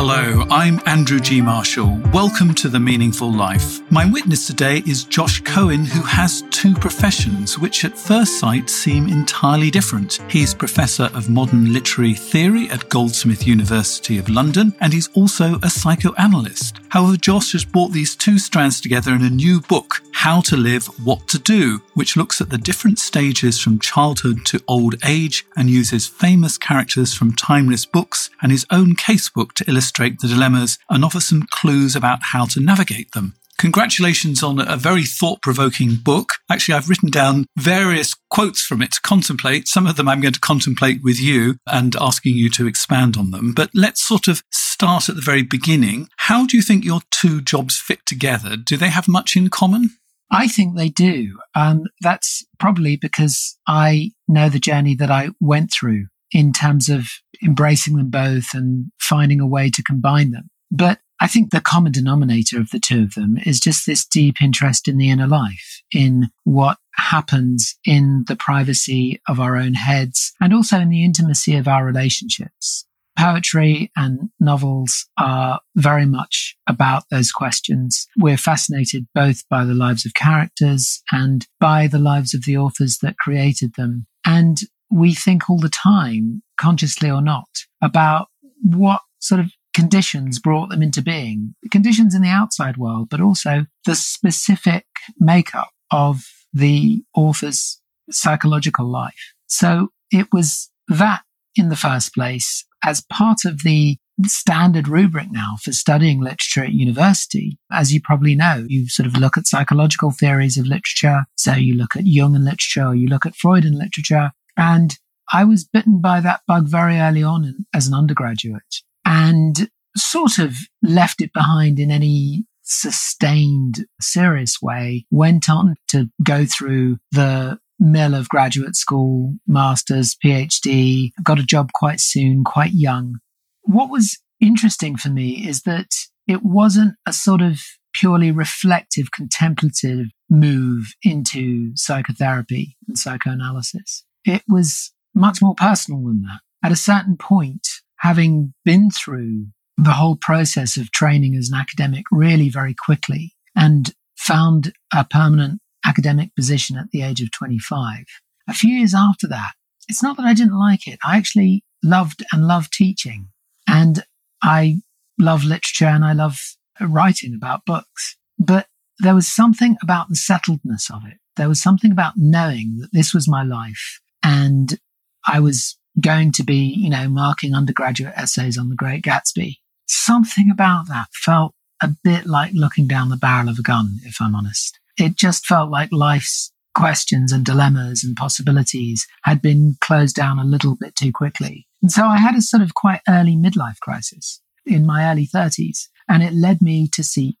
Hello, 0.00 0.46
I'm 0.48 0.80
Andrew 0.86 1.18
G. 1.18 1.40
Marshall. 1.40 2.00
Welcome 2.12 2.54
to 2.54 2.68
The 2.68 2.78
Meaningful 2.78 3.32
Life. 3.32 3.80
My 3.90 4.04
witness 4.04 4.46
today 4.46 4.82
is 4.86 5.04
Josh 5.04 5.40
Cohen, 5.40 5.82
who 5.86 6.02
has 6.02 6.42
two 6.50 6.74
professions 6.74 7.58
which 7.58 7.86
at 7.86 7.96
first 7.96 8.38
sight 8.38 8.68
seem 8.68 9.08
entirely 9.08 9.70
different. 9.70 10.20
He's 10.28 10.52
Professor 10.52 11.04
of 11.14 11.30
Modern 11.30 11.72
Literary 11.72 12.12
Theory 12.12 12.68
at 12.68 12.90
Goldsmiths 12.90 13.46
University 13.46 14.18
of 14.18 14.28
London, 14.28 14.74
and 14.80 14.92
he's 14.92 15.08
also 15.14 15.58
a 15.62 15.70
psychoanalyst. 15.70 16.80
However, 16.90 17.16
Josh 17.16 17.52
has 17.52 17.64
brought 17.64 17.92
these 17.92 18.14
two 18.14 18.38
strands 18.38 18.78
together 18.78 19.14
in 19.14 19.22
a 19.22 19.30
new 19.30 19.62
book, 19.62 20.02
How 20.12 20.42
to 20.42 20.56
Live, 20.58 20.84
What 21.02 21.26
to 21.28 21.38
Do, 21.38 21.80
which 21.94 22.14
looks 22.14 22.42
at 22.42 22.50
the 22.50 22.58
different 22.58 22.98
stages 22.98 23.58
from 23.58 23.78
childhood 23.78 24.44
to 24.46 24.62
old 24.68 24.96
age 25.02 25.46
and 25.56 25.70
uses 25.70 26.06
famous 26.06 26.58
characters 26.58 27.14
from 27.14 27.34
timeless 27.34 27.86
books 27.86 28.28
and 28.42 28.52
his 28.52 28.66
own 28.70 28.96
casebook 28.96 29.52
to 29.52 29.64
illustrate 29.66 30.20
the 30.20 30.28
dilemmas 30.28 30.78
and 30.90 31.06
offer 31.06 31.20
some 31.20 31.46
clues 31.50 31.96
about 31.96 32.18
how 32.20 32.44
to 32.44 32.60
navigate 32.60 33.12
them. 33.12 33.32
Congratulations 33.58 34.40
on 34.40 34.60
a 34.60 34.76
very 34.76 35.04
thought 35.04 35.42
provoking 35.42 35.96
book. 35.96 36.34
Actually, 36.48 36.74
I've 36.74 36.88
written 36.88 37.10
down 37.10 37.46
various 37.58 38.14
quotes 38.30 38.62
from 38.62 38.80
it 38.80 38.92
to 38.92 39.00
contemplate. 39.02 39.66
Some 39.66 39.88
of 39.88 39.96
them 39.96 40.08
I'm 40.08 40.20
going 40.20 40.34
to 40.34 40.40
contemplate 40.40 41.00
with 41.02 41.20
you 41.20 41.56
and 41.66 41.96
asking 41.96 42.36
you 42.36 42.50
to 42.50 42.68
expand 42.68 43.16
on 43.16 43.32
them. 43.32 43.52
But 43.52 43.70
let's 43.74 44.00
sort 44.00 44.28
of 44.28 44.42
start 44.52 45.08
at 45.08 45.16
the 45.16 45.22
very 45.22 45.42
beginning. 45.42 46.08
How 46.18 46.46
do 46.46 46.56
you 46.56 46.62
think 46.62 46.84
your 46.84 47.00
two 47.10 47.40
jobs 47.40 47.76
fit 47.76 48.06
together? 48.06 48.56
Do 48.56 48.76
they 48.76 48.90
have 48.90 49.08
much 49.08 49.34
in 49.34 49.50
common? 49.50 49.90
I 50.30 50.46
think 50.46 50.76
they 50.76 50.88
do. 50.88 51.38
Um, 51.56 51.84
that's 52.00 52.46
probably 52.60 52.96
because 52.96 53.58
I 53.66 54.12
know 54.28 54.48
the 54.48 54.60
journey 54.60 54.94
that 54.94 55.10
I 55.10 55.30
went 55.40 55.72
through 55.72 56.06
in 56.30 56.52
terms 56.52 56.88
of 56.88 57.08
embracing 57.42 57.96
them 57.96 58.10
both 58.10 58.54
and 58.54 58.92
finding 59.00 59.40
a 59.40 59.46
way 59.46 59.68
to 59.70 59.82
combine 59.82 60.30
them. 60.30 60.48
But 60.70 61.00
I 61.20 61.26
think 61.26 61.50
the 61.50 61.60
common 61.60 61.92
denominator 61.92 62.60
of 62.60 62.70
the 62.70 62.78
two 62.78 63.02
of 63.02 63.14
them 63.14 63.38
is 63.44 63.60
just 63.60 63.86
this 63.86 64.06
deep 64.06 64.40
interest 64.40 64.86
in 64.86 64.98
the 64.98 65.10
inner 65.10 65.26
life, 65.26 65.82
in 65.92 66.28
what 66.44 66.78
happens 66.94 67.76
in 67.84 68.24
the 68.28 68.36
privacy 68.36 69.20
of 69.28 69.40
our 69.40 69.56
own 69.56 69.74
heads 69.74 70.32
and 70.40 70.52
also 70.52 70.78
in 70.78 70.90
the 70.90 71.04
intimacy 71.04 71.56
of 71.56 71.68
our 71.68 71.84
relationships. 71.84 72.84
Poetry 73.18 73.90
and 73.96 74.30
novels 74.38 75.06
are 75.18 75.60
very 75.74 76.06
much 76.06 76.56
about 76.68 77.02
those 77.10 77.32
questions. 77.32 78.06
We're 78.16 78.36
fascinated 78.36 79.08
both 79.12 79.42
by 79.48 79.64
the 79.64 79.74
lives 79.74 80.06
of 80.06 80.14
characters 80.14 81.02
and 81.10 81.44
by 81.58 81.88
the 81.88 81.98
lives 81.98 82.32
of 82.32 82.44
the 82.44 82.56
authors 82.56 82.98
that 83.02 83.18
created 83.18 83.74
them. 83.74 84.06
And 84.24 84.60
we 84.88 85.14
think 85.14 85.50
all 85.50 85.58
the 85.58 85.68
time, 85.68 86.42
consciously 86.58 87.10
or 87.10 87.20
not, 87.20 87.48
about 87.82 88.28
what 88.62 89.00
sort 89.18 89.40
of 89.40 89.50
conditions 89.74 90.38
brought 90.38 90.70
them 90.70 90.82
into 90.82 91.02
being. 91.02 91.54
Conditions 91.70 92.14
in 92.14 92.22
the 92.22 92.28
outside 92.28 92.76
world, 92.76 93.08
but 93.10 93.20
also 93.20 93.66
the 93.86 93.94
specific 93.94 94.86
makeup 95.18 95.70
of 95.90 96.24
the 96.52 97.02
author's 97.14 97.80
psychological 98.10 98.86
life. 98.86 99.34
So 99.46 99.88
it 100.10 100.28
was 100.32 100.70
that 100.88 101.22
in 101.56 101.68
the 101.68 101.76
first 101.76 102.14
place 102.14 102.64
as 102.84 103.04
part 103.10 103.44
of 103.44 103.62
the 103.62 103.98
standard 104.26 104.88
rubric 104.88 105.30
now 105.30 105.56
for 105.62 105.72
studying 105.72 106.20
literature 106.20 106.64
at 106.64 106.72
university. 106.72 107.58
As 107.70 107.92
you 107.92 108.00
probably 108.00 108.34
know, 108.34 108.66
you 108.68 108.88
sort 108.88 109.06
of 109.06 109.16
look 109.16 109.38
at 109.38 109.46
psychological 109.46 110.10
theories 110.10 110.58
of 110.58 110.66
literature. 110.66 111.24
So 111.36 111.52
you 111.52 111.74
look 111.74 111.94
at 111.94 112.04
Jungian 112.04 112.44
literature, 112.44 112.86
or 112.86 112.94
you 112.94 113.08
look 113.08 113.26
at 113.26 113.36
Freudian 113.36 113.78
literature, 113.78 114.32
and 114.56 114.98
I 115.32 115.44
was 115.44 115.64
bitten 115.64 116.00
by 116.00 116.20
that 116.20 116.40
bug 116.48 116.66
very 116.68 116.98
early 116.98 117.22
on 117.22 117.44
in, 117.44 117.66
as 117.74 117.86
an 117.86 117.94
undergraduate 117.94 118.82
and 119.08 119.70
sort 119.96 120.38
of 120.38 120.54
left 120.82 121.20
it 121.20 121.32
behind 121.32 121.80
in 121.80 121.90
any 121.90 122.44
sustained, 122.62 123.86
serious 124.00 124.60
way. 124.60 125.06
Went 125.10 125.48
on 125.48 125.74
to 125.88 126.08
go 126.22 126.44
through 126.44 126.98
the 127.10 127.58
mill 127.80 128.14
of 128.14 128.28
graduate 128.28 128.76
school, 128.76 129.34
master's, 129.46 130.14
PhD, 130.22 131.12
got 131.22 131.38
a 131.38 131.44
job 131.44 131.72
quite 131.72 132.00
soon, 132.00 132.44
quite 132.44 132.72
young. 132.72 133.18
What 133.62 133.90
was 133.90 134.18
interesting 134.40 134.96
for 134.96 135.08
me 135.08 135.48
is 135.48 135.62
that 135.62 135.88
it 136.26 136.42
wasn't 136.42 136.94
a 137.06 137.12
sort 137.12 137.40
of 137.40 137.60
purely 137.94 138.30
reflective, 138.30 139.10
contemplative 139.10 140.06
move 140.28 140.92
into 141.02 141.72
psychotherapy 141.74 142.76
and 142.86 142.98
psychoanalysis 142.98 144.04
it 144.28 144.42
was 144.48 144.92
much 145.14 145.40
more 145.42 145.54
personal 145.54 146.04
than 146.04 146.22
that. 146.22 146.40
At 146.62 146.72
a 146.72 146.76
certain 146.76 147.16
point, 147.16 147.66
having 148.00 148.54
been 148.64 148.90
through 148.90 149.46
the 149.76 149.92
whole 149.92 150.16
process 150.20 150.76
of 150.76 150.90
training 150.90 151.36
as 151.36 151.50
an 151.50 151.58
academic 151.58 152.04
really 152.10 152.48
very 152.48 152.74
quickly 152.74 153.34
and 153.54 153.92
found 154.16 154.72
a 154.94 155.04
permanent 155.04 155.60
academic 155.86 156.34
position 156.34 156.76
at 156.76 156.90
the 156.90 157.02
age 157.02 157.20
of 157.20 157.30
25. 157.32 158.04
A 158.48 158.52
few 158.52 158.74
years 158.74 158.94
after 158.94 159.28
that, 159.28 159.52
it's 159.88 160.02
not 160.02 160.16
that 160.16 160.26
I 160.26 160.34
didn't 160.34 160.58
like 160.58 160.86
it. 160.86 160.98
I 161.04 161.16
actually 161.16 161.64
loved 161.82 162.24
and 162.32 162.46
loved 162.46 162.72
teaching 162.72 163.28
and 163.68 164.02
I 164.42 164.78
love 165.18 165.44
literature 165.44 165.86
and 165.86 166.04
I 166.04 166.12
love 166.12 166.38
writing 166.80 167.34
about 167.34 167.64
books. 167.64 168.16
But 168.38 168.66
there 168.98 169.14
was 169.14 169.28
something 169.28 169.76
about 169.82 170.08
the 170.08 170.16
settledness 170.16 170.90
of 170.92 171.02
it. 171.06 171.18
There 171.36 171.48
was 171.48 171.62
something 171.62 171.92
about 171.92 172.14
knowing 172.16 172.78
that 172.80 172.92
this 172.92 173.14
was 173.14 173.28
my 173.28 173.44
life 173.44 174.00
and 174.22 174.78
I 175.26 175.40
was 175.40 175.78
going 176.00 176.32
to 176.32 176.44
be, 176.44 176.74
you 176.76 176.90
know, 176.90 177.08
marking 177.08 177.54
undergraduate 177.54 178.14
essays 178.16 178.58
on 178.58 178.68
the 178.68 178.76
Great 178.76 179.02
Gatsby. 179.02 179.56
Something 179.86 180.50
about 180.50 180.88
that 180.88 181.08
felt 181.14 181.54
a 181.82 181.90
bit 182.04 182.26
like 182.26 182.52
looking 182.54 182.86
down 182.86 183.08
the 183.08 183.16
barrel 183.16 183.48
of 183.48 183.58
a 183.58 183.62
gun, 183.62 183.98
if 184.04 184.16
I'm 184.20 184.34
honest. 184.34 184.78
It 184.98 185.16
just 185.16 185.46
felt 185.46 185.70
like 185.70 185.90
life's 185.92 186.52
questions 186.74 187.32
and 187.32 187.44
dilemmas 187.44 188.04
and 188.04 188.16
possibilities 188.16 189.06
had 189.24 189.42
been 189.42 189.76
closed 189.80 190.14
down 190.14 190.38
a 190.38 190.44
little 190.44 190.76
bit 190.76 190.94
too 190.94 191.12
quickly. 191.12 191.66
And 191.82 191.90
so 191.90 192.06
I 192.06 192.18
had 192.18 192.34
a 192.34 192.42
sort 192.42 192.62
of 192.62 192.74
quite 192.74 193.00
early 193.08 193.36
midlife 193.36 193.78
crisis 193.80 194.40
in 194.66 194.86
my 194.86 195.10
early 195.10 195.26
30s, 195.26 195.88
and 196.08 196.22
it 196.22 196.32
led 196.32 196.60
me 196.60 196.88
to 196.92 197.02
seek 197.02 197.38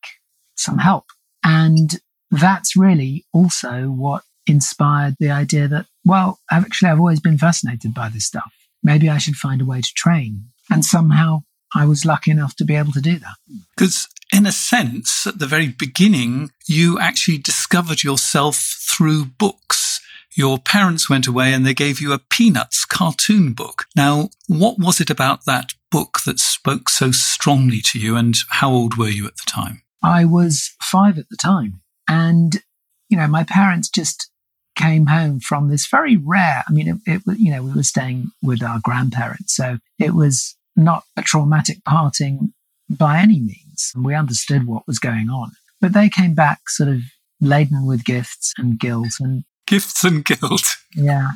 some 0.56 0.78
help. 0.78 1.04
And 1.44 2.00
that's 2.30 2.76
really 2.76 3.26
also 3.32 3.86
what 3.86 4.22
inspired 4.46 5.16
the 5.18 5.30
idea 5.30 5.68
that, 5.68 5.86
well, 6.08 6.40
actually, 6.50 6.90
I've 6.90 6.98
always 6.98 7.20
been 7.20 7.38
fascinated 7.38 7.94
by 7.94 8.08
this 8.08 8.26
stuff. 8.26 8.52
Maybe 8.82 9.08
I 9.08 9.18
should 9.18 9.36
find 9.36 9.60
a 9.60 9.66
way 9.66 9.80
to 9.80 9.92
train. 9.94 10.48
And 10.70 10.84
somehow 10.84 11.42
I 11.74 11.84
was 11.84 12.04
lucky 12.04 12.30
enough 12.30 12.56
to 12.56 12.64
be 12.64 12.74
able 12.74 12.92
to 12.92 13.00
do 13.00 13.18
that. 13.18 13.36
Because, 13.76 14.08
in 14.32 14.46
a 14.46 14.52
sense, 14.52 15.26
at 15.26 15.38
the 15.38 15.46
very 15.46 15.68
beginning, 15.68 16.50
you 16.66 16.98
actually 16.98 17.38
discovered 17.38 18.02
yourself 18.02 18.56
through 18.90 19.26
books. 19.26 20.00
Your 20.36 20.58
parents 20.58 21.10
went 21.10 21.26
away 21.26 21.52
and 21.52 21.66
they 21.66 21.74
gave 21.74 22.00
you 22.00 22.12
a 22.12 22.18
Peanuts 22.18 22.84
cartoon 22.84 23.52
book. 23.52 23.86
Now, 23.96 24.30
what 24.46 24.78
was 24.78 25.00
it 25.00 25.10
about 25.10 25.44
that 25.46 25.72
book 25.90 26.20
that 26.26 26.38
spoke 26.38 26.88
so 26.88 27.10
strongly 27.10 27.80
to 27.92 27.98
you, 27.98 28.14
and 28.16 28.36
how 28.50 28.70
old 28.70 28.96
were 28.96 29.08
you 29.08 29.26
at 29.26 29.36
the 29.36 29.50
time? 29.50 29.82
I 30.02 30.24
was 30.24 30.74
five 30.82 31.18
at 31.18 31.28
the 31.30 31.36
time. 31.36 31.80
And, 32.06 32.62
you 33.08 33.16
know, 33.16 33.26
my 33.26 33.42
parents 33.42 33.88
just 33.88 34.30
came 34.78 35.06
home 35.06 35.40
from 35.40 35.68
this 35.68 35.86
very 35.86 36.16
rare, 36.16 36.64
I 36.66 36.72
mean, 36.72 36.88
it, 36.88 36.96
it 37.26 37.38
you 37.38 37.50
know, 37.50 37.62
we 37.62 37.72
were 37.72 37.82
staying 37.82 38.30
with 38.42 38.62
our 38.62 38.80
grandparents. 38.82 39.54
So 39.54 39.78
it 39.98 40.14
was 40.14 40.56
not 40.76 41.04
a 41.16 41.22
traumatic 41.22 41.84
parting 41.84 42.54
by 42.88 43.18
any 43.18 43.40
means. 43.40 43.92
And 43.94 44.04
we 44.04 44.14
understood 44.14 44.66
what 44.66 44.86
was 44.86 44.98
going 44.98 45.28
on. 45.28 45.50
But 45.80 45.92
they 45.92 46.08
came 46.08 46.34
back 46.34 46.68
sort 46.68 46.88
of 46.88 47.00
laden 47.40 47.86
with 47.86 48.04
gifts 48.04 48.54
and 48.56 48.78
guilt 48.78 49.14
and 49.20 49.44
gifts 49.66 50.04
and 50.04 50.24
guilt. 50.24 50.76
Yeah. 50.94 51.32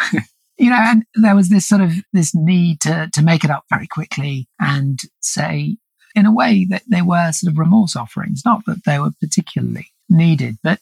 you 0.58 0.70
know, 0.70 0.76
and 0.78 1.04
there 1.14 1.36
was 1.36 1.48
this 1.48 1.66
sort 1.66 1.80
of 1.80 1.92
this 2.12 2.34
need 2.34 2.80
to 2.82 3.08
to 3.12 3.22
make 3.22 3.44
it 3.44 3.50
up 3.50 3.64
very 3.70 3.86
quickly 3.86 4.48
and 4.60 5.00
say 5.20 5.76
in 6.14 6.26
a 6.26 6.32
way 6.32 6.66
that 6.68 6.82
they 6.90 7.02
were 7.02 7.32
sort 7.32 7.52
of 7.52 7.58
remorse 7.58 7.96
offerings, 7.96 8.42
not 8.44 8.64
that 8.66 8.84
they 8.84 8.98
were 8.98 9.12
particularly 9.20 9.88
needed, 10.08 10.56
but 10.62 10.80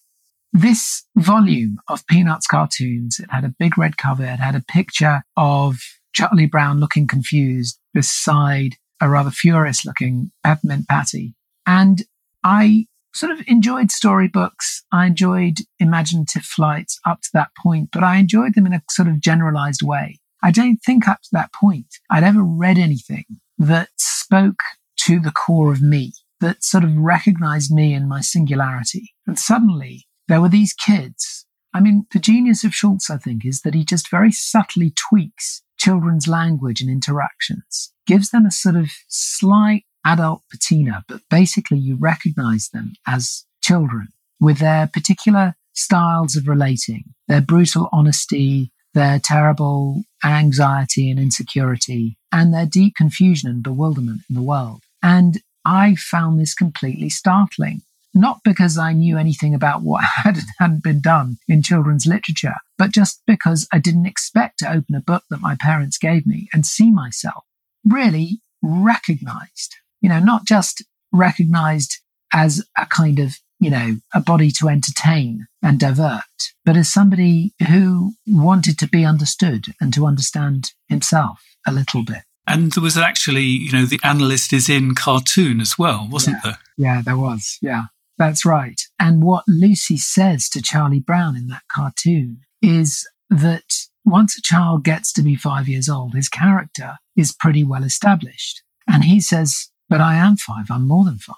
this 0.57 1.05
volume 1.17 1.79
of 1.89 2.07
Peanuts 2.07 2.47
cartoons, 2.47 3.19
it 3.21 3.31
had 3.31 3.45
a 3.45 3.55
big 3.59 3.77
red 3.77 3.97
cover, 3.97 4.25
it 4.25 4.41
had 4.41 4.55
a 4.55 4.65
picture 4.67 5.23
of 5.37 5.77
Charlie 6.15 6.47
Brown 6.47 6.81
looking 6.81 7.07
confused 7.07 7.79
beside 7.93 8.77
a 9.01 9.09
rather 9.09 9.31
furious 9.31 9.85
looking 9.85 10.31
peppermint 10.43 10.89
patty. 10.89 11.35
And 11.67 12.03
I 12.43 12.87
sort 13.15 13.33
of 13.33 13.43
enjoyed 13.47 13.91
storybooks. 13.91 14.83
I 14.93 15.07
enjoyed 15.07 15.59
imaginative 15.79 16.45
flights 16.45 16.99
up 17.05 17.21
to 17.23 17.31
that 17.35 17.51
point, 17.63 17.91
but 17.93 18.03
I 18.03 18.17
enjoyed 18.17 18.55
them 18.55 18.67
in 18.67 18.73
a 18.73 18.83
sort 18.91 19.09
of 19.09 19.21
generalized 19.21 19.83
way. 19.83 20.19
I 20.43 20.51
don't 20.51 20.79
think 20.79 21.07
up 21.07 21.21
to 21.23 21.29
that 21.33 21.53
point 21.53 21.87
I'd 22.11 22.25
ever 22.25 22.43
read 22.43 22.79
anything 22.79 23.25
that 23.59 23.89
spoke 23.99 24.61
to 25.01 25.21
the 25.21 25.33
core 25.33 25.73
of 25.73 25.83
me, 25.83 26.13
that 26.41 26.65
sort 26.65 26.85
of 26.85 26.97
recognized 26.97 27.71
me 27.71 27.93
and 27.93 28.09
my 28.09 28.21
singularity. 28.23 29.13
And 29.27 29.39
suddenly 29.39 30.07
there 30.29 30.41
were 30.41 30.49
these 30.49 30.75
kids. 30.75 31.47
I 31.75 31.81
mean, 31.81 32.07
the 32.13 32.19
genius 32.19 32.65
of 32.65 32.75
Schulz, 32.75 33.11
I 33.11 33.19
think, 33.19 33.45
is 33.45 33.63
that 33.63 33.75
he 33.75 33.85
just 33.85 34.11
very 34.11 34.33
subtly 34.33 34.93
tweaks 34.97 35.63
children's 35.79 36.27
language 36.27 36.81
and 36.81 36.91
interactions, 36.91 37.93
gives 38.07 38.31
them 38.31 38.47
a 38.47 38.51
sort 38.51 38.77
of 38.77 38.91
slight 39.09 39.85
adult 40.05 40.43
patina, 40.51 41.05
but 41.09 41.21
basically 41.29 41.79
you 41.79 41.97
recognize 41.97 42.71
them 42.73 42.95
as 43.07 43.45
children 43.63 44.09
with 44.41 44.59
their 44.59 44.87
particular 44.87 45.55
styles 45.75 46.37
of 46.37 46.49
relating, 46.49 47.05
their 47.29 47.41
brutal 47.41 47.89
honesty, 47.93 48.73
their 48.95 49.21
terrible 49.23 50.03
anxiety 50.25 51.11
and 51.11 51.21
insecurity, 51.21 52.17
and 52.33 52.55
their 52.55 52.67
deep 52.67 52.95
confusion 52.97 53.51
and 53.51 53.63
bewilderment 53.63 54.23
in 54.31 54.35
the 54.35 54.43
world. 54.43 54.83
And 55.03 55.43
I 55.65 55.97
found 55.97 56.41
this 56.41 56.55
completely 56.55 57.11
startling. 57.11 57.83
Not 58.17 58.41
because 58.45 58.79
I 58.79 58.93
knew 58.93 59.17
anything 59.17 59.55
about 59.55 59.83
what 59.83 60.03
had 60.25 60.37
and 60.37 60.47
hadn't 60.59 60.83
been 60.83 61.01
done 61.01 61.37
in 61.47 61.63
children's 61.63 62.07
literature, 62.07 62.57
but 62.79 62.91
just 62.91 63.23
because 63.27 63.69
I 63.73 63.79
didn't 63.79 64.07
expect 64.07 64.59
to 64.61 64.73
open 64.73 64.97
a 64.97 65.01
book 65.01 65.23
that 65.31 65.41
my 65.41 65.57
parents 65.61 65.99
gave 65.99 66.27
me 66.27 66.49
and 66.53 66.67
see 66.67 66.91
myself 66.91 67.45
really 67.85 68.41
recognized 68.63 69.77
you 70.01 70.09
know, 70.09 70.21
not 70.21 70.45
just 70.45 70.85
recognized 71.13 72.01
as 72.33 72.65
a 72.79 72.87
kind 72.87 73.19
of, 73.19 73.39
you 73.59 73.71
know, 73.71 73.97
a 74.15 74.21
body 74.21 74.53
to 74.53 74.69
entertain 74.69 75.47
and 75.63 75.81
divert, 75.81 76.23
but 76.65 76.77
as 76.77 76.93
somebody 76.93 77.53
who 77.69 78.13
wanted 78.27 78.79
to 78.79 78.89
be 78.89 79.05
understood 79.05 79.67
and 79.81 79.93
to 79.95 80.07
understand 80.07 80.71
himself 80.89 81.43
a 81.67 81.73
little 81.73 82.05
bit. 82.05 82.23
And 82.47 82.71
there 82.73 82.85
was 82.85 82.97
actually, 82.97 83.43
you 83.43 83.73
know, 83.73 83.85
the 83.85 83.99
analyst 84.05 84.53
is 84.53 84.69
in 84.69 84.95
cartoon 84.95 85.61
as 85.61 85.77
well, 85.77 86.07
wasn't 86.09 86.37
yeah. 86.37 86.51
there? 86.51 86.59
Yeah, 86.77 87.03
there 87.05 87.17
was. 87.17 87.59
Yeah, 87.61 87.87
that's 88.19 88.45
right. 88.45 88.81
And 88.99 89.23
what 89.23 89.45
Lucy 89.47 89.97
says 89.97 90.49
to 90.51 90.63
Charlie 90.63 91.01
Brown 91.01 91.37
in 91.37 91.49
that 91.49 91.63
cartoon 91.71 92.41
is 92.63 93.07
that 93.31 93.75
once 94.05 94.39
a 94.39 94.43
child 94.43 94.85
gets 94.85 95.13
to 95.15 95.23
be 95.23 95.35
five 95.37 95.69
years 95.69 95.89
old, 95.89 96.15
his 96.15 96.29
character 96.29 96.97
is 97.17 97.33
pretty 97.33 97.65
well 97.65 97.85
established. 97.85 98.63
And 98.89 99.05
he 99.05 99.21
says, 99.21 99.71
but 99.89 100.01
I 100.01 100.15
am 100.15 100.37
five. 100.37 100.67
I'm 100.71 100.87
more 100.87 101.05
than 101.05 101.19
five. 101.19 101.37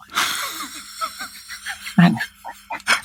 and, 1.99 2.17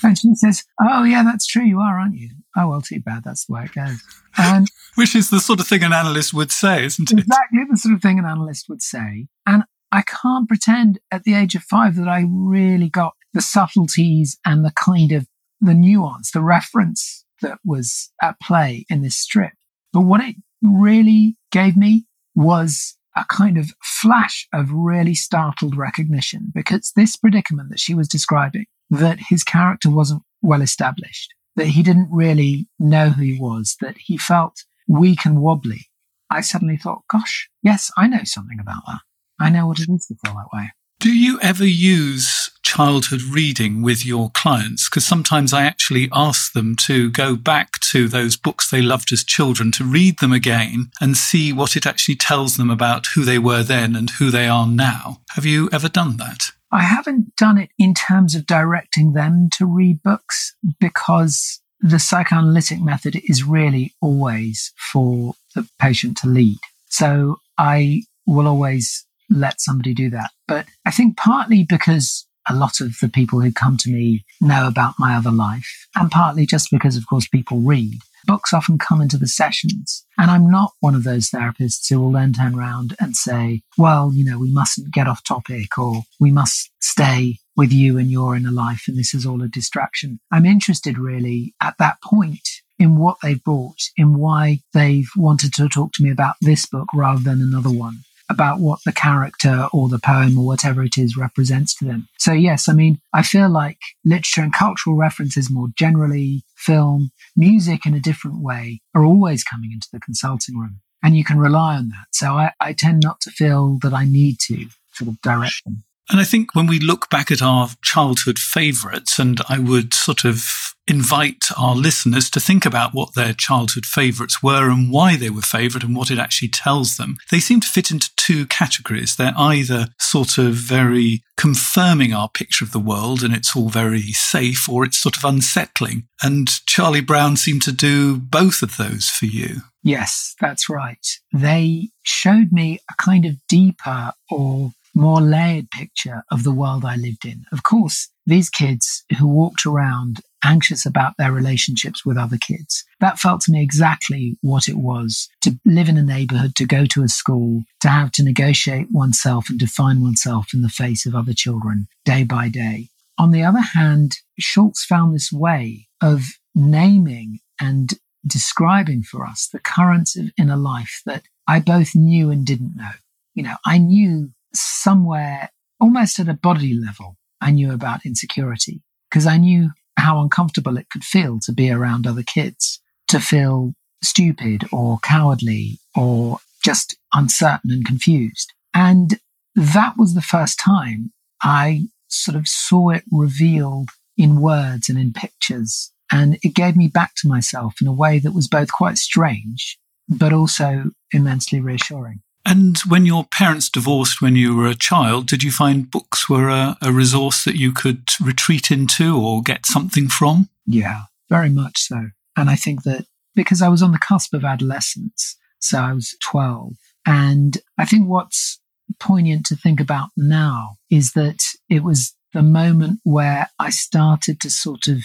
and 0.04 0.18
she 0.18 0.36
says, 0.36 0.64
Oh, 0.80 1.04
yeah, 1.04 1.24
that's 1.24 1.48
true. 1.48 1.64
You 1.64 1.80
are, 1.80 2.00
aren't 2.00 2.16
you? 2.16 2.30
Oh, 2.56 2.70
well, 2.70 2.82
too 2.82 3.02
bad. 3.02 3.24
That's 3.24 3.46
the 3.46 3.54
way 3.54 3.64
it 3.64 3.74
goes. 3.74 4.02
And 4.38 4.68
Which 4.96 5.16
is 5.16 5.30
the 5.30 5.40
sort 5.40 5.60
of 5.60 5.68
thing 5.68 5.84
an 5.84 5.94
analyst 5.94 6.34
would 6.34 6.52
say, 6.52 6.86
isn't 6.86 7.12
it? 7.12 7.20
Exactly 7.20 7.60
the 7.70 7.78
sort 7.78 7.96
of 7.96 8.02
thing 8.02 8.20
an 8.20 8.26
analyst 8.26 8.70
would 8.70 8.82
say. 8.82 9.28
And 9.46 9.64
I 9.92 10.04
can't 10.04 10.48
pretend 10.48 11.00
at 11.12 11.24
the 11.24 11.34
age 11.34 11.56
of 11.56 11.64
five 11.64 11.96
that 11.96 12.08
I 12.08 12.26
really 12.28 12.90
got 12.90 13.14
the 13.34 13.42
subtleties 13.42 14.38
and 14.46 14.64
the 14.64 14.74
kind 14.76 15.12
of 15.12 15.28
the 15.60 15.74
nuance, 15.74 16.32
the 16.32 16.42
reference 16.42 17.26
that 17.42 17.60
was 17.66 18.12
at 18.22 18.40
play 18.40 18.86
in 18.90 19.02
this 19.02 19.16
strip. 19.16 19.54
But 19.92 20.02
what 20.02 20.22
it 20.22 20.36
really 20.62 21.36
gave 21.52 21.78
me 21.78 22.06
was 22.36 22.98
a 23.16 23.26
kind 23.30 23.58
of 23.58 23.72
flash 23.84 24.48
of 24.54 24.72
really 24.72 25.14
startled 25.14 25.78
recognition 25.78 26.52
because 26.54 26.92
this 26.96 27.16
predicament 27.16 27.70
that 27.70 27.80
she 27.80 27.94
was 27.94 28.08
describing, 28.08 28.66
that 28.90 29.20
his 29.30 29.44
character 29.44 29.90
wasn't 29.90 30.24
well 30.42 30.62
established, 30.62 31.34
that 31.56 31.68
he 31.68 31.84
didn't 31.84 32.10
really 32.12 32.68
know 32.80 33.10
who 33.10 33.22
he 33.22 33.40
was, 33.40 33.76
that 33.82 33.98
he 34.00 34.18
felt 34.18 34.64
weak 34.88 35.26
and 35.26 35.42
wobbly. 35.42 35.88
I 36.30 36.42
suddenly 36.42 36.78
thought, 36.78 37.04
gosh, 37.10 37.50
yes, 37.62 37.92
I 37.96 38.08
know 38.08 38.24
something 38.24 38.60
about 38.60 38.82
that. 38.88 39.02
I 39.40 39.50
know 39.50 39.68
what 39.68 39.80
it 39.80 39.90
is 39.90 40.08
to 40.08 40.16
feel 40.26 40.34
that 40.34 40.50
way. 40.52 40.72
Do 41.04 41.12
you 41.12 41.38
ever 41.42 41.66
use 41.66 42.50
childhood 42.64 43.24
reading 43.24 43.82
with 43.82 44.06
your 44.06 44.30
clients? 44.30 44.90
Because 44.90 45.06
sometimes 45.06 45.52
I 45.52 45.64
actually 45.64 46.08
ask 46.14 46.54
them 46.54 46.78
to 46.88 47.12
go 47.12 47.36
back 47.36 47.78
to 47.92 48.08
those 48.08 48.38
books 48.38 48.72
they 48.72 48.82
loved 48.82 49.12
as 49.12 49.26
children, 49.26 49.74
to 49.74 49.84
read 49.84 50.20
them 50.20 50.32
again 50.32 50.92
and 51.02 51.18
see 51.18 51.52
what 51.52 51.76
it 51.76 51.86
actually 51.86 52.16
tells 52.16 52.56
them 52.56 52.70
about 52.70 53.08
who 53.08 53.26
they 53.26 53.38
were 53.38 53.64
then 53.64 53.98
and 53.98 54.12
who 54.12 54.32
they 54.32 54.48
are 54.48 54.66
now. 54.66 55.20
Have 55.32 55.46
you 55.46 55.70
ever 55.74 55.90
done 55.90 56.16
that? 56.18 56.54
I 56.72 56.84
haven't 56.84 57.36
done 57.36 57.58
it 57.58 57.72
in 57.78 57.94
terms 57.94 58.34
of 58.34 58.46
directing 58.46 59.12
them 59.12 59.50
to 59.58 59.66
read 59.66 60.02
books 60.04 60.56
because 60.80 61.60
the 61.82 62.00
psychoanalytic 62.00 62.80
method 62.80 63.22
is 63.28 63.44
really 63.44 63.94
always 64.02 64.72
for 64.94 65.34
the 65.54 65.68
patient 65.82 66.16
to 66.20 66.30
lead. 66.30 66.60
So 66.88 67.42
I 67.58 68.04
will 68.26 68.48
always 68.48 69.06
let 69.30 69.62
somebody 69.62 69.94
do 69.94 70.10
that. 70.12 70.32
But 70.48 70.66
I 70.86 70.92
think 70.92 71.18
partly 71.18 71.66
because 71.68 72.28
a 72.50 72.56
lot 72.56 72.82
of 72.82 72.98
the 73.02 73.10
people 73.10 73.40
who 73.42 73.52
come 73.52 73.78
to 73.78 73.90
me 73.90 74.26
know 74.42 74.68
about 74.68 74.96
my 75.00 75.16
other 75.16 75.32
life, 75.32 75.88
and 75.96 76.12
partly 76.12 76.46
just 76.46 76.70
because, 76.72 76.98
of 76.98 77.08
course, 77.08 77.28
people 77.28 77.60
read. 77.60 78.00
Books 78.26 78.54
often 78.54 78.78
come 78.78 79.02
into 79.02 79.18
the 79.18 79.28
sessions, 79.28 80.06
and 80.18 80.32
I'm 80.32 80.50
not 80.50 80.72
one 80.80 80.96
of 80.96 81.04
those 81.04 81.30
therapists 81.30 81.90
who 81.90 82.00
will 82.00 82.12
then 82.12 82.34
turn 82.34 82.56
around 82.56 82.96
and 83.00 83.16
say, 83.16 83.62
well, 83.78 84.12
you 84.14 84.24
know, 84.24 84.40
we 84.40 84.52
mustn't 84.52 84.94
get 84.94 85.08
off 85.08 85.24
topic 85.24 85.78
or 85.78 86.04
we 86.20 86.32
must 86.32 86.72
stay 86.82 87.38
with 87.56 87.72
you 87.72 87.98
and 87.98 88.10
your 88.10 88.36
inner 88.36 88.52
life, 88.52 88.84
and 88.88 88.98
this 88.98 89.14
is 89.14 89.26
all 89.26 89.42
a 89.42 89.48
distraction. 89.48 90.20
I'm 90.32 90.46
interested 90.46 90.98
really 90.98 91.54
at 91.62 91.76
that 91.80 92.02
point 92.02 92.48
in 92.80 92.98
what 92.98 93.18
they've 93.22 93.44
brought, 93.44 93.80
in 93.98 94.18
why 94.18 94.60
they've 94.74 95.10
wanted 95.16 95.54
to 95.54 95.70
talk 95.70 95.92
to 95.94 96.04
me 96.04 96.10
about 96.10 96.36
this 96.42 96.66
book 96.66 96.88
rather 96.94 97.22
than 97.22 97.42
another 97.42 97.72
one 97.72 98.00
about 98.30 98.60
what 98.60 98.80
the 98.86 98.92
character 98.92 99.68
or 99.74 99.90
the 99.90 100.00
poem 100.00 100.38
or 100.38 100.46
whatever 100.46 100.84
it 100.84 100.98
is 100.98 101.18
represents 101.18 101.76
to 101.76 101.86
them. 101.86 102.08
So, 102.18 102.32
yes, 102.32 102.70
I 102.70 102.74
mean, 102.74 103.00
I 103.14 103.22
feel 103.22 103.50
like 103.50 103.80
literature 104.06 104.42
and 104.42 104.54
cultural 104.54 104.96
references 104.96 105.52
more 105.52 105.68
generally, 105.78 106.44
film, 106.56 107.12
music 107.36 107.86
in 107.86 107.94
a 107.94 108.00
different 108.00 108.42
way 108.42 108.82
are 108.96 109.04
always 109.06 109.44
coming 109.44 109.72
into 109.72 109.88
the 109.92 110.00
consulting 110.00 110.58
room. 110.58 110.80
And 111.04 111.18
you 111.18 111.26
can 111.26 111.38
rely 111.38 111.76
on 111.76 111.90
that. 111.90 112.08
So 112.12 112.34
I, 112.34 112.52
I 112.62 112.74
tend 112.74 113.02
not 113.04 113.20
to 113.22 113.32
feel 113.32 113.78
that 113.82 113.94
I 113.94 114.06
need 114.06 114.40
to 114.48 114.68
sort 114.94 115.10
of 115.10 115.22
direct 115.22 115.64
them. 115.66 115.84
And 116.10 116.20
I 116.20 116.24
think 116.24 116.54
when 116.54 116.68
we 116.68 116.80
look 116.80 117.10
back 117.10 117.32
at 117.32 117.42
our 117.42 117.70
childhood 117.82 118.40
favorites, 118.40 119.20
and 119.20 119.40
I 119.50 119.60
would 119.60 119.94
sort 119.94 120.26
of 120.26 120.73
invite 120.88 121.46
our 121.58 121.76
listeners 121.76 122.30
to 122.30 122.40
think 122.40 122.66
about 122.66 122.94
what 122.94 123.16
their 123.16 123.34
childhood 123.34 123.86
favorites 123.86 124.44
were 124.44 124.70
and 124.70 124.92
why 124.92 125.16
they 125.16 125.30
were 125.30 125.42
favorite 125.42 125.84
and 125.84 125.96
what 125.96 126.12
it 126.12 126.20
actually 126.20 126.50
tells 126.50 126.98
them, 126.98 127.18
they 127.32 127.40
seem 127.40 127.60
to 127.62 127.68
fit 127.68 127.92
into 127.92 128.10
two 128.18 128.46
categories. 128.48 129.16
They're 129.16 129.34
either 129.38 129.88
sort 130.00 130.38
of 130.38 130.54
very 130.54 131.24
confirming 131.38 132.14
our 132.14 132.30
picture 132.30 132.66
of 132.66 132.72
the 132.72 132.80
world 132.80 133.24
and 133.24 133.34
it's 133.34 133.56
all 133.56 133.70
very 133.70 134.02
safe, 134.12 134.68
or 134.70 134.84
it's 134.84 134.98
sort 135.02 135.18
of 135.18 135.24
unsettling. 135.24 136.08
And 136.22 136.48
Charlie 136.66 137.02
Brown 137.02 137.38
seemed 137.38 137.62
to 137.64 137.72
do 137.72 138.18
both 138.18 138.62
of 138.62 138.78
those 138.78 139.10
for 139.10 139.26
you. 139.26 139.62
Yes, 139.84 140.36
that's 140.40 140.70
right. 140.70 141.06
They 141.34 141.90
showed 142.04 142.52
me 142.52 142.80
a 142.90 143.02
kind 143.02 143.26
of 143.26 143.36
deeper 143.50 144.14
or 144.30 144.72
more 144.96 145.22
layered 145.22 145.70
picture 145.72 146.24
of 146.32 146.44
the 146.44 146.52
world 146.52 146.86
I 146.86 146.96
lived 146.96 147.26
in. 147.26 147.46
Of 147.52 147.64
course, 147.64 148.10
these 148.26 148.50
kids 148.50 149.04
who 149.18 149.28
walked 149.28 149.66
around 149.66 150.22
anxious 150.44 150.86
about 150.86 151.14
their 151.18 151.32
relationships 151.32 152.06
with 152.06 152.18
other 152.18 152.38
kids, 152.38 152.84
that 153.00 153.18
felt 153.18 153.42
to 153.42 153.52
me 153.52 153.64
exactly 153.64 154.38
what 154.42 154.68
it 154.68 154.78
was 154.78 155.30
to 155.42 155.58
live 155.66 155.90
in 155.90 155.98
a 155.98 156.04
neighborhood, 156.04 156.56
to 156.56 156.66
go 156.66 156.86
to 156.86 157.04
a 157.04 157.08
school, 157.08 157.64
to 157.80 157.90
have 157.90 158.12
to 158.12 158.24
negotiate 158.24 158.88
oneself 158.92 159.50
and 159.50 159.60
define 159.60 160.02
oneself 160.02 160.48
in 160.54 160.62
the 160.62 160.70
face 160.70 161.06
of 161.06 161.16
other 161.16 161.34
children 161.34 161.88
day 162.06 162.24
by 162.24 162.50
day. 162.50 162.90
On 163.18 163.32
the 163.32 163.44
other 163.44 163.62
hand, 163.62 164.18
Schulz 164.40 164.84
found 164.84 165.14
this 165.14 165.32
way 165.32 165.88
of 166.02 166.24
naming 166.56 167.40
and 167.60 167.94
describing 168.26 169.04
for 169.04 169.26
us 169.26 169.48
the 169.52 169.60
currents 169.60 170.18
of 170.18 170.32
inner 170.38 170.58
life 170.58 171.02
that 171.06 171.24
I 171.48 171.60
both 171.60 171.96
knew 171.96 172.32
and 172.32 172.46
didn't 172.46 172.76
know. 172.76 172.92
You 173.34 173.44
know, 173.44 173.56
I 173.66 173.78
knew 173.78 174.32
somewhere 174.56 175.50
almost 175.80 176.20
at 176.20 176.30
a 176.30 176.34
body 176.34 176.74
level, 176.74 177.18
I 177.42 177.52
knew 177.52 177.72
about 177.74 178.06
insecurity 178.06 178.82
because 179.10 179.28
I 179.28 179.38
knew 179.38 179.72
how 179.98 180.22
uncomfortable 180.22 180.78
it 180.78 180.90
could 180.90 181.04
feel 181.04 181.40
to 181.42 181.52
be 181.52 181.70
around 181.70 182.08
other 182.08 182.24
kids, 182.24 182.82
to 183.10 183.20
feel 183.20 183.74
stupid 184.02 184.66
or 184.72 185.00
cowardly 185.00 185.80
or 185.96 186.40
just 186.64 186.98
uncertain 187.14 187.72
and 187.72 187.86
confused. 187.86 188.54
And 188.74 189.20
that 189.56 189.96
was 189.98 190.14
the 190.14 190.22
first 190.22 190.60
time 190.60 191.12
I 191.44 191.84
sort 192.08 192.38
of 192.38 192.48
saw 192.48 192.90
it 192.90 193.04
revealed 193.12 193.90
in 194.18 194.42
words 194.42 194.90
and 194.90 194.98
in 194.98 195.14
pictures. 195.14 195.92
And 196.12 196.38
it 196.44 196.54
gave 196.54 196.76
me 196.76 196.88
back 196.88 197.14
to 197.18 197.28
myself 197.28 197.76
in 197.82 197.88
a 197.88 197.94
way 197.94 198.20
that 198.20 198.34
was 198.34 198.48
both 198.48 198.72
quite 198.72 198.98
strange, 198.98 199.78
but 200.08 200.34
also 200.34 200.92
immensely 201.12 201.60
reassuring. 201.60 202.22
And 202.46 202.78
when 202.88 203.06
your 203.06 203.26
parents 203.26 203.70
divorced 203.70 204.22
when 204.22 204.36
you 204.36 204.56
were 204.56 204.68
a 204.68 204.76
child, 204.76 205.28
did 205.28 205.44
you 205.44 205.52
find 205.52 205.90
books 205.90 206.30
were 206.30 206.50
a, 206.50 206.78
a 206.82 206.92
resource 206.92 207.46
that 207.46 207.56
you 207.56 207.72
could 207.72 208.10
retreat 208.22 208.70
into 208.70 209.18
or 209.18 209.42
get 209.42 209.66
something 209.66 210.10
from? 210.10 210.50
Yeah, 210.66 211.04
very 211.30 211.50
much 211.50 211.80
so. 211.80 212.10
And 212.36 212.50
I 212.50 212.56
think 212.56 212.84
that 212.84 213.06
because 213.36 213.62
I 213.62 213.70
was 213.70 213.82
on 213.82 213.92
the 213.92 214.00
cusp 214.00 214.34
of 214.34 214.44
adolescence, 214.44 215.38
so 215.60 215.80
I 215.80 215.94
was 215.94 216.16
12. 216.24 216.74
And 217.06 217.58
I 217.78 217.86
think 217.86 218.08
what's 218.08 218.60
poignant 219.00 219.46
to 219.48 219.56
think 219.56 219.80
about 219.80 220.10
now 220.18 220.76
is 220.90 221.14
that 221.14 221.44
it 221.70 221.84
was 221.84 222.14
the 222.34 222.44
moment 222.44 223.00
where 223.04 223.50
I 223.60 223.70
started 223.70 224.40
to 224.42 224.50
sort 224.50 224.88
of 224.88 225.00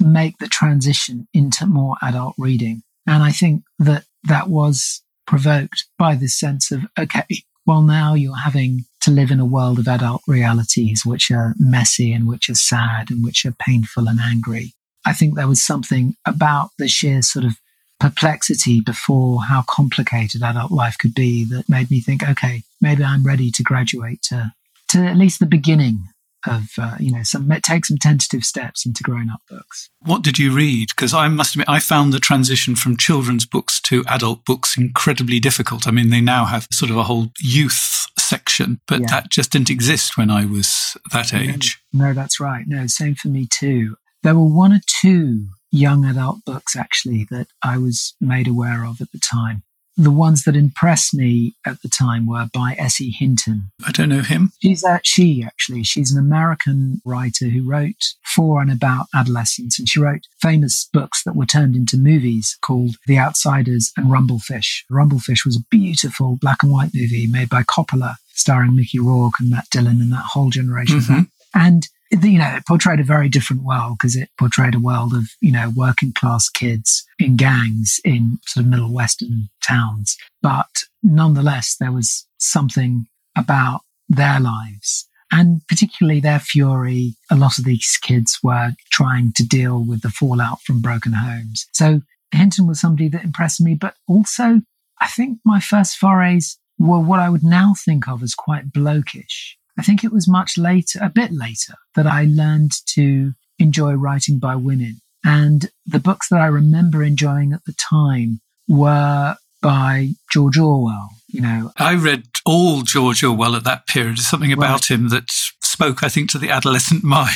make 0.00 0.38
the 0.38 0.48
transition 0.48 1.28
into 1.32 1.66
more 1.66 1.96
adult 2.02 2.34
reading. 2.38 2.82
And 3.06 3.22
I 3.22 3.32
think 3.32 3.62
that 3.78 4.04
that 4.24 4.48
was 4.48 5.02
provoked 5.26 5.84
by 5.98 6.14
this 6.14 6.38
sense 6.38 6.70
of, 6.70 6.82
okay, 6.98 7.24
well, 7.66 7.82
now 7.82 8.14
you're 8.14 8.36
having 8.36 8.84
to 9.02 9.10
live 9.10 9.30
in 9.30 9.40
a 9.40 9.44
world 9.44 9.78
of 9.78 9.88
adult 9.88 10.22
realities, 10.26 11.02
which 11.04 11.30
are 11.30 11.54
messy 11.58 12.12
and 12.12 12.26
which 12.26 12.48
are 12.48 12.54
sad 12.54 13.10
and 13.10 13.24
which 13.24 13.44
are 13.44 13.54
painful 13.58 14.08
and 14.08 14.20
angry. 14.20 14.72
I 15.06 15.12
think 15.12 15.34
there 15.34 15.48
was 15.48 15.64
something 15.64 16.16
about 16.26 16.70
the 16.78 16.88
sheer 16.88 17.22
sort 17.22 17.44
of 17.44 17.56
perplexity 18.00 18.80
before 18.80 19.42
how 19.42 19.62
complicated 19.68 20.42
adult 20.42 20.72
life 20.72 20.96
could 20.98 21.14
be 21.14 21.44
that 21.44 21.68
made 21.68 21.90
me 21.90 22.00
think, 22.00 22.22
okay, 22.22 22.62
maybe 22.80 23.04
I'm 23.04 23.24
ready 23.24 23.50
to 23.50 23.62
graduate 23.62 24.22
to, 24.28 24.52
to 24.88 25.06
at 25.06 25.16
least 25.16 25.40
the 25.40 25.46
beginning 25.46 26.08
of 26.46 26.68
uh, 26.78 26.96
you 26.98 27.12
know 27.12 27.22
some 27.22 27.50
take 27.62 27.86
some 27.86 27.98
tentative 27.98 28.44
steps 28.44 28.86
into 28.86 29.02
grown 29.02 29.30
up 29.30 29.40
books. 29.48 29.90
What 30.00 30.22
did 30.22 30.38
you 30.38 30.52
read? 30.52 30.88
Because 30.88 31.14
I 31.14 31.28
must 31.28 31.54
admit, 31.54 31.68
I 31.68 31.78
found 31.78 32.12
the 32.12 32.20
transition 32.20 32.76
from 32.76 32.96
children's 32.96 33.46
books 33.46 33.80
to 33.82 34.04
adult 34.08 34.44
books 34.44 34.76
incredibly 34.76 35.40
difficult. 35.40 35.86
I 35.86 35.90
mean, 35.90 36.10
they 36.10 36.20
now 36.20 36.44
have 36.44 36.66
sort 36.72 36.90
of 36.90 36.96
a 36.96 37.04
whole 37.04 37.28
youth 37.40 38.06
section, 38.18 38.80
but 38.86 39.00
yeah. 39.00 39.06
that 39.10 39.30
just 39.30 39.52
didn't 39.52 39.70
exist 39.70 40.16
when 40.16 40.30
I 40.30 40.44
was 40.44 40.96
that 41.12 41.34
age. 41.34 41.82
No, 41.92 42.06
no, 42.06 42.12
that's 42.12 42.40
right. 42.40 42.64
No, 42.66 42.86
same 42.86 43.14
for 43.14 43.28
me 43.28 43.48
too. 43.50 43.96
There 44.22 44.34
were 44.34 44.48
one 44.48 44.72
or 44.72 44.80
two 45.00 45.46
young 45.70 46.04
adult 46.04 46.44
books 46.46 46.76
actually 46.76 47.26
that 47.30 47.48
I 47.62 47.78
was 47.78 48.14
made 48.20 48.46
aware 48.46 48.84
of 48.84 49.00
at 49.00 49.10
the 49.12 49.18
time 49.18 49.64
the 49.96 50.10
ones 50.10 50.44
that 50.44 50.56
impressed 50.56 51.14
me 51.14 51.54
at 51.66 51.80
the 51.82 51.88
time 51.88 52.26
were 52.26 52.48
by 52.52 52.74
Essie 52.78 53.10
Hinton. 53.10 53.70
I 53.86 53.92
don't 53.92 54.08
know 54.08 54.22
him. 54.22 54.52
She's 54.60 54.82
a, 54.84 55.00
she, 55.04 55.42
actually. 55.44 55.84
She's 55.84 56.12
an 56.12 56.18
American 56.18 57.00
writer 57.04 57.46
who 57.46 57.68
wrote 57.68 58.02
for 58.34 58.60
and 58.60 58.72
about 58.72 59.06
adolescence, 59.14 59.78
and 59.78 59.88
she 59.88 60.00
wrote 60.00 60.26
famous 60.40 60.88
books 60.92 61.22
that 61.24 61.36
were 61.36 61.46
turned 61.46 61.76
into 61.76 61.96
movies 61.96 62.58
called 62.60 62.96
The 63.06 63.18
Outsiders 63.18 63.92
and 63.96 64.10
Rumble 64.10 64.40
Fish. 64.40 64.84
Rumblefish 64.90 65.44
was 65.44 65.56
a 65.56 65.64
beautiful 65.70 66.38
black 66.40 66.62
and 66.62 66.72
white 66.72 66.90
movie 66.94 67.26
made 67.26 67.48
by 67.48 67.62
Coppola, 67.62 68.16
starring 68.34 68.74
Mickey 68.74 68.98
Rourke 68.98 69.34
and 69.38 69.50
Matt 69.50 69.66
Dillon 69.70 70.00
and 70.00 70.12
that 70.12 70.24
whole 70.32 70.50
generation. 70.50 71.00
Mm-hmm. 71.00 71.20
And 71.54 71.88
you 72.22 72.38
know, 72.38 72.54
it 72.56 72.66
portrayed 72.66 73.00
a 73.00 73.04
very 73.04 73.28
different 73.28 73.62
world 73.62 73.98
because 73.98 74.16
it 74.16 74.28
portrayed 74.38 74.74
a 74.74 74.80
world 74.80 75.14
of, 75.14 75.24
you 75.40 75.52
know, 75.52 75.72
working 75.74 76.12
class 76.12 76.48
kids 76.48 77.04
in 77.18 77.36
gangs 77.36 78.00
in 78.04 78.38
sort 78.46 78.64
of 78.64 78.70
middle 78.70 78.92
western 78.92 79.48
towns. 79.62 80.16
But 80.42 80.84
nonetheless, 81.02 81.76
there 81.78 81.92
was 81.92 82.26
something 82.38 83.06
about 83.36 83.80
their 84.08 84.38
lives 84.38 85.08
and 85.32 85.62
particularly 85.68 86.20
their 86.20 86.38
fury. 86.38 87.14
A 87.30 87.36
lot 87.36 87.58
of 87.58 87.64
these 87.64 87.98
kids 88.00 88.38
were 88.42 88.72
trying 88.90 89.32
to 89.36 89.46
deal 89.46 89.84
with 89.84 90.02
the 90.02 90.10
fallout 90.10 90.60
from 90.62 90.80
broken 90.80 91.12
homes. 91.12 91.66
So 91.72 92.02
Hinton 92.30 92.66
was 92.66 92.80
somebody 92.80 93.08
that 93.08 93.24
impressed 93.24 93.60
me, 93.60 93.74
but 93.74 93.94
also 94.06 94.60
I 95.00 95.08
think 95.08 95.38
my 95.44 95.60
first 95.60 95.96
forays 95.96 96.58
were 96.78 97.00
what 97.00 97.20
I 97.20 97.30
would 97.30 97.44
now 97.44 97.74
think 97.84 98.08
of 98.08 98.22
as 98.22 98.34
quite 98.34 98.72
blokish. 98.72 99.56
I 99.78 99.82
think 99.82 100.04
it 100.04 100.12
was 100.12 100.28
much 100.28 100.56
later, 100.56 101.00
a 101.02 101.10
bit 101.10 101.32
later, 101.32 101.74
that 101.94 102.06
I 102.06 102.24
learned 102.24 102.72
to 102.94 103.32
enjoy 103.58 103.92
writing 103.92 104.38
by 104.38 104.56
women. 104.56 105.00
And 105.24 105.70
the 105.86 105.98
books 105.98 106.28
that 106.28 106.40
I 106.40 106.46
remember 106.46 107.02
enjoying 107.02 107.52
at 107.52 107.64
the 107.64 107.74
time 107.74 108.40
were 108.68 109.36
by 109.62 110.10
George 110.32 110.58
Orwell. 110.58 111.08
You 111.28 111.40
know, 111.40 111.72
I 111.78 111.94
read 111.94 112.24
all 112.44 112.82
George 112.82 113.24
Orwell 113.24 113.56
at 113.56 113.64
that 113.64 113.86
period. 113.86 114.18
There's 114.18 114.26
something 114.26 114.52
about 114.52 114.90
him 114.90 115.08
that 115.08 115.30
spoke, 115.30 116.02
I 116.02 116.08
think, 116.08 116.30
to 116.30 116.38
the 116.38 116.50
adolescent 116.50 117.02
mind. 117.04 117.32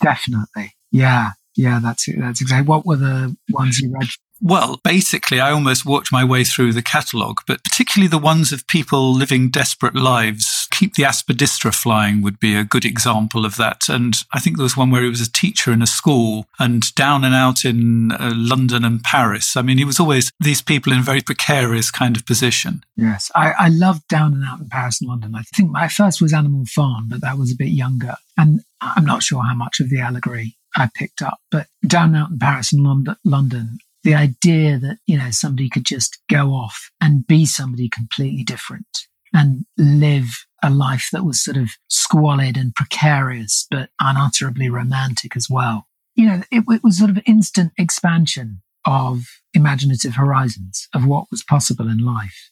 Definitely, 0.00 0.74
yeah, 0.90 1.30
yeah. 1.54 1.78
That's 1.80 2.06
that's 2.18 2.40
exactly. 2.40 2.66
What 2.66 2.86
were 2.86 2.96
the 2.96 3.36
ones 3.50 3.78
you 3.78 3.92
read 3.92 4.08
well, 4.44 4.80
basically, 4.82 5.38
I 5.38 5.52
almost 5.52 5.86
worked 5.86 6.10
my 6.10 6.24
way 6.24 6.42
through 6.42 6.72
the 6.72 6.82
catalogue, 6.82 7.42
but 7.46 7.62
particularly 7.62 8.08
the 8.08 8.18
ones 8.18 8.52
of 8.52 8.66
people 8.66 9.14
living 9.14 9.50
desperate 9.50 9.94
lives. 9.94 10.61
Keep 10.82 10.94
the 10.94 11.04
Aspidistra 11.04 11.72
Flying 11.72 12.22
would 12.22 12.40
be 12.40 12.56
a 12.56 12.64
good 12.64 12.84
example 12.84 13.46
of 13.46 13.56
that. 13.56 13.82
And 13.88 14.16
I 14.32 14.40
think 14.40 14.56
there 14.56 14.64
was 14.64 14.76
one 14.76 14.90
where 14.90 15.04
he 15.04 15.08
was 15.08 15.20
a 15.20 15.30
teacher 15.30 15.70
in 15.70 15.80
a 15.80 15.86
school 15.86 16.46
and 16.58 16.92
down 16.96 17.22
and 17.22 17.36
out 17.36 17.64
in 17.64 18.10
uh, 18.10 18.32
London 18.34 18.84
and 18.84 19.00
Paris. 19.00 19.56
I 19.56 19.62
mean, 19.62 19.78
he 19.78 19.84
was 19.84 20.00
always 20.00 20.32
these 20.40 20.60
people 20.60 20.92
in 20.92 20.98
a 20.98 21.02
very 21.02 21.20
precarious 21.20 21.92
kind 21.92 22.16
of 22.16 22.26
position. 22.26 22.82
Yes, 22.96 23.30
I, 23.32 23.52
I 23.52 23.68
loved 23.68 24.08
Down 24.08 24.32
and 24.34 24.42
Out 24.44 24.58
in 24.58 24.70
Paris 24.70 25.00
and 25.00 25.08
London. 25.08 25.36
I 25.36 25.42
think 25.54 25.70
my 25.70 25.86
first 25.86 26.20
was 26.20 26.32
Animal 26.32 26.64
Farm, 26.66 27.06
but 27.08 27.20
that 27.20 27.38
was 27.38 27.52
a 27.52 27.56
bit 27.56 27.68
younger. 27.68 28.16
And 28.36 28.62
I'm 28.80 29.04
not 29.04 29.22
sure 29.22 29.44
how 29.44 29.54
much 29.54 29.78
of 29.78 29.88
the 29.88 30.00
allegory 30.00 30.56
I 30.74 30.90
picked 30.92 31.22
up, 31.22 31.38
but 31.52 31.68
Down 31.86 32.16
and 32.16 32.24
Out 32.24 32.30
in 32.30 32.40
Paris 32.40 32.72
and 32.72 33.06
London 33.24 33.78
the 34.02 34.16
idea 34.16 34.80
that, 34.80 34.98
you 35.06 35.16
know, 35.16 35.30
somebody 35.30 35.68
could 35.68 35.84
just 35.84 36.18
go 36.28 36.48
off 36.54 36.90
and 37.00 37.24
be 37.24 37.46
somebody 37.46 37.88
completely 37.88 38.42
different 38.42 39.06
and 39.32 39.64
live 39.78 40.44
a 40.62 40.70
life 40.70 41.08
that 41.12 41.24
was 41.24 41.42
sort 41.42 41.56
of 41.56 41.70
squalid 41.88 42.56
and 42.56 42.74
precarious, 42.74 43.66
but 43.70 43.90
unutterably 44.00 44.68
romantic 44.70 45.36
as 45.36 45.48
well. 45.50 45.86
You 46.14 46.26
know, 46.26 46.42
it, 46.50 46.64
it 46.68 46.84
was 46.84 46.98
sort 46.98 47.10
of 47.10 47.18
instant 47.26 47.72
expansion 47.78 48.62
of 48.84 49.24
imaginative 49.54 50.14
horizons 50.14 50.88
of 50.94 51.06
what 51.06 51.30
was 51.30 51.42
possible 51.42 51.88
in 51.88 51.98
life. 51.98 52.50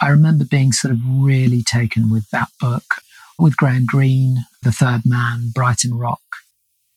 I 0.00 0.08
remember 0.10 0.44
being 0.44 0.72
sort 0.72 0.92
of 0.92 1.00
really 1.04 1.62
taken 1.62 2.10
with 2.10 2.30
that 2.30 2.48
book, 2.60 2.84
with 3.38 3.56
Graham 3.56 3.86
Greene, 3.86 4.44
The 4.62 4.72
Third 4.72 5.02
Man, 5.04 5.50
Brighton 5.52 5.94
Rock, 5.94 6.20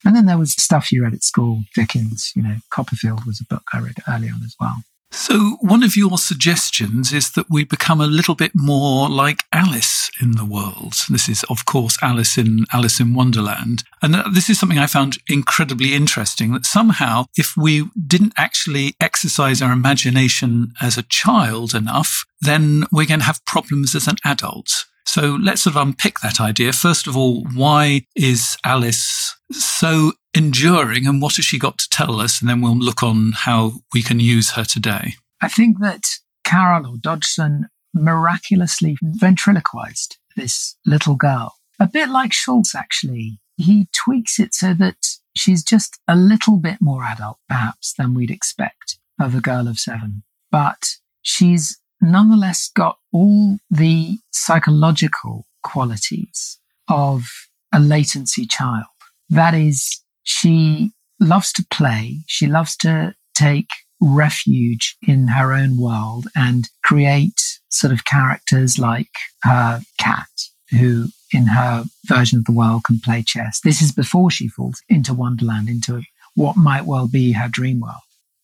and 0.03 0.15
then 0.15 0.25
there 0.25 0.37
was 0.37 0.53
stuff 0.53 0.91
you 0.91 1.03
read 1.03 1.13
at 1.13 1.23
school, 1.23 1.61
Dickens, 1.75 2.31
you 2.35 2.41
know, 2.41 2.57
Copperfield 2.71 3.25
was 3.25 3.39
a 3.39 3.45
book 3.45 3.63
I 3.73 3.79
read 3.79 3.97
early 4.07 4.29
on 4.29 4.41
as 4.43 4.55
well. 4.59 4.77
So, 5.13 5.57
one 5.59 5.83
of 5.83 5.97
your 5.97 6.17
suggestions 6.17 7.11
is 7.11 7.31
that 7.31 7.49
we 7.49 7.65
become 7.65 7.99
a 7.99 8.07
little 8.07 8.33
bit 8.33 8.51
more 8.55 9.09
like 9.09 9.43
Alice 9.51 10.09
in 10.21 10.31
the 10.31 10.45
world. 10.45 10.93
This 11.09 11.27
is, 11.27 11.43
of 11.49 11.65
course, 11.65 11.97
Alice 12.01 12.37
in 12.37 12.65
Alice 12.71 13.01
in 13.01 13.13
Wonderland. 13.13 13.83
And 14.01 14.15
uh, 14.15 14.29
this 14.33 14.49
is 14.49 14.57
something 14.57 14.79
I 14.79 14.87
found 14.87 15.17
incredibly 15.27 15.93
interesting 15.93 16.53
that 16.53 16.65
somehow, 16.65 17.25
if 17.37 17.57
we 17.57 17.89
didn't 18.07 18.33
actually 18.37 18.95
exercise 19.01 19.61
our 19.61 19.73
imagination 19.73 20.73
as 20.79 20.97
a 20.97 21.03
child 21.03 21.75
enough, 21.75 22.25
then 22.39 22.85
we're 22.89 23.05
going 23.05 23.19
to 23.19 23.25
have 23.25 23.45
problems 23.45 23.93
as 23.95 24.07
an 24.07 24.15
adult. 24.23 24.85
So 25.05 25.37
let's 25.41 25.63
sort 25.63 25.75
of 25.75 25.81
unpick 25.81 26.21
that 26.21 26.39
idea. 26.39 26.71
First 26.71 27.05
of 27.05 27.17
all, 27.17 27.43
why 27.53 28.05
is 28.15 28.55
Alice 28.63 29.35
so 29.51 30.13
enduring 30.33 31.07
and 31.07 31.21
what 31.21 31.35
has 31.35 31.45
she 31.45 31.59
got 31.59 31.77
to 31.79 31.89
tell 31.89 32.19
us? 32.19 32.41
And 32.41 32.49
then 32.49 32.61
we'll 32.61 32.77
look 32.77 33.03
on 33.03 33.33
how 33.35 33.73
we 33.93 34.01
can 34.01 34.19
use 34.19 34.51
her 34.51 34.63
today. 34.63 35.15
I 35.41 35.47
think 35.47 35.79
that 35.79 36.03
Carroll 36.43 36.87
or 36.87 36.97
Dodgson 36.97 37.67
miraculously 37.93 38.97
ventriloquized 39.01 40.17
this 40.35 40.77
little 40.85 41.15
girl. 41.15 41.55
A 41.79 41.87
bit 41.87 42.09
like 42.09 42.33
Schulz, 42.33 42.73
actually. 42.75 43.39
He 43.57 43.87
tweaks 43.91 44.39
it 44.39 44.53
so 44.53 44.73
that 44.75 44.97
she's 45.35 45.63
just 45.63 45.99
a 46.07 46.15
little 46.15 46.57
bit 46.57 46.77
more 46.79 47.03
adult, 47.03 47.37
perhaps, 47.47 47.93
than 47.97 48.13
we'd 48.13 48.31
expect 48.31 48.97
of 49.19 49.35
a 49.35 49.41
girl 49.41 49.67
of 49.67 49.79
seven. 49.79 50.23
But 50.51 50.97
she's 51.21 51.79
nonetheless 52.01 52.69
got 52.73 52.97
all 53.11 53.57
the 53.69 54.17
psychological 54.31 55.45
qualities 55.63 56.59
of 56.87 57.29
a 57.73 57.79
latency 57.79 58.45
child. 58.45 58.85
That 59.31 59.53
is, 59.53 60.01
she 60.23 60.91
loves 61.19 61.51
to 61.53 61.65
play. 61.71 62.19
She 62.27 62.47
loves 62.47 62.75
to 62.77 63.15
take 63.33 63.69
refuge 64.01 64.97
in 65.07 65.27
her 65.29 65.53
own 65.53 65.79
world 65.79 66.27
and 66.35 66.69
create 66.83 67.59
sort 67.69 67.93
of 67.93 68.05
characters 68.05 68.77
like 68.77 69.09
her 69.43 69.81
cat, 69.97 70.27
who 70.71 71.07
in 71.31 71.47
her 71.47 71.85
version 72.05 72.39
of 72.39 72.45
the 72.45 72.51
world 72.51 72.83
can 72.83 72.99
play 72.99 73.23
chess. 73.23 73.61
This 73.63 73.81
is 73.81 73.91
before 73.91 74.29
she 74.29 74.49
falls 74.49 74.81
into 74.89 75.13
Wonderland, 75.13 75.69
into 75.69 76.01
what 76.35 76.57
might 76.57 76.85
well 76.85 77.07
be 77.07 77.31
her 77.31 77.47
dream 77.47 77.79
world. 77.79 77.95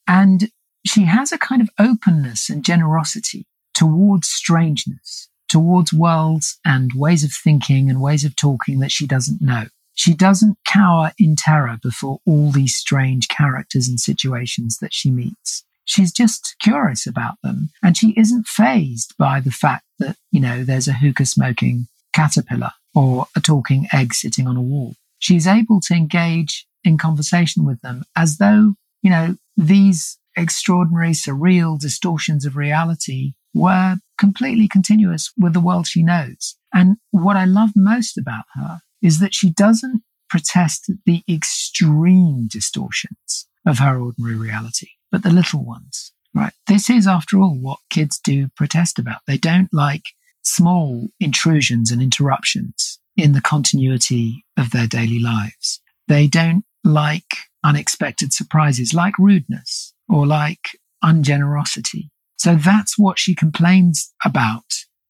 And 0.08 0.50
she 0.86 1.04
has 1.04 1.32
a 1.32 1.38
kind 1.38 1.62
of 1.62 1.70
openness 1.78 2.50
and 2.50 2.64
generosity 2.64 3.46
towards 3.74 4.30
strangeness, 4.30 5.28
towards 5.50 5.92
worlds 5.92 6.58
and 6.64 6.92
ways 6.96 7.24
of 7.24 7.32
thinking 7.34 7.90
and 7.90 8.02
ways 8.02 8.24
of 8.24 8.36
talking 8.36 8.80
that 8.80 8.92
she 8.92 9.06
doesn't 9.06 9.42
know. 9.42 9.66
She 9.98 10.14
doesn't 10.14 10.60
cower 10.64 11.12
in 11.18 11.36
terror 11.36 11.80
before 11.82 12.20
all 12.28 12.52
these 12.52 12.76
strange 12.76 13.28
characters 13.30 13.88
and 13.88 14.00
situations 14.00 14.78
that 14.78 14.94
she 14.94 15.10
meets. 15.10 15.64
She's 15.86 16.12
just 16.12 16.56
curious 16.62 17.08
about 17.08 17.38
them. 17.44 17.72
And 17.82 17.98
she 17.98 18.14
isn't 18.16 18.46
phased 18.48 19.16
by 19.18 19.40
the 19.40 19.52
fact 19.52 19.86
that, 19.98 20.16
you 20.32 20.40
know, 20.40 20.64
there's 20.64 20.88
a 20.88 20.94
hookah 20.94 21.26
smoking 21.26 21.88
caterpillar 22.14 22.74
or 22.94 23.26
a 23.36 23.42
talking 23.42 23.88
egg 23.92 24.14
sitting 24.14 24.48
on 24.48 24.56
a 24.56 24.62
wall. 24.62 24.94
She's 25.18 25.48
able 25.48 25.82
to 25.82 25.96
engage 25.96 26.68
in 26.84 27.00
conversation 27.00 27.66
with 27.66 27.82
them 27.82 28.04
as 28.16 28.38
though, 28.38 28.76
you 29.02 29.10
know, 29.10 29.36
these 29.56 30.20
extraordinary, 30.36 31.14
surreal 31.14 31.80
distortions 31.80 32.46
of 32.46 32.56
reality 32.56 33.34
were 33.56 33.96
completely 34.20 34.68
continuous 34.68 35.32
with 35.36 35.54
the 35.54 35.60
world 35.60 35.88
she 35.88 36.04
knows. 36.04 36.56
And 36.72 36.98
what 37.10 37.36
I 37.36 37.46
love 37.46 37.72
most 37.76 38.16
about 38.16 38.46
her 38.54 38.82
is 39.02 39.20
that 39.20 39.34
she 39.34 39.50
doesn't 39.50 40.04
protest 40.30 40.92
the 41.06 41.24
extreme 41.30 42.48
distortions 42.48 43.48
of 43.66 43.80
her 43.80 44.00
ordinary 44.00 44.36
reality, 44.36 44.90
but 45.12 45.24
the 45.24 45.30
little 45.30 45.64
ones, 45.64 46.12
right? 46.34 46.54
This 46.68 46.90
is, 46.90 47.08
after 47.08 47.40
all, 47.40 47.56
what 47.56 47.80
kids 47.90 48.20
do 48.24 48.50
protest 48.56 49.00
about. 49.00 49.22
They 49.28 49.38
don't 49.38 49.74
like 49.74 50.04
small 50.44 51.10
intrusions 51.20 51.92
and 51.92 52.02
interruptions 52.02 53.00
in 53.16 53.34
the 53.34 53.42
continuity 53.42 54.46
of 54.58 54.72
their 54.72 54.88
daily 54.88 55.20
lives. 55.20 55.82
They 56.08 56.28
don't 56.28 56.64
like 56.84 57.36
unexpected 57.64 58.32
surprises, 58.32 58.94
like 58.94 59.18
rudeness 59.18 59.94
or 60.08 60.26
like 60.26 60.70
ungenerosity. 61.04 62.10
So 62.38 62.56
that's 62.56 62.98
what 62.98 63.20
she 63.20 63.36
complains 63.36 64.14
about 64.24 64.64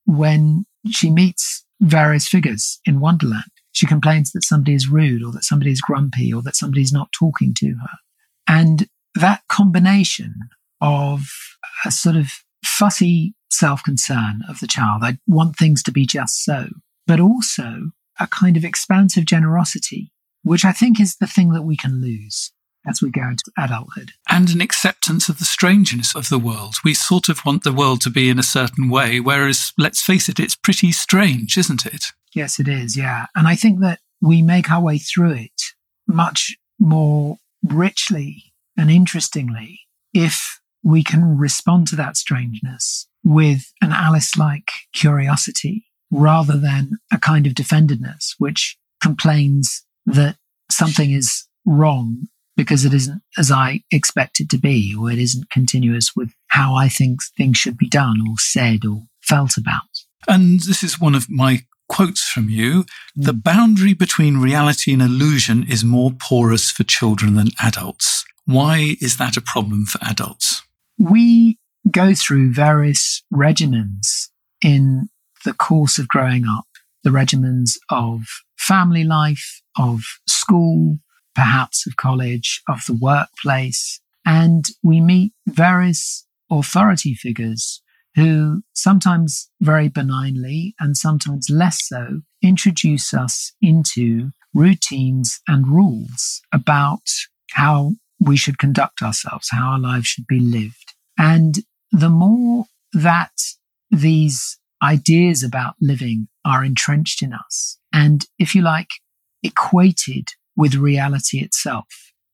when 0.06 0.66
she 0.90 1.12
meets 1.12 1.66
various 1.82 2.28
figures 2.28 2.80
in 2.86 3.00
Wonderland. 3.00 3.44
She 3.78 3.86
complains 3.86 4.32
that 4.32 4.44
somebody 4.44 4.74
is 4.74 4.90
rude 4.90 5.22
or 5.22 5.32
that 5.34 5.44
somebody 5.44 5.70
is 5.70 5.82
grumpy 5.82 6.34
or 6.34 6.42
that 6.42 6.56
somebody's 6.56 6.92
not 6.92 7.12
talking 7.12 7.54
to 7.60 7.76
her. 7.76 7.98
And 8.48 8.88
that 9.14 9.44
combination 9.50 10.34
of 10.82 11.28
a 11.86 11.92
sort 11.92 12.16
of 12.16 12.32
fussy 12.66 13.36
self 13.52 13.84
concern 13.84 14.42
of 14.50 14.62
the 14.62 14.66
child, 14.66 15.04
I 15.04 15.20
want 15.28 15.58
things 15.58 15.84
to 15.84 15.92
be 15.92 16.08
just 16.08 16.44
so, 16.44 16.70
but 17.06 17.20
also 17.20 17.92
a 18.20 18.26
kind 18.26 18.58
of 18.58 18.66
expansive 18.66 19.26
generosity, 19.26 20.12
which 20.42 20.66
I 20.66 20.72
think 20.72 21.00
is 21.00 21.18
the 21.18 21.28
thing 21.28 21.52
that 21.52 21.62
we 21.62 21.78
can 21.78 22.02
lose 22.02 22.52
as 22.88 23.00
we 23.00 23.12
go 23.12 23.28
into 23.28 23.52
adulthood. 23.60 24.14
And 24.28 24.50
an 24.50 24.62
acceptance 24.62 25.30
of 25.30 25.38
the 25.38 25.46
strangeness 25.46 26.16
of 26.16 26.30
the 26.30 26.40
world. 26.40 26.78
We 26.84 26.96
sort 26.96 27.30
of 27.30 27.46
want 27.46 27.64
the 27.64 27.72
world 27.72 28.02
to 28.02 28.10
be 28.10 28.28
in 28.28 28.40
a 28.40 28.44
certain 28.44 28.90
way, 28.90 29.20
whereas, 29.20 29.72
let's 29.78 30.02
face 30.02 30.28
it, 30.30 30.40
it's 30.40 30.56
pretty 30.56 30.92
strange, 30.92 31.58
isn't 31.58 31.86
it? 31.86 32.06
Yes, 32.38 32.60
it 32.60 32.68
is. 32.68 32.96
Yeah. 32.96 33.26
And 33.36 33.48
I 33.48 33.56
think 33.56 33.80
that 33.80 34.00
we 34.22 34.44
make 34.44 34.70
our 34.70 34.80
way 34.80 35.00
through 35.00 35.32
it 35.32 35.62
much 36.08 36.56
more 36.78 37.38
richly 37.64 38.54
and 38.78 38.92
interestingly 38.92 39.80
if 40.14 40.60
we 40.84 41.04
can 41.04 41.36
respond 41.36 41.88
to 41.88 41.96
that 41.96 42.16
strangeness 42.16 43.08
with 43.24 43.74
an 43.82 43.92
Alice 43.92 44.38
like 44.38 44.70
curiosity 44.94 45.86
rather 46.12 46.56
than 46.56 47.00
a 47.12 47.18
kind 47.18 47.48
of 47.48 47.56
defendedness, 47.56 48.36
which 48.38 48.78
complains 49.02 49.84
that 50.06 50.38
something 50.70 51.12
is 51.12 51.48
wrong 51.66 52.28
because 52.56 52.86
it 52.86 52.94
isn't 52.94 53.24
as 53.36 53.52
I 53.52 53.82
expect 53.92 54.40
it 54.40 54.50
to 54.52 54.60
be, 54.60 54.96
or 54.96 55.10
it 55.10 55.18
isn't 55.18 55.50
continuous 55.50 56.16
with 56.16 56.32
how 56.50 56.76
I 56.76 56.88
think 56.88 57.20
things 57.36 57.58
should 57.58 57.80
be 57.80 57.90
done 57.90 58.22
or 58.30 58.36
said 58.38 58.86
or 58.86 59.06
felt 59.24 59.58
about. 59.58 59.82
And 60.28 60.60
this 60.60 60.84
is 60.84 61.02
one 61.02 61.16
of 61.16 61.30
my 61.30 61.62
quotes 61.88 62.28
from 62.28 62.50
you. 62.50 62.86
The 63.16 63.34
mm. 63.34 63.44
boundary 63.44 63.94
between 63.94 64.38
reality 64.38 64.94
and 64.94 65.02
illusion 65.02 65.66
is 65.68 65.84
more 65.84 66.12
porous 66.12 66.72
for 66.72 66.84
children 66.84 67.36
than 67.36 67.50
adults. 67.62 68.26
Why 68.46 68.96
is 69.02 69.18
that 69.18 69.38
a 69.38 69.42
problem 69.42 69.86
for 69.86 70.00
adults? 70.02 70.64
We 70.98 71.58
go 71.92 72.14
through 72.14 72.54
various 72.54 73.24
regimens 73.34 74.30
in 74.64 75.10
the 75.46 75.54
course 75.54 75.98
of 76.00 76.08
growing 76.08 76.46
up, 76.46 76.66
the 77.04 77.10
regimens 77.10 77.78
of 77.90 78.22
family 78.58 79.04
life, 79.04 79.62
of 79.78 80.02
school, 80.28 81.00
perhaps 81.36 81.86
of 81.86 81.96
college, 81.98 82.62
of 82.68 82.82
the 82.88 82.98
workplace. 83.00 84.00
And 84.26 84.66
we 84.84 85.00
meet 85.00 85.34
various 85.48 86.26
authority 86.52 87.14
figures 87.14 87.82
who 88.18 88.64
sometimes 88.74 89.50
very 89.62 89.88
benignly 89.88 90.74
and 90.80 90.98
sometimes 90.98 91.50
less 91.50 91.88
so 91.88 92.22
introduce 92.42 93.14
us 93.14 93.54
into 93.62 94.32
routines 94.56 95.40
and 95.48 95.68
rules 95.68 96.42
about 96.52 97.08
how 97.52 97.92
we 98.20 98.36
should 98.36 98.58
conduct 98.58 99.04
ourselves, 99.04 99.50
how 99.52 99.74
our 99.74 99.80
lives 99.80 100.08
should 100.08 100.26
be 100.28 100.40
lived. 100.40 100.96
And 101.18 101.60
the 101.92 102.10
more 102.10 102.66
that 102.92 103.32
these 103.92 104.58
ideas 104.82 105.44
about 105.44 105.76
living 105.80 106.28
are 106.44 106.66
entrenched 106.66 107.22
in 107.22 107.34
us 107.34 107.78
and, 107.94 108.26
if 108.40 108.56
you 108.56 108.64
like, 108.64 108.90
equated 109.44 110.30
with 110.56 110.74
reality 110.74 111.40
itself, 111.40 111.86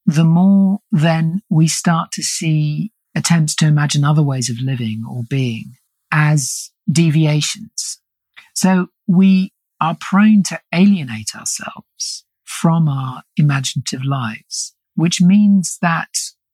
the 0.05 0.23
more 0.23 0.79
then 0.91 1.41
we 1.49 1.67
start 1.67 2.11
to 2.13 2.23
see 2.23 2.91
attempts 3.15 3.55
to 3.55 3.67
imagine 3.67 4.03
other 4.03 4.23
ways 4.23 4.49
of 4.49 4.59
living 4.59 5.03
or 5.09 5.23
being 5.29 5.75
as 6.11 6.71
deviations. 6.91 7.99
So 8.53 8.87
we 9.07 9.51
are 9.81 9.97
prone 9.99 10.43
to 10.43 10.59
alienate 10.73 11.35
ourselves 11.35 12.25
from 12.43 12.87
our 12.87 13.23
imaginative 13.37 14.05
lives, 14.05 14.75
which 14.95 15.21
means 15.21 15.77
that 15.81 16.09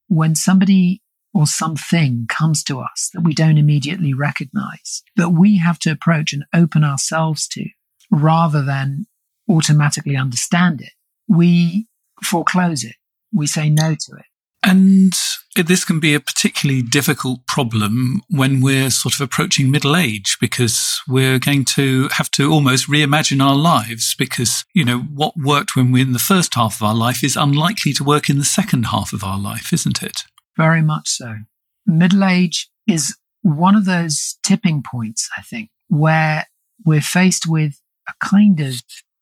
when 0.08 0.36
somebody 0.36 1.02
or 1.34 1.46
something 1.46 2.26
comes 2.28 2.64
to 2.64 2.80
us 2.80 3.12
that 3.14 3.22
we 3.22 3.34
don't 3.34 3.58
immediately 3.58 4.14
recognize, 4.14 5.04
that 5.16 5.30
we 5.30 5.58
have 5.58 5.78
to 5.80 5.92
approach 5.92 6.34
and 6.34 6.44
open 6.54 6.84
ourselves 6.84 7.48
to 7.48 7.66
rather 8.10 8.64
than 8.64 9.06
automatically 9.48 10.16
understand 10.16 10.82
it, 10.82 10.94
we 11.28 11.88
foreclose 12.24 12.84
it. 12.84 12.96
We 13.32 13.46
say 13.46 13.70
no 13.70 13.94
to 13.94 14.16
it. 14.16 14.26
And 14.64 15.14
this 15.56 15.86
can 15.86 16.00
be 16.00 16.14
a 16.14 16.20
particularly 16.20 16.82
difficult 16.82 17.46
problem 17.48 18.22
when 18.30 18.62
we're 18.62 18.90
sort 18.90 19.14
of 19.16 19.22
approaching 19.22 19.72
middle 19.72 19.96
age 19.96 20.38
because 20.40 21.02
we're 21.08 21.40
going 21.40 21.66
to 21.66 22.08
have 22.10 22.30
to 22.32 22.52
almost 22.52 22.90
reimagine 22.90 23.44
our 23.44 23.56
lives 23.56 24.16
because, 24.18 24.66
you 24.74 24.84
know, 24.84 25.00
what 25.00 25.36
worked 25.38 25.76
when 25.76 25.92
we're 25.92 26.04
in 26.04 26.14
the 26.14 26.20
first 26.20 26.56
half 26.56 26.76
of 26.76 26.84
our 26.84 26.96
life 26.96 27.24
is 27.24 27.36
unlikely 27.36 27.94
to 27.94 28.04
work 28.04 28.30
in 28.30 28.38
the 28.38 28.46
second 28.46 28.88
half 28.88 29.14
of 29.14 29.24
our 29.24 29.40
life, 29.40 29.72
isn't 29.74 30.04
it? 30.04 30.24
Very 30.58 30.82
much 30.82 31.10
so. 31.10 31.36
Middle 31.86 32.24
age 32.24 32.70
is 32.88 33.18
one 33.42 33.76
of 33.76 33.86
those 33.86 34.38
tipping 34.44 34.84
points, 34.84 35.30
I 35.38 35.42
think, 35.42 35.70
where 35.88 36.48
we're 36.86 37.02
faced 37.02 37.46
with 37.48 37.82
a 38.08 38.14
kind 38.26 38.60
of 38.60 38.76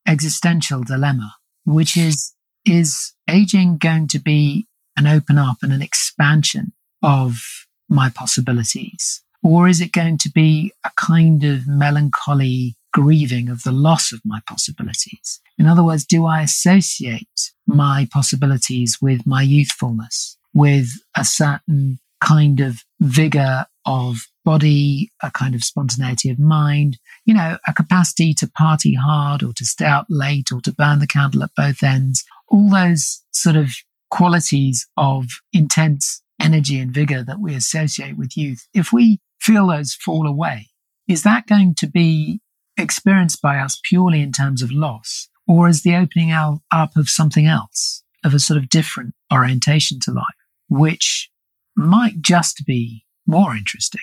existential 0.06 0.82
dilemma, 0.82 1.34
which 1.64 1.96
is, 1.96 2.34
is 2.64 3.14
aging 3.28 3.78
going 3.78 4.08
to 4.08 4.18
be 4.18 4.67
an 4.98 5.06
open 5.06 5.38
up 5.38 5.58
and 5.62 5.72
an 5.72 5.80
expansion 5.80 6.72
of 7.02 7.40
my 7.88 8.10
possibilities? 8.10 9.22
Or 9.42 9.68
is 9.68 9.80
it 9.80 9.92
going 9.92 10.18
to 10.18 10.30
be 10.30 10.72
a 10.84 10.90
kind 10.96 11.44
of 11.44 11.66
melancholy 11.68 12.76
grieving 12.92 13.48
of 13.48 13.62
the 13.62 13.72
loss 13.72 14.12
of 14.12 14.20
my 14.24 14.40
possibilities? 14.46 15.40
In 15.56 15.66
other 15.66 15.84
words, 15.84 16.04
do 16.04 16.26
I 16.26 16.42
associate 16.42 17.52
my 17.66 18.08
possibilities 18.12 18.98
with 19.00 19.26
my 19.26 19.42
youthfulness, 19.42 20.36
with 20.52 20.88
a 21.16 21.24
certain 21.24 22.00
kind 22.20 22.58
of 22.58 22.80
vigor 23.00 23.66
of 23.86 24.26
body, 24.44 25.10
a 25.22 25.30
kind 25.30 25.54
of 25.54 25.62
spontaneity 25.62 26.30
of 26.30 26.38
mind, 26.38 26.98
you 27.24 27.34
know, 27.34 27.58
a 27.68 27.72
capacity 27.72 28.34
to 28.34 28.50
party 28.50 28.94
hard 28.94 29.42
or 29.42 29.52
to 29.52 29.64
stay 29.64 29.84
out 29.84 30.06
late 30.08 30.50
or 30.52 30.60
to 30.62 30.72
burn 30.72 30.98
the 30.98 31.06
candle 31.06 31.44
at 31.44 31.54
both 31.56 31.82
ends, 31.82 32.24
all 32.48 32.70
those 32.70 33.22
sort 33.30 33.56
of 33.56 33.70
qualities 34.10 34.86
of 34.96 35.26
intense 35.52 36.22
energy 36.40 36.78
and 36.78 36.92
vigor 36.92 37.22
that 37.22 37.40
we 37.40 37.54
associate 37.54 38.16
with 38.16 38.36
youth, 38.36 38.66
if 38.74 38.92
we 38.92 39.18
feel 39.40 39.68
those 39.68 39.94
fall 39.94 40.26
away, 40.26 40.68
is 41.06 41.22
that 41.22 41.46
going 41.46 41.74
to 41.74 41.86
be 41.86 42.40
experienced 42.76 43.42
by 43.42 43.58
us 43.58 43.80
purely 43.84 44.20
in 44.20 44.32
terms 44.32 44.62
of 44.62 44.70
loss? 44.70 45.28
Or 45.46 45.68
is 45.68 45.82
the 45.82 45.96
opening 45.96 46.30
up 46.30 46.96
of 46.96 47.08
something 47.08 47.46
else, 47.46 48.02
of 48.22 48.34
a 48.34 48.38
sort 48.38 48.58
of 48.58 48.68
different 48.68 49.14
orientation 49.32 49.98
to 50.00 50.12
life, 50.12 50.24
which 50.68 51.30
might 51.74 52.20
just 52.20 52.66
be 52.66 53.04
more 53.26 53.56
interesting? 53.56 54.02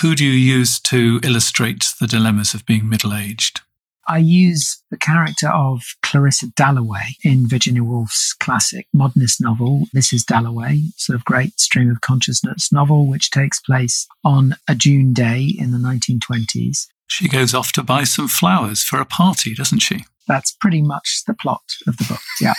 Who 0.00 0.14
do 0.14 0.24
you 0.24 0.30
use 0.30 0.80
to 0.80 1.20
illustrate 1.22 1.84
the 2.00 2.06
dilemmas 2.06 2.54
of 2.54 2.66
being 2.66 2.88
middle 2.88 3.14
aged? 3.14 3.60
I 4.08 4.18
use 4.18 4.82
the 4.90 4.96
character 4.96 5.48
of 5.48 5.82
Clarissa 6.02 6.46
Dalloway 6.54 7.16
in 7.24 7.48
Virginia 7.48 7.82
Woolf's 7.82 8.32
classic 8.34 8.86
modernist 8.92 9.40
novel, 9.40 9.86
Mrs. 9.94 10.24
Dalloway, 10.24 10.82
sort 10.96 11.16
of 11.16 11.24
great 11.24 11.58
stream 11.58 11.90
of 11.90 12.00
consciousness 12.00 12.70
novel, 12.72 13.08
which 13.08 13.30
takes 13.30 13.60
place 13.60 14.06
on 14.24 14.54
a 14.68 14.74
June 14.74 15.12
day 15.12 15.52
in 15.58 15.72
the 15.72 15.78
1920s. 15.78 16.86
She 17.08 17.28
goes 17.28 17.54
off 17.54 17.72
to 17.72 17.82
buy 17.82 18.04
some 18.04 18.28
flowers 18.28 18.82
for 18.82 19.00
a 19.00 19.06
party, 19.06 19.54
doesn't 19.54 19.80
she? 19.80 20.04
That's 20.28 20.52
pretty 20.52 20.82
much 20.82 21.22
the 21.26 21.34
plot 21.34 21.62
of 21.86 21.96
the 21.96 22.04
book, 22.04 22.20
yeah. 22.40 22.54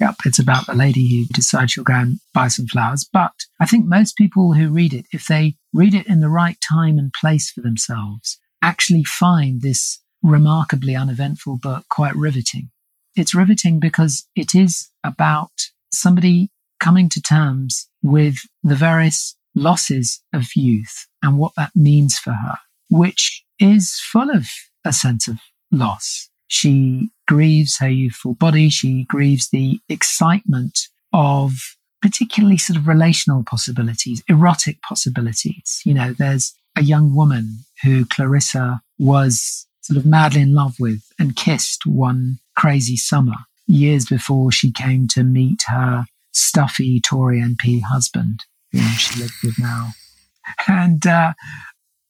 Yep, 0.00 0.14
it's 0.24 0.38
about 0.38 0.66
the 0.66 0.74
lady 0.74 1.06
who 1.08 1.26
decides 1.34 1.72
she'll 1.72 1.84
go 1.84 1.92
and 1.92 2.20
buy 2.32 2.48
some 2.48 2.66
flowers. 2.66 3.06
But 3.12 3.32
I 3.60 3.66
think 3.66 3.84
most 3.84 4.16
people 4.16 4.54
who 4.54 4.70
read 4.70 4.94
it, 4.94 5.04
if 5.12 5.26
they 5.26 5.56
read 5.74 5.94
it 5.94 6.06
in 6.06 6.20
the 6.20 6.30
right 6.30 6.56
time 6.66 6.98
and 6.98 7.12
place 7.12 7.50
for 7.50 7.60
themselves, 7.60 8.38
actually 8.62 9.04
find 9.04 9.60
this 9.60 10.00
remarkably 10.22 10.94
uneventful 10.94 11.58
but 11.62 11.88
quite 11.88 12.14
riveting. 12.16 12.70
It's 13.16 13.34
riveting 13.34 13.80
because 13.80 14.26
it 14.36 14.54
is 14.54 14.88
about 15.04 15.50
somebody 15.92 16.50
coming 16.78 17.08
to 17.10 17.20
terms 17.20 17.88
with 18.02 18.36
the 18.62 18.74
various 18.74 19.36
losses 19.54 20.22
of 20.32 20.54
youth 20.54 21.06
and 21.22 21.38
what 21.38 21.52
that 21.56 21.72
means 21.74 22.18
for 22.18 22.32
her, 22.32 22.56
which 22.88 23.44
is 23.58 23.98
full 24.00 24.30
of 24.30 24.46
a 24.84 24.92
sense 24.92 25.28
of 25.28 25.38
loss. 25.70 26.28
She 26.48 27.10
grieves 27.28 27.78
her 27.78 27.88
youthful 27.88 28.34
body. 28.34 28.70
She 28.70 29.04
grieves 29.04 29.50
the 29.50 29.80
excitement 29.88 30.78
of 31.12 31.76
particularly 32.02 32.56
sort 32.56 32.78
of 32.78 32.88
relational 32.88 33.44
possibilities, 33.44 34.22
erotic 34.28 34.80
possibilities. 34.82 35.82
You 35.84 35.94
know, 35.94 36.12
there's 36.12 36.54
a 36.76 36.82
young 36.82 37.14
woman 37.14 37.60
who 37.82 38.06
Clarissa 38.06 38.80
was 38.98 39.66
sort 39.90 39.98
of 39.98 40.06
madly 40.06 40.40
in 40.40 40.54
love 40.54 40.76
with 40.78 41.02
and 41.18 41.34
kissed 41.34 41.84
one 41.84 42.38
crazy 42.56 42.96
summer 42.96 43.34
years 43.66 44.06
before 44.06 44.52
she 44.52 44.70
came 44.70 45.08
to 45.08 45.24
meet 45.24 45.62
her 45.66 46.04
stuffy 46.32 47.00
Tory 47.00 47.40
MP 47.40 47.82
husband, 47.82 48.44
whom 48.70 48.82
she 48.92 49.20
lives 49.20 49.34
with 49.42 49.58
now. 49.58 49.90
And 50.68 51.04
uh, 51.06 51.32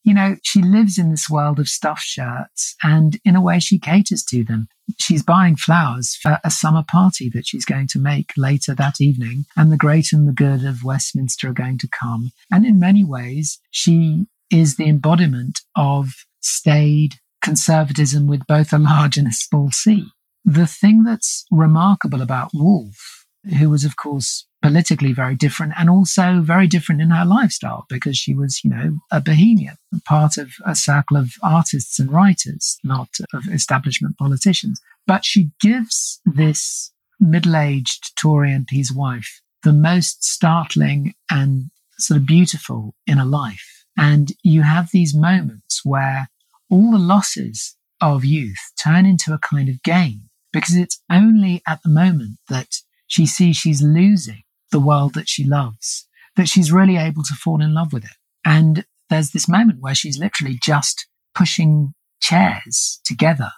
you 0.05 0.15
know, 0.15 0.37
she 0.43 0.63
lives 0.63 0.99
in 0.99 1.11
this 1.11 1.29
world 1.29 1.59
of 1.59 1.69
stuffed 1.69 2.03
shirts 2.03 2.75
and 2.83 3.19
in 3.25 3.37
a 3.37 3.41
way 3.41 3.59
she 3.59 3.79
caters 3.79 4.25
to 4.25 4.45
them. 4.45 4.67
She's 4.99 5.23
buying 5.23 5.57
flowers 5.57 6.17
for 6.21 6.39
a 6.43 6.51
summer 6.51 6.85
party 6.87 7.31
that 7.35 7.47
she's 7.47 7.65
going 7.65 7.87
to 7.89 7.99
make 7.99 8.33
later 8.37 8.75
that 8.75 9.01
evening, 9.01 9.45
and 9.57 9.71
the 9.71 9.77
great 9.77 10.13
and 10.13 10.27
the 10.27 10.33
good 10.33 10.65
of 10.65 10.85
Westminster 10.85 11.49
are 11.49 11.55
going 11.55 11.79
to 11.79 11.89
come. 11.89 12.33
And 12.51 12.67
in 12.67 12.79
many 12.79 13.05
ways, 13.05 13.59
she 13.71 14.27
is 14.51 14.77
the 14.77 14.89
embodiment 14.89 15.61
of 15.77 16.11
staid 16.41 17.17
conservatism 17.43 18.27
with 18.27 18.47
both 18.47 18.73
a 18.73 18.79
large 18.79 19.17
and 19.17 19.29
a 19.29 19.33
small 19.33 19.71
c. 19.71 20.07
The 20.45 20.67
thing 20.67 21.05
that's 21.05 21.45
remarkable 21.51 22.23
about 22.23 22.51
Woolf, 22.55 23.27
who 23.59 23.71
was, 23.71 23.85
of 23.85 23.97
course, 23.97 24.47
politically 24.63 25.13
very 25.13 25.35
different 25.35 25.73
and 25.79 25.89
also 25.89 26.41
very 26.43 26.67
different 26.67 27.01
in 27.01 27.11
her 27.11 27.25
lifestyle 27.25 27.87
because 27.89 28.17
she 28.17 28.35
was, 28.35 28.63
you 28.63 28.71
know, 28.71 28.99
a 29.11 29.21
bohemian, 29.21 29.77
part 30.05 30.37
of 30.37 30.53
a 30.67 30.75
circle 30.75 31.17
of 31.17 31.33
artists 31.43 31.99
and 31.99 32.13
writers, 32.13 32.79
not 32.85 33.09
of 33.33 33.49
establishment 33.49 34.19
politicians. 34.19 34.81
But 35.07 35.25
she 35.25 35.51
gives 35.61 36.21
this 36.25 36.93
middle 37.19 37.57
aged 37.57 38.17
Tory 38.17 38.51
MP's 38.51 38.93
wife 38.93 39.41
the 39.63 39.73
most 39.73 40.25
startling 40.25 41.15
and 41.31 41.71
sort 41.99 42.19
of 42.19 42.27
beautiful 42.27 42.95
in 43.07 43.19
a 43.19 43.25
life. 43.25 43.85
And 43.97 44.33
you 44.43 44.63
have 44.63 44.91
these 44.91 45.15
moments 45.15 45.83
where 45.85 46.29
all 46.71 46.93
the 46.93 46.99
losses 46.99 47.77
of 48.01 48.25
youth 48.25 48.73
turn 48.83 49.05
into 49.05 49.33
a 49.33 49.39
kind 49.39 49.69
of 49.69 49.83
gain 49.83 50.31
because 50.53 50.75
it's 50.75 51.03
only 51.11 51.63
at 51.69 51.83
the 51.83 51.91
moment 51.91 52.39
that 52.49 52.69
she 53.07 53.27
sees 53.27 53.57
she's 53.57 53.83
losing 53.83 54.43
the 54.71 54.81
world 54.81 55.15
that 55.15 55.29
she 55.29 55.45
loves, 55.45 56.07
that 56.37 56.49
she's 56.49 56.73
really 56.73 56.97
able 56.97 57.23
to 57.25 57.35
fall 57.35 57.61
in 57.61 57.75
love 57.75 57.93
with 57.93 58.05
it. 58.05 58.17
And 58.45 58.85
there's 59.09 59.31
this 59.31 59.49
moment 59.49 59.81
where 59.81 59.95
she's 59.95 60.19
literally 60.19 60.59
just 60.63 61.07
pushing 61.35 61.93
chairs 62.21 63.01
together, 63.05 63.51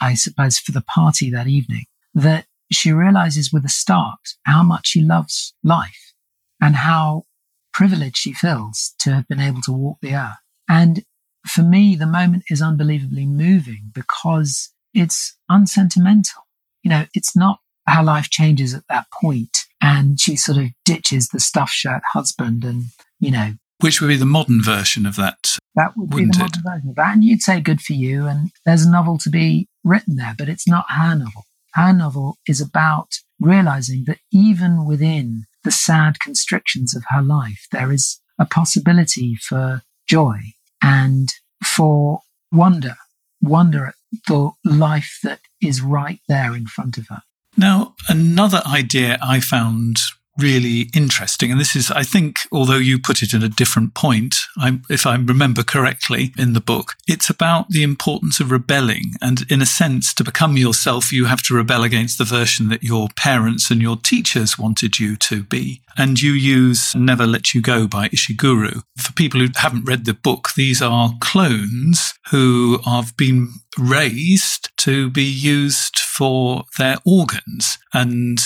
I 0.00 0.14
suppose, 0.14 0.58
for 0.58 0.72
the 0.72 0.82
party 0.82 1.30
that 1.30 1.46
evening, 1.46 1.84
that 2.14 2.46
she 2.72 2.92
realizes 2.92 3.52
with 3.52 3.64
a 3.64 3.70
start 3.70 4.18
how 4.44 4.62
much 4.62 4.88
she 4.88 5.02
loves 5.02 5.54
life 5.62 6.12
and 6.60 6.76
how 6.76 7.24
privileged 7.72 8.16
she 8.16 8.32
feels 8.32 8.94
to 9.00 9.12
have 9.14 9.28
been 9.28 9.40
able 9.40 9.60
to 9.62 9.72
walk 9.72 9.98
the 10.00 10.14
earth. 10.14 10.36
And 10.68 11.04
for 11.46 11.62
me, 11.62 11.94
the 11.94 12.06
moment 12.06 12.44
is 12.48 12.62
unbelievably 12.62 13.26
moving 13.26 13.90
because 13.92 14.70
it's 14.92 15.36
unsentimental. 15.48 16.42
You 16.82 16.90
know, 16.90 17.06
it's 17.14 17.36
not 17.36 17.58
how 17.86 18.02
life 18.02 18.30
changes 18.30 18.74
at 18.74 18.84
that 18.88 19.06
point 19.10 19.64
and 19.80 20.18
she 20.18 20.36
sort 20.36 20.58
of 20.58 20.70
ditches 20.84 21.28
the 21.28 21.40
stuff 21.40 21.70
shirt 21.70 22.02
husband 22.12 22.64
and 22.64 22.84
you 23.20 23.30
know 23.30 23.52
which 23.80 24.00
would 24.00 24.08
be 24.08 24.16
the 24.16 24.24
modern 24.24 24.62
version 24.62 25.04
of 25.06 25.16
that 25.16 25.58
that 25.74 25.92
would 25.96 26.10
be 26.10 26.24
the 26.24 26.38
modern 26.38 26.60
it? 26.60 26.68
version 26.68 26.88
of 26.90 26.96
that 26.96 27.12
and 27.12 27.24
you'd 27.24 27.42
say 27.42 27.60
good 27.60 27.80
for 27.80 27.92
you 27.92 28.26
and 28.26 28.50
there's 28.64 28.84
a 28.84 28.90
novel 28.90 29.18
to 29.18 29.30
be 29.30 29.68
written 29.84 30.16
there 30.16 30.34
but 30.36 30.48
it's 30.48 30.66
not 30.66 30.86
her 30.88 31.14
novel 31.14 31.44
her 31.74 31.92
novel 31.92 32.38
is 32.48 32.60
about 32.60 33.08
realizing 33.40 34.04
that 34.06 34.18
even 34.32 34.86
within 34.86 35.44
the 35.64 35.70
sad 35.70 36.18
constrictions 36.20 36.96
of 36.96 37.04
her 37.10 37.22
life 37.22 37.66
there 37.72 37.92
is 37.92 38.20
a 38.38 38.46
possibility 38.46 39.34
for 39.34 39.82
joy 40.08 40.38
and 40.82 41.32
for 41.62 42.20
wonder 42.52 42.96
wonder 43.40 43.86
at 43.86 43.94
the 44.26 44.50
life 44.64 45.18
that 45.22 45.40
is 45.60 45.80
right 45.80 46.20
there 46.28 46.54
in 46.54 46.66
front 46.66 46.96
of 46.96 47.08
her. 47.08 47.22
Now, 47.56 47.94
another 48.08 48.62
idea 48.66 49.18
I 49.22 49.40
found 49.40 49.98
really 50.38 50.88
interesting. 50.94 51.50
And 51.50 51.60
this 51.60 51.76
is, 51.76 51.90
I 51.90 52.02
think, 52.02 52.38
although 52.50 52.76
you 52.76 52.98
put 52.98 53.22
it 53.22 53.34
at 53.34 53.42
a 53.42 53.48
different 53.48 53.94
point, 53.94 54.36
I, 54.56 54.80
if 54.90 55.06
I 55.06 55.16
remember 55.16 55.62
correctly 55.62 56.32
in 56.36 56.52
the 56.52 56.60
book, 56.60 56.94
it's 57.06 57.30
about 57.30 57.68
the 57.68 57.82
importance 57.82 58.40
of 58.40 58.50
rebelling. 58.50 59.12
And 59.20 59.50
in 59.50 59.62
a 59.62 59.66
sense, 59.66 60.12
to 60.14 60.24
become 60.24 60.56
yourself, 60.56 61.12
you 61.12 61.26
have 61.26 61.42
to 61.44 61.54
rebel 61.54 61.82
against 61.82 62.18
the 62.18 62.24
version 62.24 62.68
that 62.68 62.82
your 62.82 63.08
parents 63.16 63.70
and 63.70 63.80
your 63.80 63.96
teachers 63.96 64.58
wanted 64.58 64.98
you 64.98 65.16
to 65.16 65.42
be. 65.44 65.82
And 65.96 66.20
you 66.20 66.32
use 66.32 66.94
Never 66.96 67.26
Let 67.26 67.54
You 67.54 67.62
Go 67.62 67.86
by 67.86 68.08
Ishiguro. 68.08 68.82
For 68.96 69.12
people 69.12 69.40
who 69.40 69.48
haven't 69.54 69.84
read 69.84 70.04
the 70.04 70.14
book, 70.14 70.50
these 70.56 70.82
are 70.82 71.12
clones 71.20 72.14
who 72.30 72.80
have 72.84 73.16
been 73.16 73.52
raised 73.78 74.70
to 74.78 75.10
be 75.10 75.22
used 75.22 75.98
for 75.98 76.64
their 76.78 76.96
organs. 77.04 77.78
And 77.92 78.38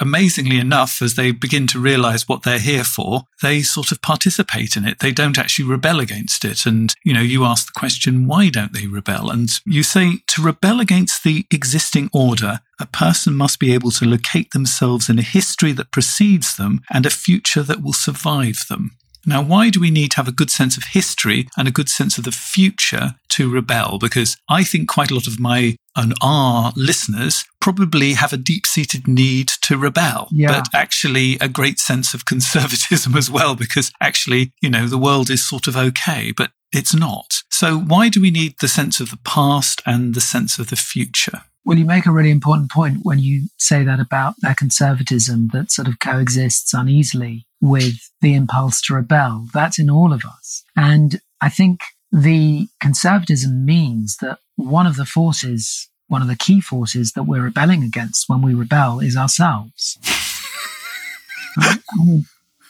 amazingly 0.00 0.58
enough, 0.58 1.00
as 1.02 1.14
they 1.14 1.30
begin 1.30 1.66
to 1.68 1.78
realize 1.78 2.28
what 2.28 2.42
they're 2.42 2.58
here 2.58 2.84
for, 2.84 3.22
they 3.42 3.62
sort 3.62 3.92
of 3.92 4.02
participate 4.02 4.76
in 4.76 4.84
it. 4.84 4.98
They 4.98 5.12
don't 5.12 5.38
actually 5.38 5.68
rebel 5.68 6.00
against 6.00 6.44
it. 6.44 6.66
And, 6.66 6.94
you 7.04 7.12
know, 7.14 7.20
you 7.20 7.44
ask 7.44 7.66
the 7.66 7.78
question, 7.78 8.26
why 8.26 8.48
don't 8.48 8.72
they 8.72 8.86
rebel? 8.86 9.30
And 9.30 9.48
you 9.64 9.82
say 9.82 10.18
to 10.28 10.42
rebel 10.42 10.80
against 10.80 11.24
the 11.24 11.46
existing 11.50 12.10
order, 12.12 12.60
a 12.80 12.86
person 12.86 13.34
must 13.34 13.60
be 13.60 13.72
able 13.72 13.90
to 13.92 14.04
locate 14.04 14.50
themselves 14.50 15.08
in 15.08 15.18
a 15.18 15.22
history 15.22 15.72
that 15.72 15.92
precedes 15.92 16.56
them 16.56 16.82
and 16.90 17.06
a 17.06 17.10
future 17.10 17.62
that 17.62 17.82
will 17.82 17.92
survive 17.92 18.64
them. 18.68 18.96
Now, 19.26 19.42
why 19.42 19.70
do 19.70 19.80
we 19.80 19.90
need 19.90 20.12
to 20.12 20.16
have 20.16 20.28
a 20.28 20.32
good 20.32 20.50
sense 20.50 20.76
of 20.76 20.84
history 20.84 21.48
and 21.56 21.66
a 21.66 21.72
good 21.72 21.88
sense 21.88 22.18
of 22.18 22.24
the 22.24 22.32
future 22.32 23.14
to 23.30 23.50
rebel? 23.50 23.98
Because 23.98 24.36
I 24.48 24.64
think 24.64 24.88
quite 24.88 25.10
a 25.10 25.14
lot 25.14 25.26
of 25.26 25.40
my 25.40 25.76
and 25.96 26.14
our 26.22 26.72
listeners 26.76 27.44
probably 27.60 28.14
have 28.14 28.32
a 28.32 28.36
deep 28.36 28.66
seated 28.66 29.06
need 29.06 29.48
to 29.62 29.78
rebel, 29.78 30.28
yeah. 30.32 30.48
but 30.48 30.66
actually 30.74 31.38
a 31.40 31.48
great 31.48 31.78
sense 31.78 32.14
of 32.14 32.24
conservatism 32.34 33.16
as 33.16 33.30
well, 33.30 33.54
because 33.54 33.92
actually, 34.00 34.52
you 34.60 34.68
know, 34.68 34.86
the 34.86 34.98
world 34.98 35.30
is 35.30 35.46
sort 35.46 35.66
of 35.66 35.76
okay, 35.76 36.32
but 36.36 36.50
it's 36.72 36.94
not. 36.94 37.42
So 37.50 37.78
why 37.78 38.08
do 38.08 38.20
we 38.20 38.30
need 38.30 38.56
the 38.60 38.68
sense 38.68 39.00
of 39.00 39.10
the 39.10 39.18
past 39.24 39.80
and 39.86 40.14
the 40.14 40.20
sense 40.20 40.58
of 40.58 40.70
the 40.70 40.76
future? 40.76 41.42
Well, 41.64 41.78
you 41.78 41.86
make 41.86 42.04
a 42.04 42.12
really 42.12 42.30
important 42.30 42.70
point 42.70 42.98
when 43.02 43.18
you 43.18 43.48
say 43.58 43.84
that 43.84 43.98
about 43.98 44.34
their 44.40 44.54
conservatism 44.54 45.48
that 45.54 45.70
sort 45.70 45.88
of 45.88 45.98
coexists 45.98 46.74
uneasily 46.74 47.46
with 47.60 48.10
the 48.20 48.34
impulse 48.34 48.82
to 48.82 48.94
rebel. 48.94 49.46
That's 49.54 49.78
in 49.78 49.88
all 49.88 50.12
of 50.12 50.24
us. 50.24 50.62
And 50.76 51.20
I 51.40 51.48
think 51.48 51.80
the 52.12 52.68
conservatism 52.80 53.64
means 53.64 54.18
that 54.20 54.38
one 54.56 54.86
of 54.86 54.96
the 54.96 55.06
forces, 55.06 55.88
one 56.08 56.20
of 56.20 56.28
the 56.28 56.36
key 56.36 56.60
forces 56.60 57.12
that 57.12 57.24
we're 57.24 57.42
rebelling 57.42 57.82
against 57.82 58.28
when 58.28 58.42
we 58.42 58.54
rebel 58.54 59.00
is 59.00 59.16
ourselves. 59.16 59.98
I 61.56 61.78
mean, 61.98 62.26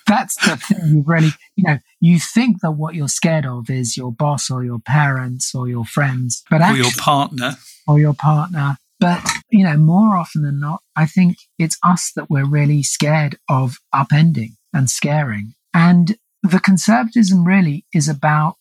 that's 0.07 0.37
the 0.37 0.57
thing 0.57 0.79
you 0.89 1.05
really, 1.07 1.31
you 1.57 1.65
know, 1.65 1.79
you 2.01 2.19
think 2.19 2.61
that 2.61 2.73
what 2.73 2.95
you're 2.95 3.09
scared 3.09 3.47
of 3.47 3.71
is 3.71 3.97
your 3.97 4.13
boss 4.13 4.51
or 4.51 4.63
your 4.65 4.79
parents 4.79 5.55
or 5.55 5.69
your 5.69 5.85
friends, 5.85 6.45
but 6.51 6.61
actually, 6.61 6.81
or 6.81 6.85
your 6.85 6.93
partner. 6.99 7.53
Or 7.87 7.99
your 7.99 8.15
partner. 8.15 8.77
But, 9.01 9.23
you 9.51 9.65
know, 9.65 9.77
more 9.77 10.17
often 10.17 10.43
than 10.43 10.61
not, 10.61 10.81
I 10.97 11.07
think 11.07 11.37
it's 11.59 11.79
us 11.83 12.13
that 12.17 12.31
we're 12.31 12.49
really 12.49 12.83
scared 12.83 13.37
of 13.49 13.77
upending 13.95 14.53
and 14.73 14.89
scaring. 14.89 15.55
And 15.73 16.17
the 16.43 16.61
conservatism 16.61 17.45
really 17.45 17.85
is 17.93 18.09
about 18.09 18.59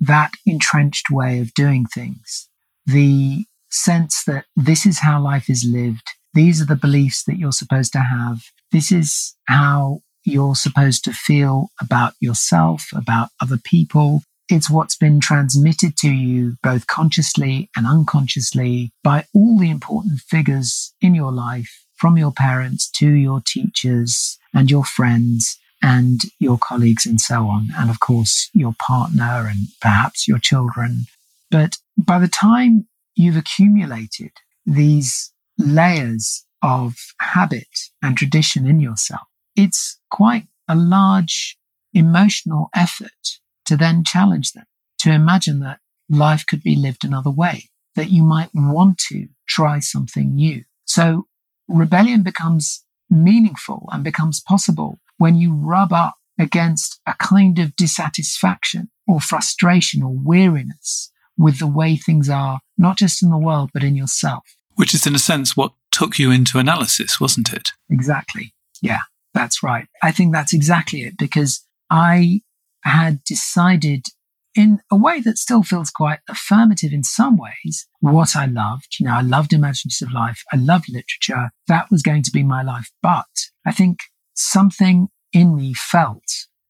that 0.00 0.32
entrenched 0.46 1.10
way 1.10 1.40
of 1.40 1.54
doing 1.54 1.86
things. 1.86 2.48
The 2.86 3.44
sense 3.70 4.22
that 4.26 4.46
this 4.56 4.86
is 4.86 5.00
how 5.00 5.20
life 5.20 5.50
is 5.50 5.66
lived. 5.68 6.08
These 6.32 6.60
are 6.62 6.66
the 6.66 6.76
beliefs 6.76 7.24
that 7.24 7.38
you're 7.38 7.52
supposed 7.52 7.92
to 7.92 8.00
have. 8.00 8.42
This 8.72 8.90
is 8.90 9.36
how 9.46 10.00
you're 10.24 10.56
supposed 10.56 11.04
to 11.04 11.12
feel 11.12 11.68
about 11.80 12.14
yourself, 12.20 12.86
about 12.94 13.28
other 13.40 13.58
people. 13.62 14.22
It's 14.54 14.70
what's 14.70 14.96
been 14.96 15.18
transmitted 15.18 15.96
to 15.96 16.08
you 16.08 16.58
both 16.62 16.86
consciously 16.86 17.70
and 17.76 17.88
unconsciously 17.88 18.92
by 19.02 19.24
all 19.34 19.58
the 19.58 19.68
important 19.68 20.20
figures 20.20 20.94
in 21.00 21.12
your 21.12 21.32
life 21.32 21.84
from 21.96 22.16
your 22.16 22.30
parents 22.30 22.88
to 22.98 23.10
your 23.10 23.42
teachers 23.44 24.38
and 24.54 24.70
your 24.70 24.84
friends 24.84 25.58
and 25.82 26.20
your 26.38 26.56
colleagues 26.56 27.04
and 27.04 27.20
so 27.20 27.48
on. 27.48 27.70
And 27.76 27.90
of 27.90 27.98
course, 27.98 28.48
your 28.54 28.76
partner 28.78 29.48
and 29.50 29.66
perhaps 29.80 30.28
your 30.28 30.38
children. 30.38 31.06
But 31.50 31.78
by 31.98 32.20
the 32.20 32.28
time 32.28 32.86
you've 33.16 33.36
accumulated 33.36 34.30
these 34.64 35.32
layers 35.58 36.44
of 36.62 36.94
habit 37.20 37.90
and 38.04 38.16
tradition 38.16 38.68
in 38.68 38.78
yourself, 38.78 39.26
it's 39.56 39.98
quite 40.12 40.46
a 40.68 40.76
large 40.76 41.58
emotional 41.92 42.68
effort 42.72 43.40
to 43.66 43.76
then 43.76 44.04
challenge 44.04 44.52
them, 44.52 44.64
to 44.98 45.12
imagine 45.12 45.60
that 45.60 45.80
life 46.08 46.46
could 46.46 46.62
be 46.62 46.76
lived 46.76 47.04
another 47.04 47.30
way, 47.30 47.70
that 47.96 48.10
you 48.10 48.22
might 48.22 48.50
want 48.54 48.98
to 48.98 49.28
try 49.46 49.78
something 49.78 50.34
new. 50.34 50.64
So 50.84 51.26
rebellion 51.68 52.22
becomes 52.22 52.84
meaningful 53.10 53.88
and 53.92 54.04
becomes 54.04 54.40
possible 54.40 55.00
when 55.18 55.36
you 55.36 55.54
rub 55.54 55.92
up 55.92 56.14
against 56.38 57.00
a 57.06 57.14
kind 57.14 57.58
of 57.58 57.76
dissatisfaction 57.76 58.90
or 59.06 59.20
frustration 59.20 60.02
or 60.02 60.12
weariness 60.12 61.10
with 61.36 61.58
the 61.58 61.66
way 61.66 61.96
things 61.96 62.28
are, 62.28 62.60
not 62.76 62.96
just 62.96 63.22
in 63.22 63.30
the 63.30 63.38
world, 63.38 63.70
but 63.72 63.84
in 63.84 63.96
yourself. 63.96 64.44
Which 64.74 64.94
is, 64.94 65.06
in 65.06 65.14
a 65.14 65.20
sense, 65.20 65.56
what 65.56 65.72
took 65.92 66.18
you 66.18 66.30
into 66.30 66.58
analysis, 66.58 67.20
wasn't 67.20 67.52
it? 67.52 67.70
Exactly. 67.88 68.52
Yeah, 68.82 69.00
that's 69.32 69.62
right. 69.62 69.86
I 70.02 70.10
think 70.10 70.32
that's 70.32 70.52
exactly 70.52 71.02
it 71.02 71.16
because 71.16 71.64
I 71.90 72.42
had 72.84 73.22
decided 73.24 74.06
in 74.54 74.80
a 74.90 74.96
way 74.96 75.20
that 75.20 75.38
still 75.38 75.62
feels 75.62 75.90
quite 75.90 76.20
affirmative 76.28 76.92
in 76.92 77.02
some 77.02 77.36
ways 77.36 77.88
what 78.00 78.36
I 78.36 78.46
loved. 78.46 78.96
You 79.00 79.06
know, 79.06 79.14
I 79.14 79.20
loved 79.20 79.52
imaginative 79.52 80.12
life. 80.12 80.42
I 80.52 80.56
loved 80.56 80.88
literature. 80.88 81.50
That 81.66 81.90
was 81.90 82.02
going 82.02 82.22
to 82.22 82.30
be 82.30 82.42
my 82.42 82.62
life. 82.62 82.90
But 83.02 83.26
I 83.66 83.72
think 83.72 83.98
something 84.34 85.08
in 85.32 85.56
me 85.56 85.74
felt 85.74 86.24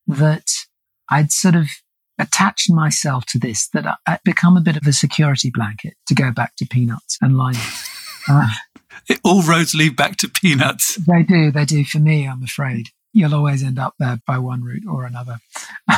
that 0.06 0.46
I'd 1.10 1.30
sort 1.30 1.54
of 1.54 1.68
attached 2.18 2.70
myself 2.70 3.26
to 3.26 3.38
this, 3.38 3.68
that 3.70 3.98
I'd 4.06 4.20
become 4.24 4.56
a 4.56 4.62
bit 4.62 4.76
of 4.76 4.86
a 4.86 4.92
security 4.92 5.50
blanket 5.52 5.94
to 6.06 6.14
go 6.14 6.30
back 6.30 6.56
to 6.56 6.66
peanuts 6.66 7.18
and 7.20 7.36
Linus. 7.36 7.90
Uh, 8.26 8.48
all 9.22 9.42
roads 9.42 9.74
lead 9.74 9.96
back 9.96 10.16
to 10.16 10.26
peanuts. 10.26 10.94
They 10.94 11.22
do. 11.22 11.50
They 11.50 11.66
do 11.66 11.84
for 11.84 11.98
me, 11.98 12.26
I'm 12.26 12.42
afraid. 12.42 12.88
You'll 13.14 13.34
always 13.34 13.62
end 13.62 13.78
up 13.78 13.94
there 13.98 14.18
by 14.26 14.38
one 14.38 14.62
route 14.62 14.86
or 14.86 15.04
another. 15.04 15.38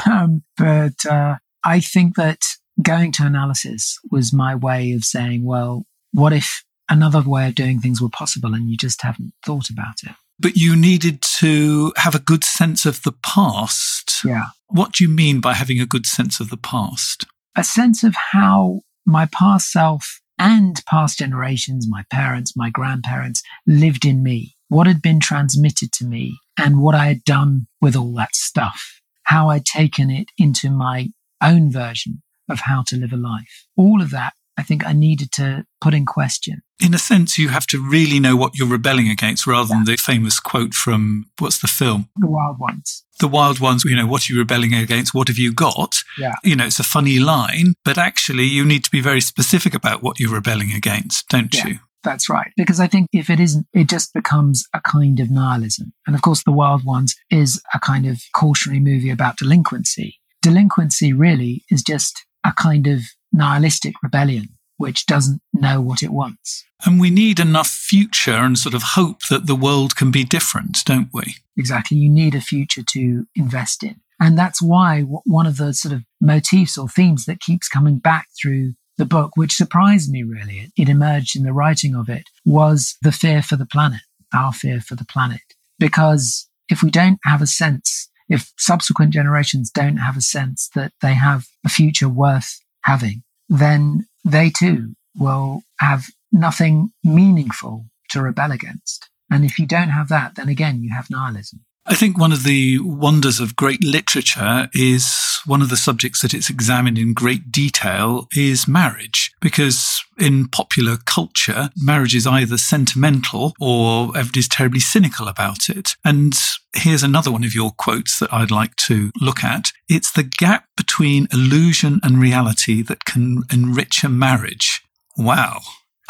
Um, 0.08 0.44
but 0.56 1.04
uh, 1.08 1.36
I 1.64 1.80
think 1.80 2.14
that 2.16 2.42
going 2.80 3.10
to 3.12 3.26
analysis 3.26 3.98
was 4.10 4.32
my 4.32 4.54
way 4.54 4.92
of 4.92 5.04
saying, 5.04 5.44
well, 5.44 5.86
what 6.12 6.32
if 6.32 6.62
another 6.88 7.22
way 7.22 7.48
of 7.48 7.54
doing 7.54 7.80
things 7.80 8.00
were 8.00 8.08
possible 8.08 8.54
and 8.54 8.70
you 8.70 8.76
just 8.76 9.02
haven't 9.02 9.32
thought 9.44 9.70
about 9.70 10.02
it? 10.04 10.12
But 10.38 10.56
you 10.56 10.76
needed 10.76 11.22
to 11.38 11.92
have 11.96 12.14
a 12.14 12.20
good 12.20 12.44
sense 12.44 12.84
of 12.84 13.02
the 13.02 13.14
past. 13.22 14.22
Yeah. 14.24 14.46
What 14.68 14.92
do 14.92 15.04
you 15.04 15.10
mean 15.10 15.40
by 15.40 15.54
having 15.54 15.80
a 15.80 15.86
good 15.86 16.06
sense 16.06 16.38
of 16.40 16.50
the 16.50 16.58
past? 16.58 17.24
A 17.56 17.64
sense 17.64 18.04
of 18.04 18.14
how 18.14 18.82
my 19.06 19.26
past 19.26 19.72
self 19.72 20.20
and 20.38 20.84
past 20.86 21.18
generations, 21.18 21.86
my 21.88 22.04
parents, 22.10 22.54
my 22.54 22.68
grandparents, 22.68 23.42
lived 23.66 24.04
in 24.04 24.22
me, 24.22 24.54
what 24.68 24.86
had 24.86 25.00
been 25.00 25.20
transmitted 25.20 25.92
to 25.92 26.04
me, 26.04 26.38
and 26.58 26.80
what 26.80 26.94
I 26.94 27.06
had 27.06 27.24
done 27.24 27.66
with 27.80 27.96
all 27.96 28.14
that 28.14 28.34
stuff, 28.34 29.00
how 29.24 29.50
I'd 29.50 29.64
taken 29.64 30.10
it 30.10 30.30
into 30.38 30.70
my 30.70 31.08
own 31.42 31.70
version 31.70 32.22
of 32.48 32.60
how 32.60 32.82
to 32.88 32.96
live 32.96 33.12
a 33.12 33.16
life. 33.16 33.66
All 33.76 34.00
of 34.00 34.10
that 34.10 34.34
I 34.58 34.62
think 34.62 34.86
I 34.86 34.92
needed 34.92 35.32
to 35.32 35.64
put 35.80 35.94
in 35.94 36.06
question. 36.06 36.62
In 36.82 36.94
a 36.94 36.98
sense, 36.98 37.38
you 37.38 37.48
have 37.48 37.66
to 37.68 37.78
really 37.78 38.20
know 38.20 38.36
what 38.36 38.52
you're 38.54 38.68
rebelling 38.68 39.08
against 39.08 39.46
rather 39.46 39.68
yeah. 39.68 39.76
than 39.76 39.84
the 39.84 39.96
famous 39.96 40.40
quote 40.40 40.74
from 40.74 41.26
what's 41.38 41.58
the 41.60 41.68
film? 41.68 42.08
The 42.16 42.26
Wild 42.26 42.58
Ones. 42.58 43.04
The 43.18 43.28
Wild 43.28 43.60
Ones, 43.60 43.84
you 43.84 43.96
know, 43.96 44.06
what 44.06 44.28
are 44.28 44.32
you 44.32 44.38
rebelling 44.38 44.74
against? 44.74 45.14
What 45.14 45.28
have 45.28 45.38
you 45.38 45.52
got? 45.52 45.96
Yeah. 46.18 46.34
You 46.42 46.56
know, 46.56 46.66
it's 46.66 46.78
a 46.78 46.84
funny 46.84 47.18
line, 47.18 47.74
but 47.84 47.96
actually 47.96 48.44
you 48.44 48.64
need 48.64 48.84
to 48.84 48.90
be 48.90 49.00
very 49.00 49.20
specific 49.20 49.74
about 49.74 50.02
what 50.02 50.18
you're 50.20 50.32
rebelling 50.32 50.72
against, 50.72 51.28
don't 51.28 51.54
yeah. 51.54 51.66
you? 51.66 51.78
That's 52.06 52.30
right. 52.30 52.52
Because 52.56 52.78
I 52.78 52.86
think 52.86 53.08
if 53.12 53.28
it 53.28 53.40
isn't, 53.40 53.66
it 53.74 53.88
just 53.88 54.14
becomes 54.14 54.64
a 54.72 54.80
kind 54.80 55.18
of 55.18 55.30
nihilism. 55.30 55.92
And 56.06 56.14
of 56.14 56.22
course, 56.22 56.44
The 56.44 56.52
Wild 56.52 56.84
Ones 56.84 57.16
is 57.30 57.60
a 57.74 57.80
kind 57.80 58.06
of 58.06 58.22
cautionary 58.32 58.80
movie 58.80 59.10
about 59.10 59.36
delinquency. 59.36 60.20
Delinquency 60.40 61.12
really 61.12 61.64
is 61.68 61.82
just 61.82 62.24
a 62.44 62.52
kind 62.56 62.86
of 62.86 63.00
nihilistic 63.32 63.94
rebellion 64.02 64.50
which 64.78 65.06
doesn't 65.06 65.40
know 65.52 65.80
what 65.80 66.02
it 66.02 66.10
wants. 66.10 66.64
And 66.84 67.00
we 67.00 67.10
need 67.10 67.40
enough 67.40 67.68
future 67.68 68.32
and 68.32 68.58
sort 68.58 68.74
of 68.74 68.82
hope 68.82 69.20
that 69.30 69.46
the 69.46 69.54
world 69.56 69.96
can 69.96 70.10
be 70.10 70.22
different, 70.22 70.84
don't 70.84 71.08
we? 71.12 71.36
Exactly. 71.56 71.96
You 71.96 72.10
need 72.10 72.34
a 72.34 72.40
future 72.40 72.82
to 72.90 73.26
invest 73.34 73.82
in. 73.82 73.96
And 74.20 74.38
that's 74.38 74.62
why 74.62 75.00
one 75.00 75.46
of 75.46 75.56
the 75.56 75.74
sort 75.74 75.94
of 75.94 76.02
motifs 76.20 76.78
or 76.78 76.88
themes 76.88 77.24
that 77.24 77.40
keeps 77.40 77.68
coming 77.68 77.98
back 77.98 78.28
through 78.40 78.74
the 78.98 79.04
book, 79.04 79.32
which 79.36 79.54
surprised 79.54 80.10
me 80.10 80.22
really, 80.22 80.70
it 80.76 80.88
emerged 80.88 81.36
in 81.36 81.44
the 81.44 81.52
writing 81.52 81.94
of 81.94 82.08
it, 82.08 82.24
was 82.44 82.96
the 83.02 83.12
fear 83.12 83.42
for 83.42 83.56
the 83.56 83.66
planet, 83.66 84.00
our 84.34 84.52
fear 84.52 84.80
for 84.80 84.94
the 84.94 85.04
planet. 85.04 85.40
Because 85.78 86.48
if 86.68 86.82
we 86.82 86.90
don't 86.90 87.18
have 87.24 87.42
a 87.42 87.46
sense, 87.46 88.08
if 88.28 88.52
subsequent 88.58 89.12
generations 89.12 89.70
don't 89.70 89.98
have 89.98 90.16
a 90.16 90.22
sense 90.22 90.70
that 90.74 90.92
they 91.00 91.14
have 91.14 91.46
a 91.64 91.68
future 91.68 92.08
worth 92.08 92.58
having, 92.84 93.22
then 93.48 94.06
they 94.24 94.50
too 94.50 94.94
will 95.16 95.62
have 95.78 96.06
nothing 96.32 96.90
meaningful 97.04 97.86
to 98.10 98.22
rebel 98.22 98.52
against. 98.52 99.08
And 99.30 99.44
if 99.44 99.58
you 99.58 99.66
don't 99.66 99.90
have 99.90 100.08
that, 100.08 100.36
then 100.36 100.48
again, 100.48 100.82
you 100.82 100.90
have 100.94 101.10
nihilism. 101.10 101.65
I 101.88 101.94
think 101.94 102.18
one 102.18 102.32
of 102.32 102.42
the 102.42 102.80
wonders 102.80 103.38
of 103.38 103.54
great 103.54 103.84
literature 103.84 104.68
is 104.74 105.38
one 105.46 105.62
of 105.62 105.70
the 105.70 105.76
subjects 105.76 106.20
that 106.20 106.34
it's 106.34 106.50
examined 106.50 106.98
in 106.98 107.14
great 107.14 107.52
detail 107.52 108.26
is 108.34 108.66
marriage. 108.66 109.32
Because 109.40 110.02
in 110.18 110.48
popular 110.48 110.96
culture, 111.04 111.70
marriage 111.76 112.16
is 112.16 112.26
either 112.26 112.58
sentimental 112.58 113.54
or 113.60 114.08
everybody's 114.16 114.48
terribly 114.48 114.80
cynical 114.80 115.28
about 115.28 115.68
it. 115.68 115.94
And 116.04 116.34
here's 116.74 117.04
another 117.04 117.30
one 117.30 117.44
of 117.44 117.54
your 117.54 117.70
quotes 117.70 118.18
that 118.18 118.32
I'd 118.32 118.50
like 118.50 118.74
to 118.76 119.12
look 119.20 119.44
at. 119.44 119.70
It's 119.88 120.10
the 120.10 120.24
gap 120.24 120.64
between 120.76 121.28
illusion 121.32 122.00
and 122.02 122.18
reality 122.18 122.82
that 122.82 123.04
can 123.04 123.44
enrich 123.52 124.02
a 124.02 124.08
marriage. 124.08 124.82
Wow. 125.16 125.60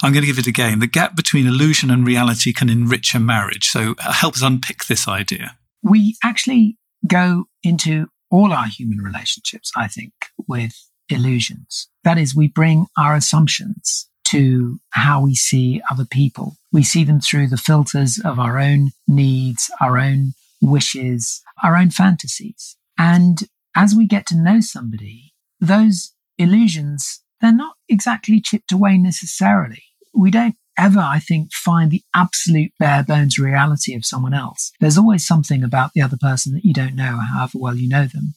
I'm 0.03 0.12
going 0.12 0.23
to 0.23 0.27
give 0.27 0.39
it 0.39 0.47
again. 0.47 0.79
The 0.79 0.87
gap 0.87 1.17
between 1.17 1.47
illusion 1.47 1.91
and 1.91 2.07
reality 2.07 2.55
can 2.55 2.71
enrich 2.71 3.15
a 3.15 3.21
marriage. 3.21 3.69
So 3.69 3.95
uh, 3.99 4.12
help 4.12 4.37
us 4.37 4.43
unpick 4.43 4.87
this 4.87 5.07
idea 5.07 5.57
we 5.83 6.17
actually 6.23 6.79
go 7.07 7.45
into 7.62 8.09
all 8.31 8.53
our 8.53 8.67
human 8.67 8.99
relationships, 8.99 9.71
I 9.77 9.89
think, 9.89 10.12
with 10.49 10.73
illusions. 11.09 11.89
That 12.05 12.19
is, 12.19 12.35
we 12.35 12.49
bring 12.49 12.87
our 12.97 13.15
assumptions 13.15 14.09
to 14.25 14.81
how 14.91 15.23
we 15.23 15.35
see 15.35 15.81
other 15.91 16.05
people. 16.05 16.57
We 16.73 16.83
see 16.83 17.05
them 17.05 17.21
through 17.21 17.49
the 17.49 17.57
filters 17.57 18.19
of 18.25 18.41
our 18.41 18.59
own 18.59 18.91
needs, 19.07 19.71
our 19.81 19.99
own 19.99 20.33
wishes, 20.61 21.43
our 21.62 21.77
own 21.77 21.91
fantasies. 21.91 22.77
And 22.99 23.45
as 23.77 23.95
we 23.95 24.07
get 24.07 24.27
to 24.27 24.37
know 24.37 24.61
somebody, 24.61 25.33
those 25.61 26.12
illusions, 26.39 27.23
they're 27.41 27.53
not 27.53 27.77
exactly 27.89 28.41
chipped 28.41 28.73
away 28.73 28.99
necessarily. 28.99 29.85
We 30.15 30.31
don't 30.31 30.57
ever, 30.79 31.01
I 31.01 31.19
think, 31.19 31.53
find 31.53 31.91
the 31.91 32.03
absolute 32.15 32.73
bare 32.79 33.03
bones 33.03 33.39
reality 33.39 33.95
of 33.95 34.05
someone 34.05 34.35
else. 34.35 34.73
There's 34.81 34.99
always 34.99 35.27
something 35.27 35.62
about 35.62 35.93
the 35.95 36.03
other 36.03 36.17
person 36.21 36.55
that 36.55 36.65
you 36.65 36.73
don't 36.73 36.97
know, 36.97 37.19
however 37.33 37.59
well 37.59 37.77
you 37.77 37.89
know 37.89 38.07
them. 38.07 38.35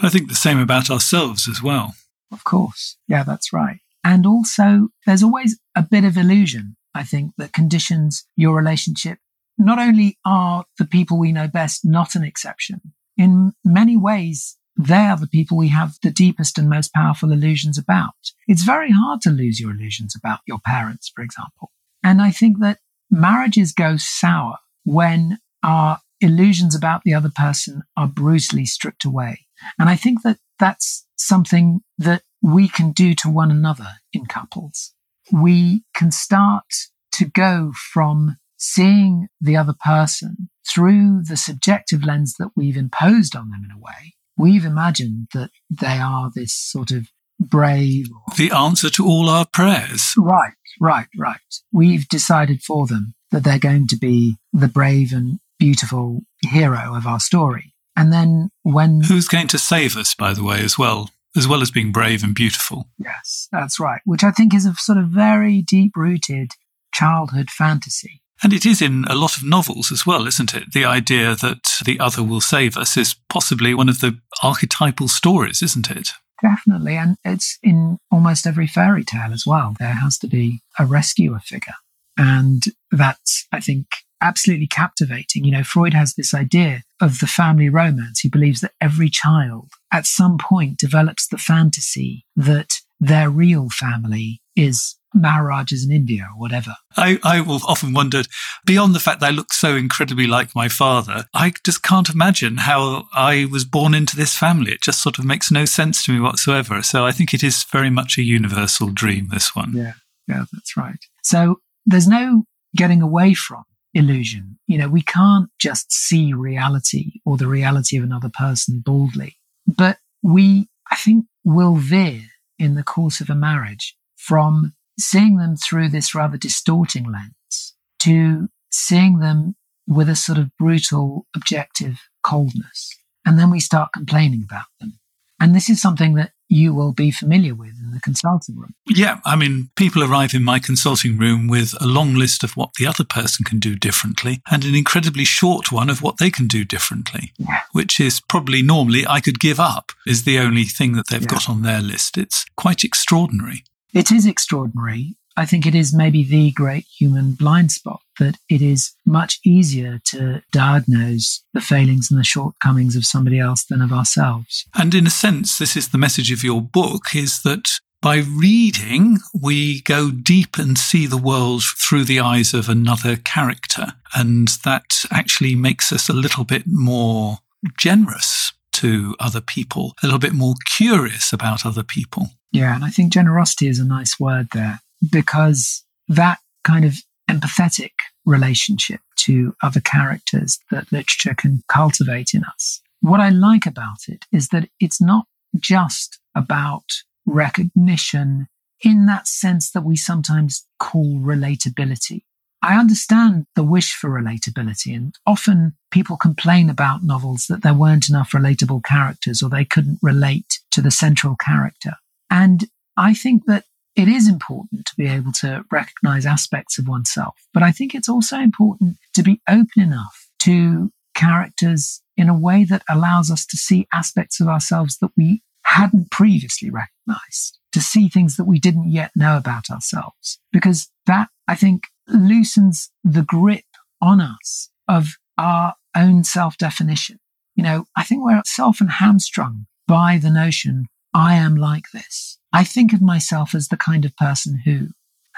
I 0.00 0.08
think 0.08 0.28
the 0.28 0.34
same 0.34 0.58
about 0.58 0.90
ourselves 0.90 1.48
as 1.48 1.62
well. 1.62 1.94
Of 2.32 2.44
course. 2.44 2.96
Yeah, 3.08 3.24
that's 3.24 3.52
right. 3.52 3.78
And 4.04 4.26
also, 4.26 4.88
there's 5.06 5.22
always 5.22 5.58
a 5.76 5.82
bit 5.82 6.04
of 6.04 6.16
illusion, 6.16 6.76
I 6.94 7.04
think, 7.04 7.32
that 7.38 7.52
conditions 7.52 8.26
your 8.36 8.56
relationship. 8.56 9.18
Not 9.58 9.78
only 9.78 10.18
are 10.24 10.64
the 10.78 10.86
people 10.86 11.18
we 11.18 11.30
know 11.30 11.46
best 11.46 11.84
not 11.84 12.14
an 12.14 12.24
exception, 12.24 12.80
in 13.16 13.52
many 13.64 13.96
ways, 13.96 14.56
they 14.76 14.94
are 14.94 15.18
the 15.18 15.26
people 15.26 15.56
we 15.56 15.68
have 15.68 15.96
the 16.02 16.10
deepest 16.10 16.58
and 16.58 16.68
most 16.68 16.92
powerful 16.94 17.30
illusions 17.30 17.76
about. 17.76 18.14
It's 18.48 18.64
very 18.64 18.90
hard 18.90 19.20
to 19.22 19.30
lose 19.30 19.60
your 19.60 19.70
illusions 19.70 20.16
about 20.16 20.40
your 20.46 20.58
parents, 20.64 21.12
for 21.14 21.22
example. 21.22 21.70
And 22.02 22.20
I 22.20 22.30
think 22.30 22.58
that 22.60 22.78
marriages 23.10 23.72
go 23.72 23.96
sour 23.96 24.56
when 24.84 25.38
our 25.62 26.00
illusions 26.20 26.74
about 26.74 27.02
the 27.04 27.14
other 27.14 27.30
person 27.34 27.82
are 27.96 28.08
brutally 28.08 28.64
stripped 28.64 29.04
away. 29.04 29.46
And 29.78 29.88
I 29.88 29.96
think 29.96 30.22
that 30.22 30.38
that's 30.58 31.06
something 31.16 31.80
that 31.98 32.22
we 32.42 32.68
can 32.68 32.92
do 32.92 33.14
to 33.14 33.30
one 33.30 33.50
another 33.50 33.88
in 34.12 34.26
couples. 34.26 34.92
We 35.32 35.84
can 35.94 36.10
start 36.10 36.64
to 37.12 37.26
go 37.26 37.72
from 37.92 38.36
seeing 38.56 39.28
the 39.40 39.56
other 39.56 39.74
person 39.84 40.48
through 40.68 41.22
the 41.24 41.36
subjective 41.36 42.04
lens 42.04 42.34
that 42.38 42.50
we've 42.56 42.76
imposed 42.76 43.36
on 43.36 43.50
them 43.50 43.62
in 43.64 43.70
a 43.70 43.78
way. 43.78 44.14
We've 44.36 44.64
imagined 44.64 45.28
that 45.34 45.50
they 45.70 45.98
are 45.98 46.30
this 46.34 46.54
sort 46.54 46.90
of 46.90 47.08
brave. 47.42 48.06
The 48.36 48.50
answer 48.50 48.90
to 48.90 49.06
all 49.06 49.28
our 49.28 49.46
prayers. 49.46 50.12
Right, 50.16 50.54
right, 50.80 51.06
right. 51.18 51.36
We've 51.72 52.08
decided 52.08 52.62
for 52.62 52.86
them 52.86 53.14
that 53.30 53.44
they're 53.44 53.58
going 53.58 53.88
to 53.88 53.96
be 53.96 54.36
the 54.52 54.68
brave 54.68 55.12
and 55.12 55.38
beautiful 55.58 56.22
hero 56.42 56.94
of 56.94 57.06
our 57.06 57.20
story. 57.20 57.74
And 57.96 58.12
then 58.12 58.50
when. 58.62 59.02
Who's 59.02 59.28
going 59.28 59.48
to 59.48 59.58
save 59.58 59.96
us, 59.96 60.14
by 60.14 60.32
the 60.32 60.44
way, 60.44 60.60
as 60.60 60.78
well? 60.78 61.10
As 61.36 61.48
well 61.48 61.62
as 61.62 61.70
being 61.70 61.92
brave 61.92 62.22
and 62.22 62.34
beautiful. 62.34 62.88
Yes, 62.98 63.48
that's 63.50 63.80
right. 63.80 64.00
Which 64.04 64.22
I 64.22 64.30
think 64.30 64.54
is 64.54 64.66
a 64.66 64.74
sort 64.74 64.98
of 64.98 65.08
very 65.08 65.62
deep 65.62 65.92
rooted 65.96 66.52
childhood 66.92 67.50
fantasy. 67.50 68.22
And 68.42 68.52
it 68.52 68.66
is 68.66 68.82
in 68.82 69.04
a 69.08 69.14
lot 69.14 69.36
of 69.36 69.44
novels 69.44 69.92
as 69.92 70.04
well, 70.04 70.26
isn't 70.26 70.52
it? 70.52 70.72
The 70.72 70.84
idea 70.84 71.36
that 71.36 71.78
the 71.84 72.00
other 72.00 72.22
will 72.22 72.40
save 72.40 72.76
us 72.76 72.96
is 72.96 73.14
possibly 73.28 73.72
one 73.72 73.88
of 73.88 74.00
the 74.00 74.18
archetypal 74.42 75.08
stories, 75.08 75.62
isn't 75.62 75.90
it? 75.90 76.08
Definitely. 76.42 76.96
And 76.96 77.16
it's 77.24 77.58
in 77.62 77.98
almost 78.10 78.46
every 78.46 78.66
fairy 78.66 79.04
tale 79.04 79.32
as 79.32 79.44
well. 79.46 79.74
There 79.78 79.94
has 79.94 80.18
to 80.18 80.26
be 80.26 80.60
a 80.78 80.84
rescuer 80.84 81.38
figure. 81.38 81.74
And 82.18 82.64
that's, 82.90 83.46
I 83.52 83.60
think, 83.60 83.86
absolutely 84.20 84.66
captivating. 84.66 85.44
You 85.44 85.52
know, 85.52 85.64
Freud 85.64 85.94
has 85.94 86.14
this 86.14 86.34
idea 86.34 86.82
of 87.00 87.20
the 87.20 87.26
family 87.26 87.68
romance. 87.68 88.20
He 88.20 88.28
believes 88.28 88.60
that 88.60 88.72
every 88.80 89.08
child 89.08 89.70
at 89.92 90.06
some 90.06 90.36
point 90.36 90.78
develops 90.78 91.28
the 91.28 91.38
fantasy 91.38 92.24
that 92.36 92.70
their 93.00 93.30
real 93.30 93.68
family 93.70 94.40
is 94.56 94.96
Maharajas 95.14 95.84
in 95.84 95.92
India 95.92 96.28
or 96.32 96.40
whatever. 96.40 96.76
I, 96.96 97.18
I 97.22 97.40
will 97.40 97.60
often 97.66 97.92
wondered, 97.92 98.28
beyond 98.64 98.94
the 98.94 99.00
fact 99.00 99.20
that 99.20 99.26
I 99.26 99.30
look 99.30 99.52
so 99.52 99.76
incredibly 99.76 100.26
like 100.26 100.54
my 100.54 100.68
father, 100.68 101.26
I 101.34 101.52
just 101.64 101.82
can't 101.82 102.08
imagine 102.08 102.58
how 102.58 103.04
I 103.14 103.46
was 103.50 103.64
born 103.64 103.94
into 103.94 104.16
this 104.16 104.36
family. 104.36 104.72
It 104.72 104.82
just 104.82 105.02
sort 105.02 105.18
of 105.18 105.24
makes 105.24 105.50
no 105.50 105.64
sense 105.64 106.04
to 106.04 106.12
me 106.12 106.20
whatsoever. 106.20 106.82
So 106.82 107.06
I 107.06 107.12
think 107.12 107.34
it 107.34 107.42
is 107.42 107.64
very 107.64 107.90
much 107.90 108.18
a 108.18 108.22
universal 108.22 108.88
dream, 108.88 109.28
this 109.30 109.54
one. 109.54 109.72
Yeah, 109.74 109.94
yeah, 110.28 110.44
that's 110.52 110.76
right. 110.76 110.98
So 111.22 111.60
there's 111.86 112.08
no 112.08 112.44
getting 112.74 113.02
away 113.02 113.34
from 113.34 113.64
illusion. 113.94 114.58
You 114.66 114.78
know, 114.78 114.88
we 114.88 115.02
can't 115.02 115.50
just 115.58 115.92
see 115.92 116.32
reality 116.32 117.20
or 117.26 117.36
the 117.36 117.48
reality 117.48 117.96
of 117.96 118.04
another 118.04 118.30
person 118.32 118.82
baldly, 118.84 119.36
but 119.66 119.98
we, 120.22 120.68
I 120.90 120.96
think, 120.96 121.26
will 121.44 121.76
veer 121.76 122.22
in 122.58 122.74
the 122.74 122.82
course 122.82 123.20
of 123.20 123.28
a 123.28 123.34
marriage 123.34 123.96
from 124.16 124.72
seeing 124.98 125.36
them 125.36 125.56
through 125.56 125.88
this 125.88 126.14
rather 126.14 126.36
distorting 126.36 127.10
lens 127.10 127.74
to 128.00 128.48
seeing 128.70 129.18
them 129.18 129.54
with 129.86 130.08
a 130.08 130.16
sort 130.16 130.38
of 130.38 130.50
brutal, 130.58 131.26
objective 131.34 132.00
coldness. 132.22 132.96
And 133.24 133.38
then 133.38 133.50
we 133.50 133.60
start 133.60 133.92
complaining 133.92 134.42
about 134.44 134.66
them. 134.80 134.98
And 135.40 135.54
this 135.54 135.68
is 135.68 135.82
something 135.82 136.14
that 136.14 136.32
you 136.48 136.74
will 136.74 136.92
be 136.92 137.10
familiar 137.10 137.54
with 137.54 137.72
in 137.82 137.92
the 137.92 138.00
consulting 138.00 138.56
room. 138.56 138.74
Yeah. 138.86 139.20
I 139.24 139.36
mean, 139.36 139.70
people 139.74 140.04
arrive 140.04 140.34
in 140.34 140.44
my 140.44 140.58
consulting 140.58 141.16
room 141.16 141.48
with 141.48 141.74
a 141.80 141.86
long 141.86 142.14
list 142.14 142.44
of 142.44 142.56
what 142.56 142.74
the 142.78 142.86
other 142.86 143.04
person 143.04 143.44
can 143.44 143.58
do 143.58 143.74
differently 143.74 144.42
and 144.50 144.64
an 144.64 144.74
incredibly 144.74 145.24
short 145.24 145.72
one 145.72 145.88
of 145.90 146.02
what 146.02 146.18
they 146.18 146.30
can 146.30 146.46
do 146.46 146.64
differently, 146.64 147.32
yeah. 147.38 147.62
which 147.72 147.98
is 147.98 148.20
probably 148.20 148.62
normally 148.62 149.06
I 149.06 149.20
could 149.20 149.40
give 149.40 149.58
up, 149.58 149.90
is 150.06 150.24
the 150.24 150.38
only 150.38 150.64
thing 150.64 150.92
that 150.92 151.06
they've 151.08 151.22
yeah. 151.22 151.26
got 151.26 151.48
on 151.48 151.62
their 151.62 151.80
list. 151.80 152.18
It's 152.18 152.44
quite 152.56 152.84
extraordinary. 152.84 153.64
It 153.92 154.10
is 154.10 154.26
extraordinary. 154.26 155.16
I 155.36 155.46
think 155.46 155.66
it 155.66 155.74
is 155.74 155.94
maybe 155.94 156.24
the 156.24 156.50
great 156.50 156.86
human 156.98 157.32
blind 157.32 157.72
spot 157.72 158.00
that 158.18 158.36
it 158.48 158.60
is 158.60 158.92
much 159.06 159.38
easier 159.44 160.00
to 160.04 160.42
diagnose 160.50 161.42
the 161.54 161.60
failings 161.60 162.10
and 162.10 162.18
the 162.18 162.24
shortcomings 162.24 162.96
of 162.96 163.06
somebody 163.06 163.38
else 163.38 163.64
than 163.64 163.80
of 163.80 163.92
ourselves. 163.92 164.66
And 164.74 164.94
in 164.94 165.06
a 165.06 165.10
sense, 165.10 165.58
this 165.58 165.76
is 165.76 165.88
the 165.88 165.98
message 165.98 166.30
of 166.30 166.44
your 166.44 166.60
book 166.60 167.14
is 167.14 167.42
that 167.42 167.68
by 168.02 168.16
reading, 168.16 169.18
we 169.32 169.80
go 169.82 170.10
deep 170.10 170.58
and 170.58 170.76
see 170.76 171.06
the 171.06 171.16
world 171.16 171.62
through 171.62 172.04
the 172.04 172.20
eyes 172.20 172.52
of 172.52 172.68
another 172.68 173.16
character. 173.16 173.92
And 174.14 174.48
that 174.64 175.04
actually 175.10 175.54
makes 175.54 175.92
us 175.92 176.08
a 176.08 176.14
little 176.14 176.44
bit 176.44 176.64
more 176.66 177.38
generous 177.78 178.52
to 178.72 179.14
other 179.20 179.40
people, 179.40 179.94
a 180.02 180.06
little 180.06 180.18
bit 180.18 180.32
more 180.32 180.54
curious 180.66 181.32
about 181.32 181.64
other 181.64 181.84
people. 181.84 182.30
Yeah, 182.52 182.74
and 182.74 182.84
I 182.84 182.90
think 182.90 183.12
generosity 183.12 183.66
is 183.66 183.78
a 183.78 183.84
nice 183.84 184.20
word 184.20 184.48
there 184.52 184.80
because 185.10 185.84
that 186.08 186.38
kind 186.64 186.84
of 186.84 186.96
empathetic 187.30 187.92
relationship 188.26 189.00
to 189.16 189.54
other 189.62 189.80
characters 189.80 190.58
that 190.70 190.92
literature 190.92 191.34
can 191.34 191.62
cultivate 191.68 192.34
in 192.34 192.44
us. 192.44 192.80
What 193.00 193.20
I 193.20 193.30
like 193.30 193.66
about 193.66 194.08
it 194.08 194.26
is 194.32 194.48
that 194.48 194.68
it's 194.80 195.00
not 195.00 195.24
just 195.58 196.18
about 196.34 196.84
recognition 197.26 198.48
in 198.82 199.06
that 199.06 199.26
sense 199.26 199.70
that 199.70 199.84
we 199.84 199.96
sometimes 199.96 200.66
call 200.78 201.16
relatability. 201.16 202.22
I 202.64 202.78
understand 202.78 203.46
the 203.56 203.64
wish 203.64 203.92
for 203.92 204.10
relatability, 204.10 204.94
and 204.94 205.14
often 205.26 205.74
people 205.90 206.16
complain 206.16 206.70
about 206.70 207.02
novels 207.02 207.46
that 207.48 207.62
there 207.62 207.74
weren't 207.74 208.08
enough 208.08 208.32
relatable 208.32 208.84
characters 208.84 209.42
or 209.42 209.50
they 209.50 209.64
couldn't 209.64 209.98
relate 210.00 210.60
to 210.72 210.80
the 210.80 210.92
central 210.92 211.34
character. 211.36 211.94
And 212.32 212.64
I 212.96 213.12
think 213.12 213.44
that 213.46 213.64
it 213.94 214.08
is 214.08 214.26
important 214.26 214.86
to 214.86 214.94
be 214.96 215.06
able 215.06 215.32
to 215.32 215.64
recognize 215.70 216.24
aspects 216.24 216.78
of 216.78 216.88
oneself, 216.88 217.34
but 217.52 217.62
I 217.62 217.72
think 217.72 217.94
it's 217.94 218.08
also 218.08 218.38
important 218.38 218.96
to 219.14 219.22
be 219.22 219.42
open 219.46 219.82
enough 219.82 220.30
to 220.40 220.90
characters 221.14 222.00
in 222.16 222.30
a 222.30 222.38
way 222.38 222.64
that 222.64 222.82
allows 222.88 223.30
us 223.30 223.44
to 223.46 223.58
see 223.58 223.86
aspects 223.92 224.40
of 224.40 224.48
ourselves 224.48 224.96
that 224.98 225.10
we 225.14 225.42
hadn't 225.64 226.10
previously 226.10 226.70
recognized, 226.70 227.58
to 227.72 227.82
see 227.82 228.08
things 228.08 228.36
that 228.36 228.46
we 228.46 228.58
didn't 228.58 228.90
yet 228.90 229.10
know 229.14 229.36
about 229.36 229.68
ourselves. 229.70 230.38
Because 230.52 230.90
that, 231.04 231.28
I 231.46 231.54
think, 231.54 231.84
loosens 232.08 232.90
the 233.04 233.22
grip 233.22 233.64
on 234.00 234.22
us 234.22 234.70
of 234.88 235.16
our 235.36 235.74
own 235.94 236.24
self 236.24 236.56
definition. 236.56 237.18
You 237.56 237.62
know, 237.62 237.84
I 237.94 238.04
think 238.04 238.24
we're 238.24 238.40
self 238.46 238.80
and 238.80 238.90
hamstrung 238.90 239.66
by 239.86 240.16
the 240.16 240.30
notion 240.30 240.86
I 241.14 241.34
am 241.34 241.56
like 241.56 241.84
this. 241.92 242.38
I 242.52 242.64
think 242.64 242.92
of 242.92 243.02
myself 243.02 243.54
as 243.54 243.68
the 243.68 243.76
kind 243.76 244.04
of 244.04 244.16
person 244.16 244.60
who, 244.64 244.88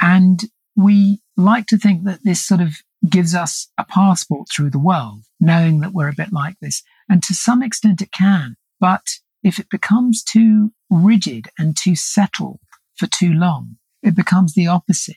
and 0.01 0.41
we 0.77 1.21
like 1.37 1.67
to 1.67 1.79
think 1.79 2.05
that 2.05 2.25
this 2.25 2.45
sort 2.45 2.61
of 2.61 2.77
gives 3.09 3.35
us 3.35 3.69
a 3.79 3.85
passport 3.85 4.49
through 4.51 4.71
the 4.71 4.79
world, 4.79 5.25
knowing 5.41 5.81
that 5.81 5.93
we're 5.93 6.09
a 6.09 6.15
bit 6.15 6.33
like 6.33 6.59
this. 6.61 6.83
And 7.09 7.23
to 7.25 7.35
some 7.35 7.63
extent 7.63 8.01
it 8.01 8.13
can. 8.13 8.57
But 8.81 9.07
if 9.43 9.59
it 9.59 9.69
becomes 9.69 10.23
too 10.23 10.73
rigid 10.91 11.49
and 11.59 11.77
too 11.77 11.97
settled 11.97 12.61
for 12.97 13.07
too 13.07 13.33
long, 13.33 13.77
it 14.03 14.17
becomes 14.17 14.55
the 14.55 14.67
opposite. 14.67 15.17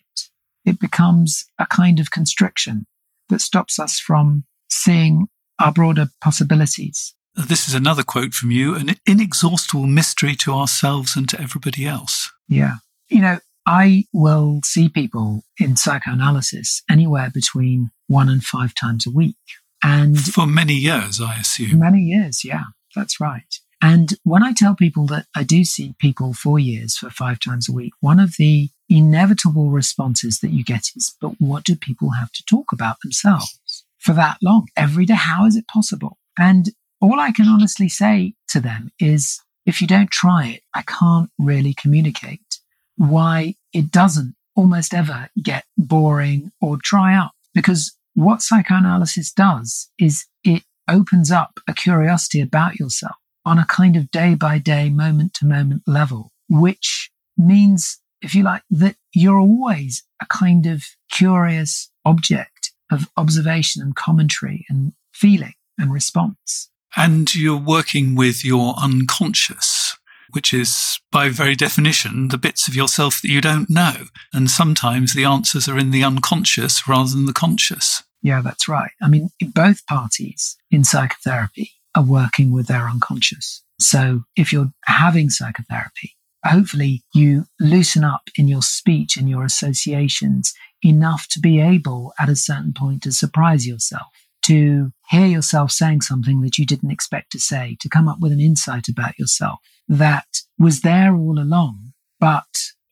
It 0.66 0.80
becomes 0.80 1.46
a 1.60 1.66
kind 1.66 2.00
of 2.00 2.12
constriction 2.12 2.86
that 3.30 3.42
stops 3.42 3.80
us 3.80 4.00
from 4.00 4.44
seeing 4.70 5.28
our 5.60 5.72
broader 5.72 6.08
possibilities. 6.22 7.14
This 7.38 7.68
is 7.68 7.76
another 7.76 8.02
quote 8.02 8.34
from 8.34 8.50
you 8.50 8.76
an 8.76 8.96
inexhaustible 9.06 9.86
mystery 9.86 10.36
to 10.38 10.54
ourselves 10.54 11.16
and 11.16 11.30
to 11.30 11.40
everybody 11.40 11.86
else. 11.86 12.32
Yeah. 12.50 12.76
You 13.10 13.22
know, 13.22 13.40
I 13.68 14.06
will 14.12 14.62
see 14.64 14.90
people 14.90 15.44
in 15.60 15.76
psychoanalysis 15.76 16.82
anywhere 16.90 17.30
between 17.32 17.92
one 18.08 18.28
and 18.28 18.44
five 18.44 18.74
times 18.74 19.06
a 19.06 19.12
week. 19.12 19.36
And 19.84 20.20
for 20.20 20.48
many 20.48 20.74
years, 20.74 21.22
I 21.22 21.36
assume. 21.36 21.78
Many 21.80 22.02
years, 22.02 22.44
yeah, 22.44 22.64
that's 22.96 23.20
right. 23.20 23.60
And 23.82 24.16
when 24.24 24.42
I 24.42 24.54
tell 24.54 24.74
people 24.74 25.06
that 25.08 25.28
I 25.36 25.44
do 25.44 25.64
see 25.64 25.94
people 26.00 26.34
for 26.34 26.58
years 26.58 26.98
for 26.98 27.12
five 27.12 27.40
times 27.40 27.70
a 27.70 27.74
week, 27.74 27.94
one 28.00 28.20
of 28.20 28.36
the 28.38 28.70
inevitable 28.90 29.70
responses 29.70 30.40
that 30.40 30.50
you 30.50 30.64
get 30.64 30.90
is, 30.96 31.16
but 31.22 31.34
what 31.40 31.64
do 31.64 31.76
people 31.76 32.12
have 32.12 32.32
to 32.32 32.44
talk 32.46 32.72
about 32.72 32.98
themselves 33.04 33.86
for 34.00 34.14
that 34.14 34.38
long? 34.42 34.68
Every 34.76 35.06
day, 35.06 35.14
how 35.14 35.46
is 35.46 35.56
it 35.56 35.68
possible? 35.68 36.18
And 36.40 36.70
all 37.02 37.20
I 37.20 37.32
can 37.32 37.48
honestly 37.48 37.90
say 37.90 38.34
to 38.50 38.60
them 38.60 38.92
is 39.00 39.42
if 39.66 39.82
you 39.82 39.88
don't 39.88 40.10
try 40.10 40.48
it, 40.48 40.62
I 40.74 40.82
can't 40.84 41.30
really 41.38 41.74
communicate 41.74 42.60
why 42.96 43.56
it 43.74 43.92
doesn't 43.92 44.36
almost 44.56 44.94
ever 44.94 45.30
get 45.42 45.66
boring 45.78 46.52
or 46.62 46.78
dry 46.82 47.16
up. 47.16 47.32
Because 47.54 47.96
what 48.16 48.42
psychoanalysis 48.42 49.32
does 49.32 49.90
is 50.00 50.26
it 50.44 50.64
opens 50.88 51.32
up 51.32 51.60
a 51.68 51.74
curiosity 51.74 52.42
about 52.42 52.80
yourself 52.80 53.16
on 53.46 53.60
a 53.60 53.66
kind 53.66 53.96
of 53.96 54.12
day 54.12 54.36
by 54.36 54.58
day, 54.58 54.90
moment 54.90 55.34
to 55.36 55.46
moment 55.46 55.84
level, 55.86 56.32
which 56.50 57.12
means, 57.38 58.00
if 58.22 58.34
you 58.34 58.44
like, 58.44 58.64
that 58.70 58.96
you're 59.14 59.40
always 59.40 60.04
a 60.22 60.26
kind 60.26 60.66
of 60.66 60.84
curious 61.12 61.92
object 62.04 62.72
of 62.92 63.10
observation 63.18 63.82
and 63.82 63.96
commentary 63.96 64.66
and 64.70 64.94
feeling 65.14 65.54
and 65.78 65.94
response. 65.94 66.70
And 66.98 67.34
you're 67.36 67.56
working 67.56 68.16
with 68.16 68.44
your 68.44 68.74
unconscious, 68.82 69.96
which 70.32 70.52
is 70.52 71.00
by 71.12 71.30
very 71.30 71.56
definition 71.56 72.30
the 72.30 72.40
bits 72.40 72.68
of 72.68 72.76
yourself 72.76 73.22
that 73.22 73.30
you 73.30 73.40
don't 73.40 73.70
know. 73.70 74.08
And 74.34 74.50
sometimes 74.50 75.14
the 75.14 75.24
answers 75.24 75.70
are 75.70 75.78
in 75.78 75.92
the 75.92 76.04
unconscious 76.04 76.88
rather 76.88 77.12
than 77.12 77.28
the 77.28 77.34
conscious. 77.34 78.02
Yeah, 78.24 78.42
that's 78.42 78.68
right. 78.68 78.92
I 79.02 79.08
mean, 79.08 79.30
both 79.54 79.86
parties 79.86 80.58
in 80.72 80.84
psychotherapy 80.84 81.72
are 81.96 82.04
working 82.04 82.52
with 82.52 82.68
their 82.68 82.90
unconscious. 82.90 83.64
So 83.80 84.24
if 84.36 84.52
you're 84.52 84.72
having 84.86 85.30
psychotherapy, 85.30 86.16
hopefully 86.44 87.04
you 87.14 87.46
loosen 87.60 88.04
up 88.04 88.30
in 88.38 88.48
your 88.48 88.64
speech 88.64 89.18
and 89.18 89.30
your 89.30 89.44
associations 89.44 90.54
enough 90.84 91.28
to 91.30 91.40
be 91.40 91.60
able 91.60 92.14
at 92.20 92.30
a 92.30 92.36
certain 92.36 92.74
point 92.74 93.04
to 93.04 93.12
surprise 93.12 93.68
yourself, 93.68 94.08
to 94.48 94.92
hear 95.10 95.26
yourself 95.26 95.72
saying 95.72 96.02
something 96.02 96.42
that 96.42 96.58
you 96.58 96.66
didn't 96.66 96.92
expect 96.92 97.32
to 97.32 97.40
say, 97.40 97.78
to 97.80 97.90
come 97.90 98.08
up 98.08 98.20
with 98.20 98.32
an 98.32 98.40
insight 98.40 98.88
about 98.88 99.18
yourself 99.18 99.60
that 99.88 100.28
was 100.60 100.82
there 100.82 101.16
all 101.16 101.40
along, 101.40 101.94
but 102.20 102.46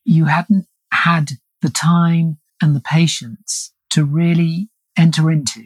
you 0.06 0.26
hadn't 0.26 0.68
had 0.92 1.32
the 1.62 1.70
time 1.70 2.38
and 2.62 2.76
the 2.76 2.82
patience 2.82 3.74
to 3.90 4.06
really 4.06 4.70
enter 4.98 5.30
into. 5.32 5.64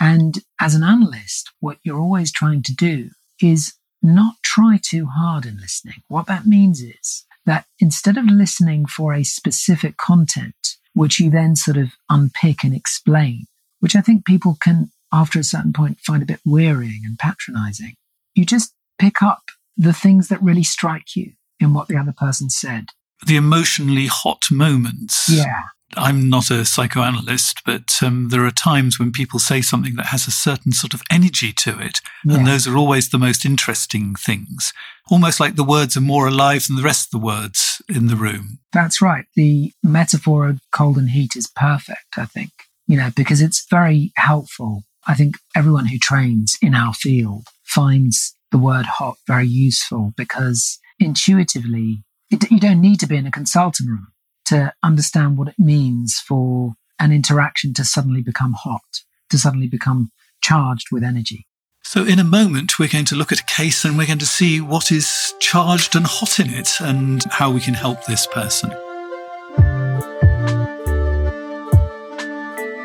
And 0.00 0.38
as 0.60 0.74
an 0.74 0.82
analyst, 0.82 1.50
what 1.60 1.78
you're 1.82 2.00
always 2.00 2.32
trying 2.32 2.62
to 2.62 2.74
do 2.74 3.10
is 3.42 3.74
not 4.02 4.34
try 4.42 4.78
too 4.82 5.06
hard 5.06 5.44
in 5.44 5.58
listening. 5.58 6.02
What 6.08 6.26
that 6.26 6.46
means 6.46 6.80
is 6.80 7.26
that 7.44 7.66
instead 7.78 8.16
of 8.16 8.24
listening 8.24 8.86
for 8.86 9.12
a 9.12 9.24
specific 9.24 9.96
content, 9.96 10.76
which 10.94 11.20
you 11.20 11.30
then 11.30 11.56
sort 11.56 11.76
of 11.76 11.90
unpick 12.08 12.64
and 12.64 12.74
explain, 12.74 13.46
which 13.80 13.94
I 13.94 14.00
think 14.00 14.24
people 14.24 14.56
can, 14.62 14.90
after 15.12 15.38
a 15.38 15.44
certain 15.44 15.72
point, 15.72 16.00
find 16.00 16.22
a 16.22 16.26
bit 16.26 16.40
wearying 16.44 17.02
and 17.04 17.18
patronizing, 17.18 17.94
you 18.34 18.44
just 18.44 18.72
pick 18.98 19.22
up 19.22 19.42
the 19.76 19.92
things 19.92 20.28
that 20.28 20.42
really 20.42 20.62
strike 20.62 21.16
you 21.16 21.32
in 21.58 21.74
what 21.74 21.88
the 21.88 21.96
other 21.96 22.14
person 22.16 22.50
said. 22.50 22.86
The 23.26 23.36
emotionally 23.36 24.06
hot 24.06 24.44
moments. 24.50 25.28
Yeah. 25.28 25.62
I'm 25.96 26.28
not 26.30 26.50
a 26.50 26.64
psychoanalyst, 26.64 27.62
but 27.66 27.90
um, 28.02 28.28
there 28.28 28.44
are 28.44 28.52
times 28.52 28.98
when 28.98 29.10
people 29.10 29.40
say 29.40 29.60
something 29.60 29.96
that 29.96 30.06
has 30.06 30.28
a 30.28 30.30
certain 30.30 30.70
sort 30.70 30.94
of 30.94 31.02
energy 31.10 31.52
to 31.54 31.80
it. 31.80 31.98
Yeah. 32.24 32.36
And 32.36 32.46
those 32.46 32.68
are 32.68 32.76
always 32.76 33.08
the 33.08 33.18
most 33.18 33.44
interesting 33.44 34.14
things. 34.14 34.72
Almost 35.10 35.40
like 35.40 35.56
the 35.56 35.64
words 35.64 35.96
are 35.96 36.02
more 36.02 36.28
alive 36.28 36.66
than 36.66 36.76
the 36.76 36.82
rest 36.82 37.08
of 37.08 37.20
the 37.20 37.26
words 37.26 37.82
in 37.88 38.06
the 38.06 38.14
room. 38.14 38.60
That's 38.72 39.02
right. 39.02 39.24
The 39.34 39.72
metaphor 39.82 40.48
of 40.48 40.60
cold 40.70 40.96
and 40.96 41.10
heat 41.10 41.34
is 41.34 41.48
perfect, 41.48 42.16
I 42.16 42.26
think, 42.26 42.50
you 42.86 42.96
know, 42.96 43.10
because 43.16 43.42
it's 43.42 43.66
very 43.68 44.12
helpful. 44.16 44.84
I 45.10 45.14
think 45.14 45.38
everyone 45.56 45.86
who 45.86 45.98
trains 45.98 46.56
in 46.62 46.72
our 46.72 46.94
field 46.94 47.48
finds 47.64 48.32
the 48.52 48.58
word 48.58 48.86
hot 48.86 49.16
very 49.26 49.46
useful 49.48 50.12
because 50.16 50.78
intuitively, 51.00 52.04
it, 52.30 52.48
you 52.48 52.60
don't 52.60 52.80
need 52.80 53.00
to 53.00 53.08
be 53.08 53.16
in 53.16 53.26
a 53.26 53.32
consulting 53.32 53.88
room 53.88 54.06
to 54.44 54.72
understand 54.84 55.36
what 55.36 55.48
it 55.48 55.58
means 55.58 56.22
for 56.24 56.74
an 57.00 57.10
interaction 57.10 57.74
to 57.74 57.84
suddenly 57.84 58.22
become 58.22 58.52
hot, 58.52 59.00
to 59.30 59.36
suddenly 59.36 59.66
become 59.66 60.12
charged 60.44 60.86
with 60.92 61.02
energy. 61.02 61.44
So, 61.82 62.04
in 62.04 62.20
a 62.20 62.24
moment, 62.24 62.78
we're 62.78 62.88
going 62.88 63.04
to 63.06 63.16
look 63.16 63.32
at 63.32 63.40
a 63.40 63.44
case 63.52 63.84
and 63.84 63.98
we're 63.98 64.06
going 64.06 64.20
to 64.20 64.26
see 64.26 64.60
what 64.60 64.92
is 64.92 65.34
charged 65.40 65.96
and 65.96 66.06
hot 66.06 66.38
in 66.38 66.50
it 66.50 66.70
and 66.80 67.24
how 67.32 67.50
we 67.50 67.58
can 67.58 67.74
help 67.74 68.04
this 68.04 68.28
person. 68.28 68.72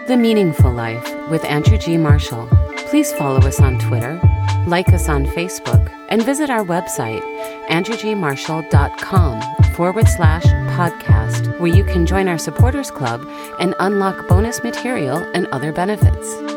The 0.08 0.16
Meaningful 0.16 0.72
Life 0.72 1.30
with 1.30 1.44
Andrew 1.46 1.80
G. 1.80 1.98
Marshall. 1.98 2.48
Please 2.90 3.12
follow 3.14 3.40
us 3.40 3.60
on 3.60 3.80
Twitter, 3.80 4.22
like 4.68 4.90
us 4.90 5.10
on 5.10 5.26
Facebook, 5.26 5.92
and 6.10 6.24
visit 6.24 6.52
our 6.52 6.64
website, 6.64 7.24
andrewgmarshall.com 7.70 9.42
forward 9.74 10.08
slash 10.08 10.46
podcast, 10.78 11.60
where 11.60 11.74
you 11.74 11.84
can 11.84 12.06
join 12.06 12.28
our 12.28 12.38
supporters 12.38 12.92
club 12.92 13.28
and 13.60 13.74
unlock 13.80 14.28
bonus 14.28 14.64
material 14.64 15.18
and 15.34 15.48
other 15.48 15.72
benefits. 15.72 16.55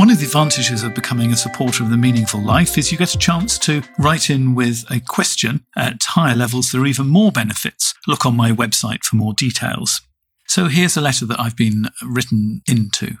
One 0.00 0.08
of 0.08 0.18
the 0.18 0.24
advantages 0.24 0.82
of 0.82 0.94
becoming 0.94 1.30
a 1.30 1.36
supporter 1.36 1.82
of 1.82 1.90
the 1.90 1.96
meaningful 1.98 2.40
life 2.40 2.78
is 2.78 2.90
you 2.90 2.96
get 2.96 3.14
a 3.14 3.18
chance 3.18 3.58
to 3.58 3.82
write 3.98 4.30
in 4.30 4.54
with 4.54 4.90
a 4.90 5.00
question. 5.00 5.66
At 5.76 6.02
higher 6.02 6.34
levels, 6.34 6.72
there 6.72 6.80
are 6.80 6.86
even 6.86 7.08
more 7.08 7.30
benefits. 7.30 7.92
Look 8.06 8.24
on 8.24 8.34
my 8.34 8.50
website 8.50 9.04
for 9.04 9.16
more 9.16 9.34
details. 9.34 10.00
So 10.46 10.68
here's 10.68 10.96
a 10.96 11.02
letter 11.02 11.26
that 11.26 11.38
I've 11.38 11.54
been 11.54 11.90
written 12.02 12.62
into. 12.66 13.18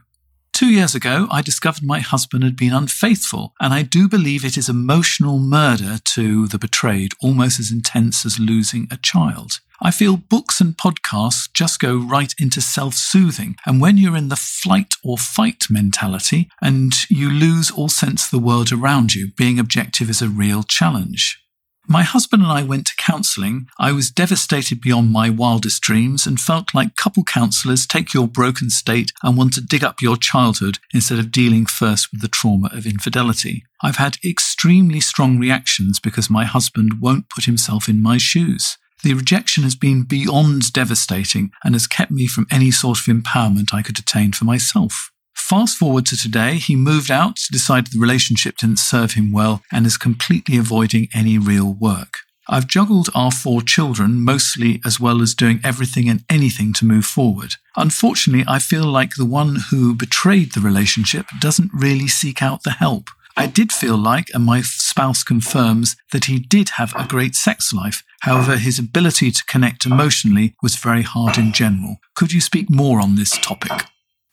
Two 0.60 0.68
years 0.68 0.94
ago, 0.94 1.26
I 1.30 1.40
discovered 1.40 1.84
my 1.84 2.00
husband 2.00 2.44
had 2.44 2.54
been 2.54 2.74
unfaithful, 2.74 3.54
and 3.62 3.72
I 3.72 3.80
do 3.80 4.10
believe 4.10 4.44
it 4.44 4.58
is 4.58 4.68
emotional 4.68 5.38
murder 5.38 5.96
to 6.12 6.48
the 6.48 6.58
betrayed, 6.58 7.12
almost 7.22 7.58
as 7.58 7.72
intense 7.72 8.26
as 8.26 8.38
losing 8.38 8.86
a 8.90 8.98
child. 8.98 9.60
I 9.80 9.90
feel 9.90 10.18
books 10.18 10.60
and 10.60 10.76
podcasts 10.76 11.48
just 11.54 11.80
go 11.80 11.96
right 11.96 12.34
into 12.38 12.60
self 12.60 12.92
soothing. 12.92 13.56
And 13.64 13.80
when 13.80 13.96
you're 13.96 14.18
in 14.18 14.28
the 14.28 14.36
flight 14.36 14.96
or 15.02 15.16
fight 15.16 15.64
mentality 15.70 16.50
and 16.60 16.92
you 17.08 17.30
lose 17.30 17.70
all 17.70 17.88
sense 17.88 18.26
of 18.26 18.30
the 18.30 18.46
world 18.46 18.70
around 18.70 19.14
you, 19.14 19.32
being 19.38 19.58
objective 19.58 20.10
is 20.10 20.20
a 20.20 20.28
real 20.28 20.62
challenge. 20.62 21.42
My 21.88 22.02
husband 22.02 22.42
and 22.42 22.52
I 22.52 22.62
went 22.62 22.86
to 22.86 22.96
counselling. 22.96 23.66
I 23.78 23.90
was 23.90 24.10
devastated 24.10 24.80
beyond 24.80 25.10
my 25.10 25.28
wildest 25.28 25.82
dreams 25.82 26.26
and 26.26 26.40
felt 26.40 26.74
like 26.74 26.94
couple 26.94 27.24
counsellors 27.24 27.86
take 27.86 28.14
your 28.14 28.28
broken 28.28 28.70
state 28.70 29.10
and 29.22 29.36
want 29.36 29.54
to 29.54 29.60
dig 29.60 29.82
up 29.82 30.00
your 30.00 30.16
childhood 30.16 30.78
instead 30.94 31.18
of 31.18 31.32
dealing 31.32 31.66
first 31.66 32.12
with 32.12 32.20
the 32.20 32.28
trauma 32.28 32.70
of 32.72 32.86
infidelity. 32.86 33.64
I've 33.82 33.96
had 33.96 34.18
extremely 34.24 35.00
strong 35.00 35.38
reactions 35.38 35.98
because 35.98 36.30
my 36.30 36.44
husband 36.44 37.00
won't 37.00 37.28
put 37.28 37.46
himself 37.46 37.88
in 37.88 38.00
my 38.00 38.18
shoes. 38.18 38.76
The 39.02 39.14
rejection 39.14 39.62
has 39.62 39.74
been 39.74 40.02
beyond 40.02 40.72
devastating 40.72 41.50
and 41.64 41.74
has 41.74 41.86
kept 41.86 42.12
me 42.12 42.26
from 42.26 42.46
any 42.50 42.70
sort 42.70 42.98
of 42.98 43.06
empowerment 43.06 43.72
I 43.72 43.82
could 43.82 43.98
attain 43.98 44.32
for 44.32 44.44
myself. 44.44 45.10
Fast 45.50 45.78
forward 45.78 46.06
to 46.06 46.16
today, 46.16 46.58
he 46.58 46.76
moved 46.76 47.10
out, 47.10 47.40
decided 47.50 47.92
the 47.92 47.98
relationship 47.98 48.56
didn't 48.58 48.78
serve 48.78 49.14
him 49.14 49.32
well, 49.32 49.64
and 49.72 49.84
is 49.84 49.96
completely 49.96 50.56
avoiding 50.56 51.08
any 51.12 51.38
real 51.38 51.74
work. 51.74 52.18
I've 52.48 52.68
juggled 52.68 53.08
our 53.16 53.32
four 53.32 53.60
children 53.60 54.20
mostly 54.24 54.80
as 54.86 55.00
well 55.00 55.20
as 55.20 55.34
doing 55.34 55.58
everything 55.64 56.08
and 56.08 56.22
anything 56.30 56.72
to 56.74 56.84
move 56.84 57.04
forward. 57.04 57.56
Unfortunately, 57.76 58.44
I 58.46 58.60
feel 58.60 58.84
like 58.84 59.16
the 59.16 59.24
one 59.24 59.56
who 59.72 59.92
betrayed 59.92 60.52
the 60.52 60.60
relationship 60.60 61.26
doesn't 61.40 61.72
really 61.74 62.06
seek 62.06 62.44
out 62.44 62.62
the 62.62 62.70
help. 62.70 63.08
I 63.36 63.48
did 63.48 63.72
feel 63.72 63.96
like, 63.96 64.28
and 64.32 64.44
my 64.44 64.62
spouse 64.62 65.24
confirms, 65.24 65.96
that 66.12 66.26
he 66.26 66.38
did 66.38 66.68
have 66.76 66.94
a 66.94 67.08
great 67.08 67.34
sex 67.34 67.72
life. 67.72 68.04
However, 68.20 68.56
his 68.56 68.78
ability 68.78 69.32
to 69.32 69.44
connect 69.46 69.84
emotionally 69.84 70.54
was 70.62 70.76
very 70.76 71.02
hard 71.02 71.38
in 71.38 71.50
general. 71.50 71.96
Could 72.14 72.32
you 72.32 72.40
speak 72.40 72.70
more 72.70 73.00
on 73.00 73.16
this 73.16 73.36
topic? 73.36 73.72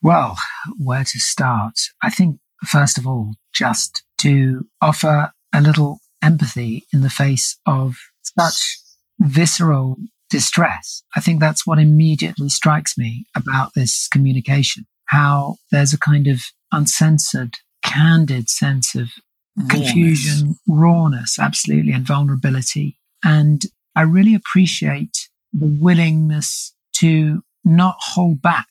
Well, 0.07 0.37
where 0.77 1.03
to 1.03 1.19
start? 1.19 1.73
I 2.01 2.09
think, 2.09 2.39
first 2.65 2.97
of 2.97 3.05
all, 3.05 3.33
just 3.53 4.03
to 4.19 4.65
offer 4.81 5.33
a 5.53 5.59
little 5.59 5.99
empathy 6.21 6.85
in 6.93 7.01
the 7.01 7.09
face 7.09 7.57
of 7.65 7.97
such 8.39 8.79
visceral 9.19 9.97
distress. 10.29 11.03
I 11.13 11.19
think 11.19 11.41
that's 11.41 11.67
what 11.67 11.77
immediately 11.77 12.47
strikes 12.47 12.97
me 12.97 13.25
about 13.35 13.71
this 13.75 14.07
communication. 14.07 14.85
How 15.07 15.57
there's 15.73 15.91
a 15.91 15.99
kind 15.99 16.27
of 16.27 16.39
uncensored, 16.71 17.55
candid 17.83 18.49
sense 18.49 18.95
of 18.95 19.09
rawness. 19.57 19.91
confusion, 19.91 20.55
rawness, 20.69 21.37
absolutely, 21.37 21.91
and 21.91 22.07
vulnerability. 22.07 22.97
And 23.25 23.61
I 23.93 24.03
really 24.03 24.35
appreciate 24.35 25.27
the 25.51 25.67
willingness 25.81 26.73
to 26.99 27.41
not 27.65 27.97
hold 27.99 28.41
back 28.41 28.67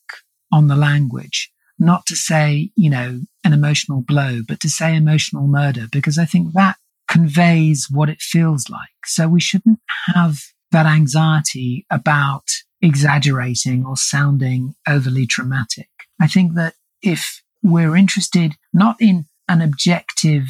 on 0.52 0.68
the 0.68 0.76
language, 0.76 1.50
not 1.78 2.06
to 2.06 2.16
say, 2.16 2.70
you 2.76 2.90
know, 2.90 3.20
an 3.44 3.52
emotional 3.52 4.00
blow, 4.00 4.40
but 4.46 4.60
to 4.60 4.68
say 4.68 4.94
emotional 4.94 5.46
murder, 5.46 5.86
because 5.90 6.18
I 6.18 6.24
think 6.24 6.52
that 6.52 6.76
conveys 7.08 7.88
what 7.90 8.08
it 8.08 8.20
feels 8.20 8.68
like. 8.68 9.06
So 9.06 9.28
we 9.28 9.40
shouldn't 9.40 9.80
have 10.14 10.40
that 10.72 10.86
anxiety 10.86 11.86
about 11.90 12.44
exaggerating 12.82 13.84
or 13.86 13.96
sounding 13.96 14.74
overly 14.88 15.26
dramatic. 15.26 15.88
I 16.20 16.26
think 16.26 16.54
that 16.54 16.74
if 17.02 17.42
we're 17.62 17.96
interested 17.96 18.54
not 18.72 18.96
in 19.00 19.26
an 19.48 19.60
objective 19.62 20.44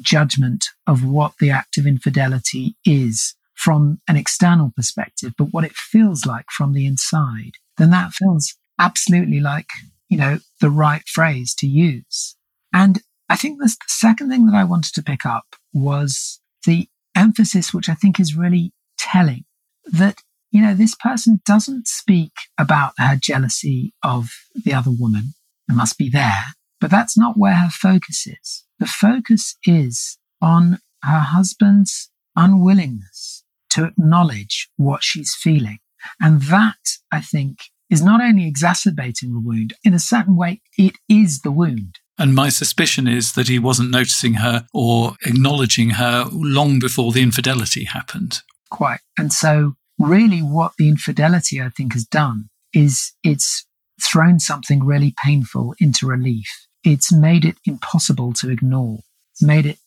judgment 0.00 0.66
of 0.86 1.04
what 1.04 1.32
the 1.40 1.50
act 1.50 1.78
of 1.78 1.86
infidelity 1.86 2.76
is 2.84 3.34
from 3.54 4.00
an 4.08 4.16
external 4.16 4.72
perspective, 4.74 5.32
but 5.36 5.52
what 5.52 5.64
it 5.64 5.72
feels 5.72 6.24
like 6.24 6.46
from 6.50 6.72
the 6.72 6.86
inside, 6.86 7.52
then 7.76 7.90
that 7.90 8.12
feels 8.12 8.54
absolutely 8.78 9.40
like, 9.40 9.68
you 10.08 10.16
know, 10.16 10.38
the 10.60 10.70
right 10.70 11.02
phrase 11.06 11.54
to 11.56 11.66
use. 11.66 12.36
And 12.72 13.00
I 13.28 13.36
think 13.36 13.60
this, 13.60 13.76
the 13.76 13.84
second 13.88 14.30
thing 14.30 14.46
that 14.46 14.54
I 14.54 14.64
wanted 14.64 14.94
to 14.94 15.02
pick 15.02 15.26
up 15.26 15.56
was 15.72 16.40
the 16.64 16.88
emphasis, 17.14 17.74
which 17.74 17.88
I 17.88 17.94
think 17.94 18.18
is 18.18 18.36
really 18.36 18.72
telling 18.98 19.44
that, 19.84 20.20
you 20.50 20.62
know, 20.62 20.74
this 20.74 20.94
person 20.94 21.40
doesn't 21.44 21.86
speak 21.86 22.32
about 22.58 22.92
her 22.98 23.16
jealousy 23.16 23.92
of 24.02 24.30
the 24.54 24.72
other 24.72 24.90
woman. 24.90 25.34
It 25.68 25.74
must 25.74 25.98
be 25.98 26.08
there, 26.08 26.44
but 26.80 26.90
that's 26.90 27.18
not 27.18 27.36
where 27.36 27.54
her 27.54 27.70
focus 27.70 28.26
is. 28.26 28.64
The 28.78 28.86
focus 28.86 29.56
is 29.64 30.18
on 30.40 30.78
her 31.02 31.18
husband's 31.18 32.10
unwillingness 32.36 33.44
to 33.70 33.84
acknowledge 33.84 34.70
what 34.76 35.02
she's 35.02 35.34
feeling. 35.34 35.78
And 36.20 36.42
that, 36.42 36.78
I 37.12 37.20
think, 37.20 37.58
is 37.90 38.02
not 38.02 38.20
only 38.20 38.46
exacerbating 38.46 39.32
the 39.32 39.40
wound, 39.40 39.74
in 39.84 39.94
a 39.94 39.98
certain 39.98 40.36
way, 40.36 40.60
it 40.76 40.94
is 41.08 41.40
the 41.40 41.50
wound. 41.50 41.98
And 42.18 42.34
my 42.34 42.48
suspicion 42.48 43.06
is 43.06 43.32
that 43.32 43.48
he 43.48 43.58
wasn't 43.58 43.90
noticing 43.90 44.34
her 44.34 44.66
or 44.74 45.12
acknowledging 45.24 45.90
her 45.90 46.26
long 46.32 46.80
before 46.80 47.12
the 47.12 47.22
infidelity 47.22 47.84
happened. 47.84 48.40
Quite. 48.70 49.00
And 49.16 49.32
so, 49.32 49.74
really, 49.98 50.40
what 50.40 50.72
the 50.78 50.88
infidelity, 50.88 51.62
I 51.62 51.68
think, 51.68 51.92
has 51.92 52.04
done 52.04 52.50
is 52.74 53.12
it's 53.22 53.64
thrown 54.02 54.40
something 54.40 54.84
really 54.84 55.14
painful 55.24 55.74
into 55.80 56.06
relief. 56.06 56.66
It's 56.84 57.12
made 57.12 57.44
it 57.44 57.56
impossible 57.64 58.32
to 58.34 58.50
ignore, 58.50 58.98
it's 59.32 59.42
made 59.42 59.66
it 59.66 59.78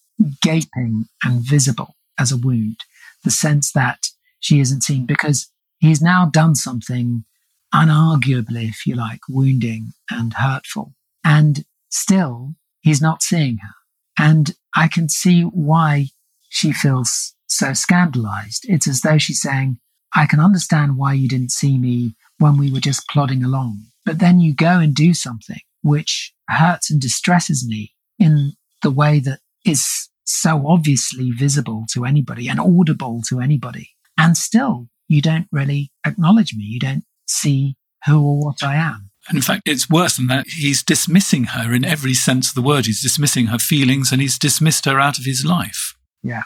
gaping 0.41 1.05
and 1.23 1.41
visible 1.41 1.95
as 2.17 2.31
a 2.31 2.37
wound. 2.37 2.77
The 3.23 3.31
sense 3.31 3.71
that 3.73 4.07
she 4.39 4.59
isn't 4.59 4.83
seen 4.83 5.05
because 5.05 5.51
he's 5.79 6.01
now 6.01 6.25
done 6.25 6.55
something 6.55 7.25
unarguably, 7.73 8.69
if 8.69 8.85
you 8.85 8.95
like, 8.95 9.21
wounding 9.29 9.93
and 10.09 10.33
hurtful. 10.33 10.93
And 11.23 11.65
still, 11.89 12.55
he's 12.81 13.01
not 13.01 13.23
seeing 13.23 13.57
her. 13.57 13.73
And 14.17 14.55
I 14.75 14.87
can 14.87 15.09
see 15.09 15.43
why 15.43 16.07
she 16.49 16.71
feels 16.71 17.33
so 17.47 17.73
scandalized. 17.73 18.65
It's 18.67 18.87
as 18.87 19.01
though 19.01 19.17
she's 19.17 19.41
saying, 19.41 19.79
I 20.15 20.25
can 20.25 20.39
understand 20.39 20.97
why 20.97 21.13
you 21.13 21.27
didn't 21.27 21.51
see 21.51 21.77
me 21.77 22.15
when 22.37 22.57
we 22.57 22.71
were 22.71 22.79
just 22.79 23.07
plodding 23.07 23.43
along. 23.43 23.83
But 24.05 24.19
then 24.19 24.39
you 24.39 24.53
go 24.53 24.79
and 24.79 24.95
do 24.95 25.13
something 25.13 25.59
which 25.83 26.33
hurts 26.49 26.91
and 26.91 26.99
distresses 26.99 27.65
me 27.67 27.93
in 28.19 28.53
the 28.81 28.91
way 28.91 29.19
that 29.19 29.39
is 29.65 30.09
so 30.25 30.65
obviously 30.67 31.31
visible 31.31 31.85
to 31.93 32.05
anybody 32.05 32.47
and 32.47 32.59
audible 32.59 33.21
to 33.29 33.39
anybody. 33.39 33.91
And 34.17 34.37
still, 34.37 34.87
you 35.07 35.21
don't 35.21 35.47
really 35.51 35.91
acknowledge 36.05 36.53
me. 36.55 36.63
You 36.63 36.79
don't 36.79 37.03
see 37.31 37.75
who 38.05 38.21
or 38.21 38.39
what 38.39 38.63
I 38.63 38.75
am. 38.75 39.09
And 39.29 39.37
in 39.37 39.43
fact, 39.43 39.63
it's 39.65 39.89
worse 39.89 40.17
than 40.17 40.27
that. 40.27 40.47
He's 40.47 40.83
dismissing 40.83 41.45
her 41.45 41.73
in 41.73 41.85
every 41.85 42.13
sense 42.13 42.49
of 42.49 42.55
the 42.55 42.61
word. 42.61 42.87
He's 42.87 43.01
dismissing 43.01 43.47
her 43.47 43.59
feelings 43.59 44.11
and 44.11 44.21
he's 44.21 44.39
dismissed 44.39 44.85
her 44.85 44.99
out 44.99 45.19
of 45.19 45.25
his 45.25 45.45
life. 45.45 45.95
Yeah. 46.23 46.43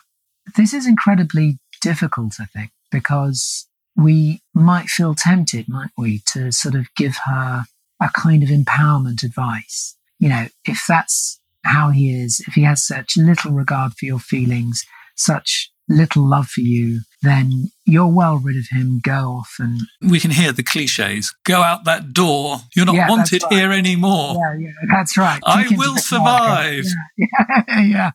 This 0.55 0.73
is 0.73 0.85
incredibly 0.85 1.57
difficult, 1.81 2.35
I 2.39 2.45
think, 2.45 2.71
because 2.91 3.67
we 3.95 4.41
might 4.53 4.87
feel 4.87 5.15
tempted, 5.15 5.69
might 5.69 5.91
we, 5.97 6.21
to 6.33 6.51
sort 6.51 6.75
of 6.75 6.87
give 6.95 7.15
her 7.25 7.63
a 8.01 8.09
kind 8.13 8.43
of 8.43 8.49
empowerment 8.49 9.23
advice. 9.23 9.95
You 10.19 10.29
know, 10.29 10.47
if 10.65 10.83
that's 10.87 11.39
how 11.63 11.89
he 11.91 12.13
is, 12.13 12.43
if 12.45 12.53
he 12.53 12.63
has 12.63 12.85
such 12.85 13.17
little 13.17 13.51
regard 13.51 13.93
for 13.93 14.05
your 14.05 14.19
feelings, 14.19 14.85
such 15.15 15.71
little 15.87 16.27
love 16.27 16.47
for 16.47 16.61
you, 16.61 17.01
then 17.21 17.71
you're 17.85 18.07
well 18.07 18.37
rid 18.37 18.57
of 18.57 18.65
him. 18.71 18.99
Go 19.03 19.29
off 19.39 19.55
and. 19.59 19.81
We 20.01 20.19
can 20.19 20.31
hear 20.31 20.51
the 20.51 20.63
cliches. 20.63 21.33
Go 21.43 21.61
out 21.61 21.85
that 21.85 22.13
door. 22.13 22.57
You're 22.75 22.85
not 22.85 22.95
yeah, 22.95 23.09
wanted 23.09 23.43
right. 23.43 23.53
here 23.53 23.71
anymore. 23.71 24.35
Yeah, 24.35 24.59
yeah, 24.59 24.71
that's 24.91 25.17
right. 25.17 25.41
I 25.45 25.67
will 25.71 25.97
survive. 25.97 26.85
Yeah, 27.17 27.67
yeah, 27.81 28.11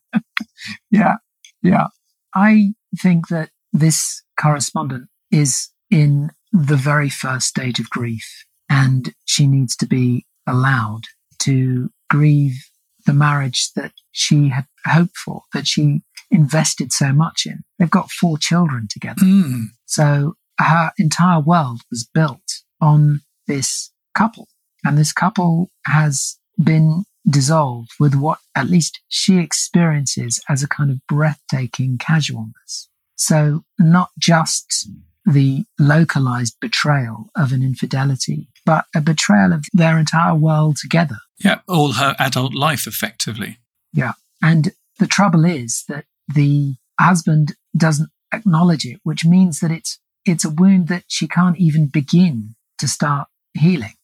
yeah, 0.90 1.14
yeah. 1.62 1.86
I 2.34 2.74
think 3.00 3.28
that 3.28 3.50
this 3.72 4.22
correspondent 4.38 5.08
is 5.30 5.70
in 5.90 6.30
the 6.52 6.76
very 6.76 7.08
first 7.08 7.46
stage 7.46 7.78
of 7.78 7.90
grief 7.90 8.44
and 8.68 9.14
she 9.24 9.46
needs 9.46 9.76
to 9.76 9.86
be 9.86 10.26
allowed 10.46 11.02
to 11.40 11.90
grieve 12.08 12.56
the 13.06 13.12
marriage 13.12 13.70
that 13.74 13.92
she 14.12 14.48
had 14.48 14.66
hoped 14.84 15.16
for, 15.16 15.42
that 15.52 15.66
she 15.66 16.02
invested 16.30 16.92
so 16.92 17.12
much 17.12 17.46
in. 17.46 17.62
They've 17.78 17.90
got 17.90 18.10
four 18.10 18.38
children 18.38 18.86
together. 18.88 19.22
Mm. 19.22 19.66
So 19.86 20.34
her 20.58 20.92
entire 20.98 21.40
world 21.40 21.80
was 21.90 22.08
built 22.12 22.62
on 22.80 23.22
this 23.46 23.90
couple. 24.14 24.48
And 24.84 24.96
this 24.96 25.12
couple 25.12 25.70
has 25.86 26.38
been 26.62 27.04
dissolved 27.28 27.90
with 27.98 28.14
what 28.14 28.38
at 28.54 28.68
least 28.68 29.00
she 29.08 29.38
experiences 29.38 30.40
as 30.48 30.62
a 30.62 30.68
kind 30.68 30.90
of 30.90 30.98
breathtaking 31.06 31.98
casualness. 31.98 32.88
So 33.16 33.64
not 33.78 34.10
just 34.18 34.88
the 35.26 35.64
localized 35.78 36.56
betrayal 36.60 37.30
of 37.36 37.52
an 37.52 37.62
infidelity, 37.62 38.48
but 38.64 38.86
a 38.94 39.00
betrayal 39.00 39.52
of 39.52 39.64
their 39.72 39.98
entire 39.98 40.34
world 40.34 40.78
together. 40.78 41.18
Yeah, 41.44 41.60
all 41.68 41.92
her 41.92 42.16
adult 42.18 42.54
life, 42.54 42.86
effectively. 42.86 43.58
Yeah. 43.92 44.12
And 44.42 44.72
the 44.98 45.06
trouble 45.06 45.44
is 45.44 45.84
that 45.88 46.04
the 46.34 46.74
husband 46.98 47.54
doesn't 47.76 48.10
acknowledge 48.32 48.84
it, 48.84 49.00
which 49.02 49.24
means 49.24 49.60
that 49.60 49.70
it's 49.70 49.98
it's 50.24 50.44
a 50.44 50.50
wound 50.50 50.88
that 50.88 51.04
she 51.08 51.26
can't 51.26 51.58
even 51.58 51.86
begin 51.86 52.54
to 52.78 52.86
start 52.86 53.28
healing. 53.54 53.94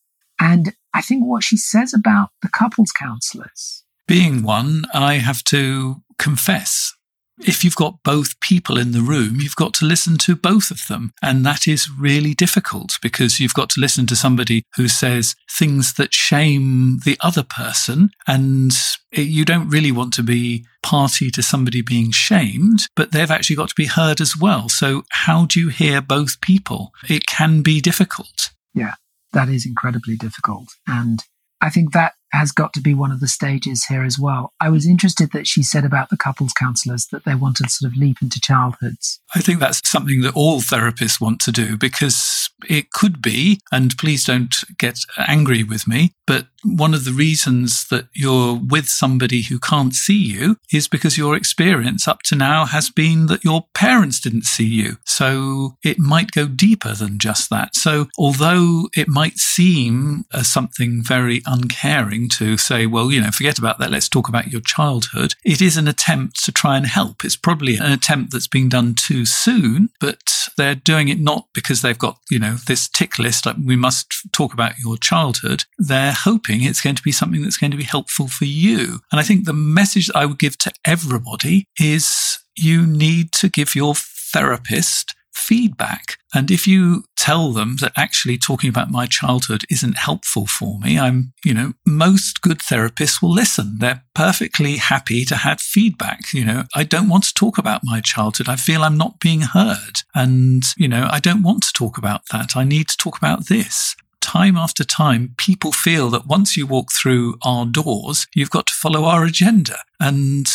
And 0.40 0.74
I 0.94 1.02
think 1.02 1.24
what 1.24 1.44
she 1.44 1.56
says 1.56 1.92
about 1.92 2.30
the 2.42 2.48
couples 2.48 2.90
counselors. 2.92 3.84
Being 4.08 4.42
one, 4.42 4.84
I 4.94 5.14
have 5.14 5.44
to 5.44 6.02
confess 6.18 6.95
if 7.38 7.64
you've 7.64 7.76
got 7.76 8.02
both 8.02 8.38
people 8.40 8.78
in 8.78 8.92
the 8.92 9.02
room, 9.02 9.40
you've 9.40 9.56
got 9.56 9.74
to 9.74 9.84
listen 9.84 10.16
to 10.18 10.34
both 10.34 10.70
of 10.70 10.86
them. 10.88 11.12
And 11.22 11.44
that 11.44 11.68
is 11.68 11.90
really 11.90 12.34
difficult 12.34 12.98
because 13.02 13.40
you've 13.40 13.54
got 13.54 13.70
to 13.70 13.80
listen 13.80 14.06
to 14.06 14.16
somebody 14.16 14.62
who 14.76 14.88
says 14.88 15.34
things 15.50 15.94
that 15.94 16.14
shame 16.14 17.00
the 17.04 17.18
other 17.20 17.42
person. 17.42 18.10
And 18.26 18.72
you 19.12 19.44
don't 19.44 19.68
really 19.68 19.92
want 19.92 20.14
to 20.14 20.22
be 20.22 20.64
party 20.82 21.30
to 21.30 21.42
somebody 21.42 21.82
being 21.82 22.10
shamed, 22.10 22.88
but 22.94 23.12
they've 23.12 23.30
actually 23.30 23.56
got 23.56 23.68
to 23.68 23.74
be 23.76 23.86
heard 23.86 24.20
as 24.20 24.36
well. 24.36 24.68
So 24.68 25.02
how 25.10 25.46
do 25.46 25.60
you 25.60 25.68
hear 25.68 26.00
both 26.00 26.40
people? 26.40 26.92
It 27.08 27.26
can 27.26 27.62
be 27.62 27.80
difficult. 27.80 28.50
Yeah, 28.74 28.94
that 29.32 29.48
is 29.48 29.66
incredibly 29.66 30.16
difficult. 30.16 30.68
And 30.86 31.22
I 31.60 31.70
think 31.70 31.92
that 31.92 32.14
has 32.36 32.52
got 32.52 32.72
to 32.74 32.80
be 32.80 32.94
one 32.94 33.10
of 33.10 33.20
the 33.20 33.28
stages 33.28 33.84
here 33.84 34.04
as 34.04 34.18
well. 34.18 34.52
I 34.60 34.68
was 34.68 34.86
interested 34.86 35.32
that 35.32 35.46
she 35.46 35.62
said 35.62 35.84
about 35.84 36.10
the 36.10 36.16
couples 36.16 36.52
counselors 36.52 37.06
that 37.12 37.24
they 37.24 37.34
want 37.34 37.56
to 37.56 37.68
sort 37.68 37.90
of 37.90 37.98
leap 37.98 38.18
into 38.22 38.40
childhoods. 38.40 39.20
I 39.34 39.40
think 39.40 39.60
that's 39.60 39.80
something 39.88 40.20
that 40.22 40.34
all 40.34 40.60
therapists 40.60 41.20
want 41.20 41.40
to 41.40 41.52
do 41.52 41.76
because 41.76 42.50
it 42.68 42.90
could 42.90 43.20
be, 43.20 43.60
and 43.72 43.96
please 43.98 44.24
don't 44.24 44.54
get 44.78 44.98
angry 45.18 45.62
with 45.62 45.88
me, 45.88 46.12
but 46.26 46.46
one 46.66 46.94
of 46.94 47.04
the 47.04 47.12
reasons 47.12 47.86
that 47.88 48.08
you're 48.12 48.54
with 48.54 48.88
somebody 48.88 49.42
who 49.42 49.58
can't 49.58 49.94
see 49.94 50.18
you 50.18 50.56
is 50.72 50.88
because 50.88 51.16
your 51.16 51.36
experience 51.36 52.08
up 52.08 52.22
to 52.22 52.34
now 52.34 52.64
has 52.64 52.90
been 52.90 53.26
that 53.26 53.44
your 53.44 53.66
parents 53.74 54.20
didn't 54.20 54.44
see 54.44 54.66
you. 54.66 54.96
So 55.04 55.76
it 55.84 55.98
might 55.98 56.32
go 56.32 56.46
deeper 56.48 56.94
than 56.94 57.18
just 57.18 57.50
that. 57.50 57.76
So 57.76 58.08
although 58.18 58.88
it 58.96 59.08
might 59.08 59.38
seem 59.38 60.24
as 60.32 60.48
something 60.48 61.02
very 61.02 61.42
uncaring 61.46 62.28
to 62.30 62.56
say, 62.56 62.86
well, 62.86 63.12
you 63.12 63.20
know, 63.20 63.30
forget 63.30 63.58
about 63.58 63.78
that. 63.78 63.90
Let's 63.90 64.08
talk 64.08 64.28
about 64.28 64.48
your 64.48 64.62
childhood. 64.62 65.34
It 65.44 65.62
is 65.62 65.76
an 65.76 65.86
attempt 65.86 66.44
to 66.44 66.52
try 66.52 66.76
and 66.76 66.86
help. 66.86 67.24
It's 67.24 67.36
probably 67.36 67.76
an 67.76 67.92
attempt 67.92 68.32
that's 68.32 68.48
being 68.48 68.68
done 68.68 68.94
too 68.94 69.24
soon, 69.24 69.90
but 70.00 70.18
they're 70.56 70.74
doing 70.74 71.08
it 71.08 71.20
not 71.20 71.46
because 71.54 71.82
they've 71.82 71.98
got, 71.98 72.18
you 72.30 72.38
know, 72.38 72.54
this 72.66 72.88
tick 72.88 73.18
list, 73.18 73.46
like 73.46 73.56
we 73.64 73.76
must 73.76 74.12
talk 74.32 74.52
about 74.52 74.78
your 74.78 74.96
childhood. 74.96 75.64
They're 75.78 76.15
hoping 76.24 76.62
it's 76.62 76.80
going 76.80 76.96
to 76.96 77.02
be 77.02 77.12
something 77.12 77.42
that's 77.42 77.56
going 77.56 77.70
to 77.70 77.76
be 77.76 77.84
helpful 77.84 78.28
for 78.28 78.44
you. 78.44 79.00
And 79.10 79.20
I 79.20 79.22
think 79.22 79.44
the 79.44 79.52
message 79.52 80.10
I 80.14 80.26
would 80.26 80.38
give 80.38 80.58
to 80.58 80.72
everybody 80.84 81.66
is 81.78 82.38
you 82.56 82.86
need 82.86 83.32
to 83.32 83.48
give 83.48 83.74
your 83.74 83.94
therapist 83.94 85.14
feedback. 85.36 86.16
And 86.34 86.50
if 86.50 86.66
you 86.66 87.04
tell 87.16 87.52
them 87.52 87.76
that 87.80 87.92
actually 87.96 88.38
talking 88.38 88.70
about 88.70 88.90
my 88.90 89.06
childhood 89.06 89.64
isn't 89.70 89.98
helpful 89.98 90.46
for 90.46 90.78
me, 90.80 90.98
I'm, 90.98 91.34
you 91.44 91.52
know, 91.52 91.74
most 91.86 92.40
good 92.40 92.58
therapists 92.58 93.20
will 93.20 93.32
listen. 93.32 93.76
They're 93.78 94.02
perfectly 94.14 94.76
happy 94.76 95.24
to 95.26 95.36
have 95.36 95.60
feedback. 95.60 96.32
You 96.32 96.44
know, 96.44 96.64
I 96.74 96.84
don't 96.84 97.08
want 97.08 97.24
to 97.24 97.34
talk 97.34 97.58
about 97.58 97.82
my 97.84 98.00
childhood. 98.00 98.48
I 98.48 98.56
feel 98.56 98.82
I'm 98.82 98.96
not 98.96 99.20
being 99.20 99.42
heard. 99.42 100.00
And, 100.14 100.62
you 100.76 100.88
know, 100.88 101.06
I 101.10 101.20
don't 101.20 101.42
want 101.42 101.62
to 101.64 101.72
talk 101.72 101.98
about 101.98 102.22
that. 102.32 102.56
I 102.56 102.64
need 102.64 102.88
to 102.88 102.96
talk 102.96 103.18
about 103.18 103.46
this 103.48 103.94
time 104.26 104.56
after 104.56 104.82
time, 104.82 105.34
people 105.38 105.70
feel 105.70 106.10
that 106.10 106.26
once 106.26 106.56
you 106.56 106.66
walk 106.66 106.90
through 106.92 107.36
our 107.44 107.64
doors, 107.64 108.26
you've 108.34 108.50
got 108.50 108.66
to 108.66 108.74
follow 108.74 109.04
our 109.04 109.24
agenda. 109.24 109.78
And 110.00 110.46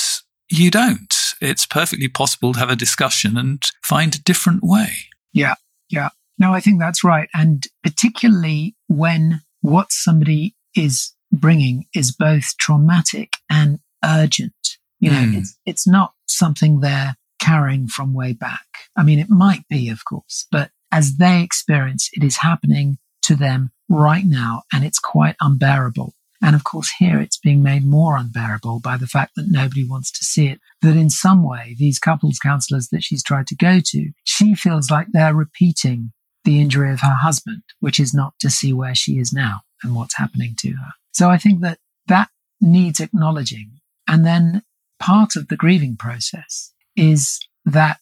you 0.50 0.70
don't. 0.70 1.16
It's 1.42 1.66
perfectly 1.66 2.10
possible 2.10 2.52
to 2.54 2.60
have 2.60 2.70
a 2.70 2.76
discussion 2.76 3.38
and 3.38 3.64
find 3.82 4.14
a 4.14 4.22
different 4.22 4.62
way. 4.62 4.92
Yeah, 5.32 5.56
yeah. 5.90 6.10
No, 6.38 6.54
I 6.54 6.60
think 6.60 6.80
that's 6.80 7.04
right. 7.04 7.30
And 7.34 7.64
particularly 7.82 8.76
when 8.88 9.42
what 9.62 9.92
somebody 9.92 10.54
is 10.76 11.14
bringing 11.32 11.86
is 11.96 12.12
both 12.12 12.58
traumatic 12.58 13.30
and 13.50 13.80
urgent. 14.04 14.54
You 15.00 15.12
know, 15.12 15.18
mm. 15.18 15.38
it's, 15.38 15.58
it's 15.66 15.88
not 15.88 16.14
something 16.28 16.82
they're 16.82 17.16
carrying 17.40 17.88
from 17.88 18.14
way 18.14 18.34
back. 18.34 18.66
I 18.98 19.04
mean, 19.04 19.18
it 19.18 19.30
might 19.30 19.68
be, 19.70 19.90
of 19.90 20.04
course, 20.04 20.46
but 20.52 20.72
as 20.92 21.18
they 21.18 21.42
experience, 21.42 22.10
it 22.14 22.24
is 22.24 22.38
happening 22.38 22.98
to 23.24 23.36
them 23.36 23.72
right 23.90 24.26
now, 24.26 24.64
and 24.74 24.84
it's 24.84 25.00
quite 25.00 25.36
unbearable. 25.42 26.14
And 26.44 26.56
of 26.56 26.64
course, 26.64 26.92
here 26.98 27.20
it's 27.20 27.38
being 27.38 27.62
made 27.62 27.86
more 27.86 28.18
unbearable 28.18 28.80
by 28.80 28.98
the 28.98 29.08
fact 29.08 29.34
that 29.36 29.52
nobody 29.52 29.88
wants 29.88 30.12
to 30.12 30.26
see 30.26 30.48
it. 30.48 30.60
That 30.82 30.98
in 30.98 31.10
some 31.12 31.44
way, 31.44 31.76
these 31.78 32.00
couples 32.00 32.40
counselors 32.40 32.88
that 32.92 33.04
she's 33.04 33.24
tried 33.24 33.48
to 33.48 33.56
go 33.56 33.80
to, 33.80 34.12
she 34.24 34.56
feels 34.56 34.90
like 34.90 35.08
they're 35.12 35.36
repeating 35.36 36.14
the 36.44 36.60
injury 36.60 36.92
of 36.92 37.02
her 37.02 37.18
husband, 37.22 37.62
which 37.80 38.00
is 38.00 38.14
not 38.14 38.34
to 38.40 38.50
see 38.50 38.74
where 38.74 38.96
she 38.96 39.20
is 39.20 39.32
now 39.32 39.62
and 39.84 39.96
what's 39.96 40.18
happening 40.18 40.56
to 40.60 40.70
her. 40.72 40.92
So 41.12 41.30
I 41.30 41.38
think 41.38 41.62
that 41.62 41.78
that 42.08 42.30
needs 42.60 43.00
acknowledging. 43.00 43.74
And 44.08 44.26
then 44.26 44.64
part 45.00 45.36
of 45.36 45.48
the 45.48 45.56
grieving 45.56 45.96
process 45.96 46.74
is 46.96 47.40
that 47.66 48.02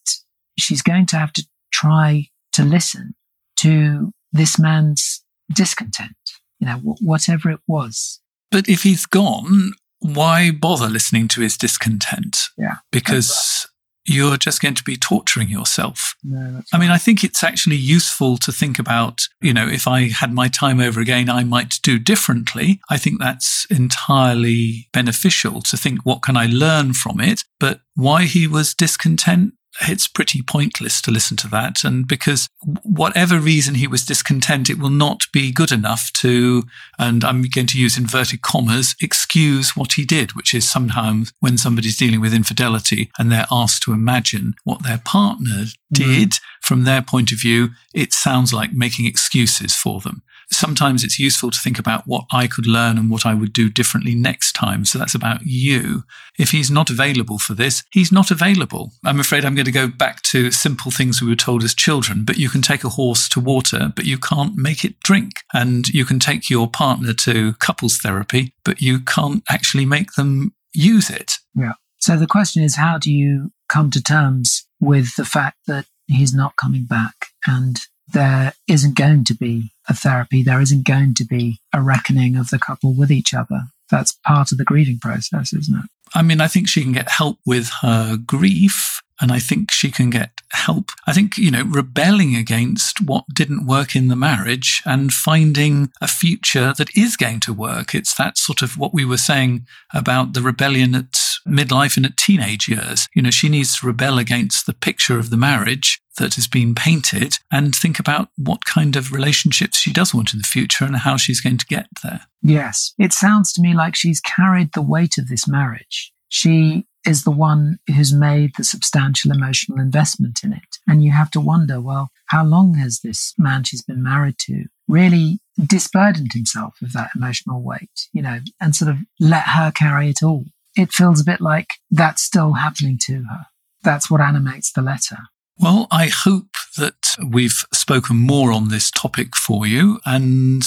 she's 0.58 0.82
going 0.82 1.06
to 1.08 1.18
have 1.18 1.34
to 1.34 1.46
try 1.74 2.28
to 2.54 2.64
listen 2.64 3.16
to 3.58 4.12
this 4.32 4.60
man's 4.60 5.24
discontent, 5.54 6.16
you 6.60 6.68
know, 6.68 6.78
whatever 7.02 7.50
it 7.50 7.60
was. 7.68 8.20
But 8.52 8.68
if 8.68 8.84
he's 8.84 9.06
gone, 9.06 9.74
why 10.00 10.52
bother 10.52 10.88
listening 10.88 11.28
to 11.30 11.42
his 11.42 11.58
discontent? 11.58 12.50
Yeah. 12.58 12.78
Because 12.92 13.68
you're 14.06 14.38
just 14.38 14.62
going 14.62 14.74
to 14.74 14.84
be 14.84 14.96
torturing 14.96 15.50
yourself. 15.50 16.16
No, 16.24 16.62
I 16.74 16.80
mean, 16.80 16.90
I 16.90 16.98
think 16.98 17.24
it's 17.24 17.44
actually 17.44 17.76
useful 17.76 18.38
to 18.38 18.52
think 18.52 18.80
about, 18.80 19.22
you 19.40 19.54
know, 19.54 19.68
if 19.68 19.88
I 19.88 20.10
had 20.10 20.34
my 20.34 20.48
time 20.48 20.80
over 20.80 21.00
again, 21.00 21.30
I 21.30 21.44
might 21.44 21.80
do 21.84 22.00
differently. 22.00 22.80
I 22.90 22.98
think 22.98 23.20
that's 23.20 23.68
entirely 23.70 24.88
beneficial 24.94 25.62
to 25.62 25.78
think, 25.78 26.00
what 26.06 26.24
can 26.24 26.38
I 26.38 26.48
learn 26.48 26.94
from 26.94 27.20
it? 27.20 27.44
But 27.60 27.82
why 27.94 28.24
he 28.24 28.48
was 28.48 28.74
discontent, 28.74 29.54
it's 29.82 30.08
pretty 30.08 30.42
pointless 30.42 31.02
to 31.02 31.12
listen 31.12 31.38
to 31.38 31.48
that. 31.50 31.84
And 31.84 32.08
because 32.08 32.50
whatever 32.84 33.40
reason 33.40 33.76
he 33.76 33.88
was 33.88 34.06
discontent, 34.06 34.70
it 34.70 34.80
will 34.80 34.90
not 34.90 35.24
be 35.32 35.52
good 35.52 35.72
enough 35.72 36.12
to, 36.14 36.64
and 36.98 37.24
I'm 37.24 37.44
going 37.44 37.68
to 37.68 37.80
use 37.80 37.98
inverted 37.98 38.42
commas, 38.42 38.96
excuse 39.02 39.76
what 39.76 39.94
he 39.94 40.06
did, 40.06 40.36
which 40.36 40.54
is 40.54 40.70
sometimes 40.70 41.32
when 41.40 41.58
somebody's 41.58 41.98
dealing 41.98 42.22
with 42.22 42.34
infidelity 42.34 43.12
and 43.18 43.32
they're 43.32 43.48
asked 43.52 43.84
to 43.84 43.94
imagine 43.94 44.56
what 44.64 44.84
their 44.84 45.02
partner 45.06 45.66
did 45.92 46.32
mm. 46.32 46.40
from 46.62 46.84
their 46.84 47.02
point 47.02 47.32
of 47.32 47.40
view, 47.40 47.70
it 47.94 48.14
sounds 48.14 48.54
like 48.54 48.74
making 48.74 49.06
excuses 49.06 49.76
for 49.76 50.02
them 50.02 50.22
sometimes 50.52 51.04
it's 51.04 51.20
useful 51.20 51.52
to 51.52 51.60
think 51.60 51.80
about 51.80 52.04
what 52.06 52.26
I 52.32 52.48
could 52.48 52.66
learn 52.66 52.98
and 52.98 53.10
what 53.10 53.26
I 53.26 53.34
would 53.34 53.54
do 53.54 53.70
differently 53.70 54.16
next 54.16 54.54
time. 54.54 54.86
So 54.86 54.98
that's 54.98 55.16
about 55.16 55.42
you. 55.46 56.04
If 56.38 56.52
he's 56.52 56.72
not 56.72 56.90
available 56.90 57.38
for 57.38 57.54
this, 57.54 57.84
he's 57.92 58.12
not 58.12 58.32
available. 58.32 58.92
I'm 59.06 59.20
afraid 59.20 59.46
I'm 59.46 59.56
going 59.56 59.66
to 59.66 59.72
go 59.72 59.88
back 59.88 60.22
to 60.24 60.52
simple 60.52 60.92
things 60.92 61.22
we 61.22 61.30
were 61.30 61.36
told 61.36 61.64
as 61.64 61.74
children, 61.74 62.24
but 62.26 62.38
you 62.38 62.50
can 62.50 62.62
take 62.62 62.84
a 62.84 62.90
horse 62.90 63.30
to 63.30 63.40
water, 63.40 63.92
but 63.96 64.06
you 64.06 64.18
can't 64.18 64.56
make 64.56 64.84
it 64.84 65.00
drink. 65.02 65.44
And 65.54 65.88
you 65.90 66.06
can 66.06 66.20
take 66.20 66.50
your 66.50 66.68
partner 66.68 67.14
to 67.14 67.54
couples 67.54 67.98
therapy, 67.98 68.54
but 68.64 68.82
you 68.82 69.00
can't 69.00 69.44
actually 69.50 69.86
make 69.86 70.14
them 70.14 70.54
use 70.74 71.10
it. 71.10 71.34
Yeah. 71.56 71.74
So 72.00 72.18
the 72.18 72.28
question 72.28 72.64
is, 72.64 72.76
how 72.76 72.98
do 72.98 73.12
you 73.12 73.52
come 73.68 73.92
to 73.92 74.02
terms 74.02 74.66
with 74.80 75.16
the 75.16 75.26
fact 75.26 75.58
that 75.68 75.86
he's 76.08 76.34
not 76.34 76.56
coming 76.56 76.86
back 76.86 77.28
and 77.46 77.80
there 78.14 78.54
isn't 78.68 78.96
going 78.96 79.24
to 79.26 79.36
be 79.36 79.72
a 79.88 79.94
therapy. 79.94 80.44
There 80.44 80.62
isn't 80.62 80.86
going 80.86 81.14
to 81.16 81.26
be 81.26 81.60
a 81.74 81.82
reckoning 81.82 82.36
of 82.36 82.50
the 82.50 82.60
couple 82.60 82.94
with 82.94 83.12
each 83.12 83.34
other. 83.34 83.64
That's 83.90 84.18
part 84.26 84.52
of 84.52 84.58
the 84.58 84.66
grieving 84.66 85.00
process, 85.00 85.54
isn't 85.54 85.76
it? 85.76 85.90
I 86.14 86.22
mean, 86.22 86.42
I 86.42 86.48
think 86.48 86.68
she 86.68 86.84
can 86.84 86.92
get 86.92 87.10
help 87.10 87.38
with 87.46 87.70
her 87.82 88.18
grief. 88.18 89.02
And 89.22 89.34
I 89.34 89.40
think 89.40 89.70
she 89.70 89.92
can 89.92 90.10
get 90.10 90.32
help. 90.52 90.92
I 91.06 91.12
think, 91.12 91.38
you 91.38 91.52
know, 91.52 91.64
rebelling 91.64 92.38
against 92.38 93.02
what 93.02 93.26
didn't 93.34 93.68
work 93.68 93.94
in 93.94 94.08
the 94.08 94.16
marriage 94.16 94.82
and 94.86 95.12
finding 95.12 95.92
a 96.00 96.08
future 96.08 96.74
that 96.78 96.96
is 96.96 97.18
going 97.18 97.42
to 97.42 97.54
work. 97.54 97.94
It's 97.94 98.16
that 98.16 98.38
sort 98.38 98.62
of 98.62 98.78
what 98.78 98.94
we 98.94 99.04
were 99.04 99.18
saying 99.18 99.68
about 99.94 100.34
the 100.34 100.42
rebellion 100.42 100.96
at 100.96 101.12
midlife 101.46 101.98
and 101.98 102.06
at 102.06 102.16
teenage 102.16 102.70
years. 102.70 103.10
You 103.14 103.22
know, 103.22 103.30
she 103.30 103.50
needs 103.50 103.80
to 103.80 103.88
rebel 103.88 104.20
against 104.20 104.66
the 104.66 104.74
picture 104.74 105.20
of 105.20 105.32
the 105.32 105.38
marriage 105.38 106.00
that 106.20 106.36
has 106.36 106.48
been 106.48 106.76
painted 106.76 107.40
and 107.52 107.76
think 107.76 108.00
about 108.00 108.30
what 108.38 108.66
kind 108.66 108.96
of 108.96 109.12
relationships 109.12 109.78
she 109.78 109.92
does 109.92 110.14
want 110.14 110.34
in 110.34 110.40
the 110.40 110.48
future 110.48 110.86
and 110.86 110.98
how 110.98 111.18
she's 111.18 111.42
going 111.42 111.58
to 111.58 111.66
get 111.66 111.88
there. 112.04 112.22
Yes. 112.42 112.94
It 113.00 113.12
sounds 113.12 113.52
to 113.54 113.62
me 113.62 113.74
like 113.74 113.96
she's 113.96 114.22
carried 114.22 114.74
the 114.74 114.82
weight 114.82 115.18
of 115.18 115.28
this 115.28 115.48
marriage. 115.48 116.14
She 116.30 116.86
is 117.06 117.24
the 117.24 117.32
one 117.32 117.80
who's 117.88 118.14
made 118.14 118.52
the 118.56 118.64
substantial 118.64 119.32
emotional 119.32 119.80
investment 119.80 120.42
in 120.44 120.54
it. 120.54 120.78
And 120.88 121.04
you 121.04 121.12
have 121.12 121.32
to 121.32 121.40
wonder, 121.40 121.80
well, 121.82 122.10
how 122.28 122.46
long 122.46 122.76
has 122.76 123.00
this 123.00 123.34
man 123.38 123.64
she's 123.64 123.82
been 123.82 124.04
married 124.04 124.36
to 124.42 124.66
really 124.88 125.40
disburdened 125.66 126.34
himself 126.34 126.76
of 126.82 126.94
that 126.94 127.12
emotional 127.16 127.64
weight, 127.64 128.08
you 128.14 128.22
know, 128.22 128.40
and 128.62 128.76
sort 128.76 128.92
of 128.92 128.98
let 129.20 129.44
her 129.44 129.72
carry 129.72 130.10
it 130.10 130.22
all? 130.22 130.46
It 130.76 130.92
feels 130.92 131.22
a 131.22 131.26
bit 131.26 131.42
like 131.42 131.76
that's 131.90 132.22
still 132.22 132.54
happening 132.54 133.00
to 133.04 133.24
her. 133.24 133.46
That's 133.84 134.12
what 134.12 134.22
animates 134.22 134.72
the 134.72 134.82
letter. 134.82 135.18
Well, 135.62 135.88
I 135.92 136.08
hope 136.08 136.56
that 136.78 137.18
we've 137.28 137.66
spoken 137.74 138.16
more 138.16 138.54
on 138.54 138.70
this 138.70 138.90
topic 138.90 139.36
for 139.36 139.68
you 139.68 140.00
and 140.06 140.64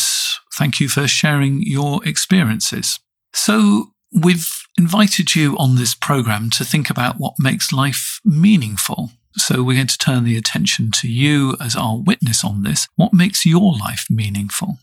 thank 0.54 0.80
you 0.80 0.88
for 0.90 1.08
sharing 1.08 1.62
your 1.62 2.06
experiences. 2.06 3.00
So, 3.32 3.92
we've 4.12 4.50
invited 4.76 5.34
you 5.34 5.56
on 5.56 5.76
this 5.76 5.94
program 5.94 6.50
to 6.50 6.64
think 6.64 6.90
about 6.90 7.16
what 7.16 7.34
makes 7.38 7.72
life 7.72 8.20
meaningful. 8.22 9.12
So, 9.34 9.62
we're 9.62 9.76
going 9.76 9.86
to 9.86 9.96
turn 9.96 10.24
the 10.24 10.36
attention 10.36 10.90
to 10.96 11.08
you 11.08 11.56
as 11.58 11.74
our 11.74 11.96
witness 11.96 12.44
on 12.44 12.62
this. 12.62 12.86
What 12.96 13.14
makes 13.14 13.46
your 13.46 13.72
life 13.72 14.04
meaningful? 14.10 14.76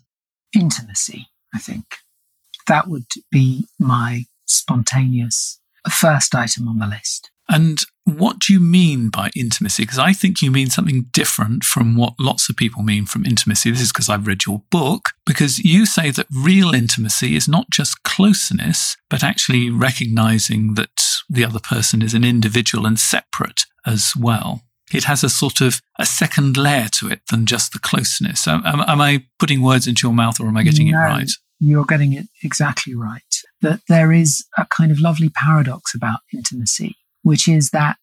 Intimacy, 0.55 1.28
I 1.53 1.60
think. 1.60 1.86
That 2.68 2.88
would 2.88 3.05
be 3.32 3.68
my 3.78 4.26
spontaneous 4.47 5.60
first 5.88 6.34
item 6.34 6.68
on 6.68 6.80
the 6.80 6.88
list. 6.88 7.30
And 7.50 7.84
what 8.06 8.39
do 8.39 8.54
you 8.54 8.60
mean 8.60 9.10
by 9.10 9.32
intimacy? 9.36 9.84
Because 9.84 10.00
I 10.00 10.14
think 10.14 10.41
you 10.41 10.52
mean 10.52 10.70
something 10.70 11.08
different 11.12 11.64
from 11.64 11.95
what 11.95 12.14
lots 12.20 12.47
of 12.47 12.56
people 12.56 12.84
mean 12.84 13.06
from 13.06 13.26
intimacy. 13.26 13.72
This 13.72 13.82
is 13.82 13.91
because 13.91 14.08
I've 14.08 14.28
read 14.28 14.45
your 14.45 14.62
book, 14.70 15.10
because 15.26 15.60
you 15.60 15.86
say 15.86 16.12
that 16.12 16.28
real 16.32 16.74
intimacy 16.74 17.36
is 17.36 17.47
not 17.47 17.70
just 17.72 18.04
closeness, 18.04 18.95
but 19.10 19.24
actually 19.24 19.70
recognizing 19.70 20.76
that 20.76 21.04
the 21.28 21.43
other 21.43 21.60
person 21.60 22.02
is 22.02 22.14
an 22.14 22.24
individual 22.24 22.86
and 22.86 23.00
separate 23.00 23.66
as 23.86 24.14
well. 24.18 24.62
It 24.91 25.04
has 25.04 25.24
a 25.24 25.30
sort 25.30 25.62
of 25.62 25.82
a 26.00 26.06
second 26.06 26.58
layer 26.58 26.88
to 26.93 27.10
it 27.10 27.22
than 27.30 27.45
just 27.45 27.74
the 27.74 27.80
closeness. 27.80 28.47
Am, 28.47 28.66
am, 28.66 28.82
am 28.82 29.02
I 29.02 29.26
putting 29.38 29.62
words 29.62 29.88
into 29.88 30.08
your 30.08 30.16
mouth 30.16 30.39
or 30.39 30.47
am 30.47 30.58
I 30.58 30.64
getting 30.64 30.91
no, 30.91 30.97
it 30.97 31.02
right? 31.02 31.32
You're 31.60 31.86
getting 31.86 32.14
it 32.14 32.28
exactly 32.43 32.95
right. 32.95 33.22
That 33.62 33.82
there 33.88 34.12
is 34.12 34.45
a 34.58 34.66
kind 34.66 34.91
of 34.91 35.00
lovely 35.00 35.30
paradox 35.30 35.93
about 35.93 36.22
intimacy 36.34 36.95
which 37.24 37.47
is 37.47 37.72
that 37.72 37.97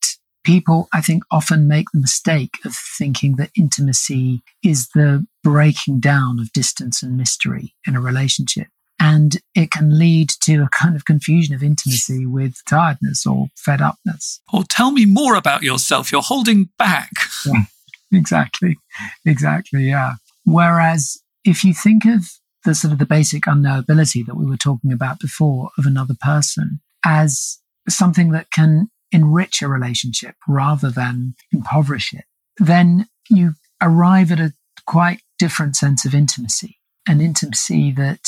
people, 0.44 0.88
I 0.94 1.00
think, 1.00 1.24
often 1.30 1.66
make 1.66 1.86
the 1.92 2.00
mistake 2.00 2.54
of 2.64 2.74
thinking 2.74 3.36
that 3.36 3.50
intimacy 3.56 4.42
is 4.62 4.88
the 4.94 5.26
breaking 5.42 6.00
down 6.00 6.38
of 6.38 6.52
distance 6.52 7.02
and 7.02 7.16
mystery 7.16 7.74
in 7.86 7.96
a 7.96 8.00
relationship. 8.00 8.68
And 8.98 9.38
it 9.54 9.70
can 9.70 9.98
lead 9.98 10.30
to 10.44 10.62
a 10.62 10.68
kind 10.68 10.96
of 10.96 11.04
confusion 11.04 11.54
of 11.54 11.62
intimacy 11.62 12.24
with 12.24 12.62
tiredness 12.66 13.26
or 13.26 13.48
fed 13.56 13.82
upness. 13.82 14.40
Or 14.52 14.62
tell 14.64 14.90
me 14.90 15.04
more 15.04 15.34
about 15.34 15.62
yourself. 15.62 16.10
You're 16.10 16.22
holding 16.22 16.70
back. 16.78 17.10
Yeah, 17.44 17.64
exactly. 18.12 18.78
Exactly. 19.26 19.88
Yeah. 19.88 20.14
Whereas 20.44 21.18
if 21.44 21.62
you 21.62 21.74
think 21.74 22.06
of 22.06 22.24
the 22.64 22.74
sort 22.74 22.92
of 22.92 22.98
the 22.98 23.06
basic 23.06 23.42
unknowability 23.44 24.24
that 24.26 24.36
we 24.36 24.46
were 24.46 24.56
talking 24.56 24.92
about 24.92 25.20
before 25.20 25.70
of 25.76 25.86
another 25.86 26.16
person 26.20 26.80
as 27.04 27.58
something 27.88 28.30
that 28.30 28.50
can 28.50 28.88
enrich 29.12 29.62
a 29.62 29.68
relationship 29.68 30.34
rather 30.48 30.90
than 30.90 31.34
impoverish 31.52 32.12
it, 32.12 32.24
then 32.58 33.06
you 33.28 33.54
arrive 33.80 34.32
at 34.32 34.40
a 34.40 34.52
quite 34.86 35.20
different 35.38 35.76
sense 35.76 36.04
of 36.04 36.14
intimacy, 36.14 36.78
an 37.06 37.20
intimacy 37.20 37.92
that 37.92 38.20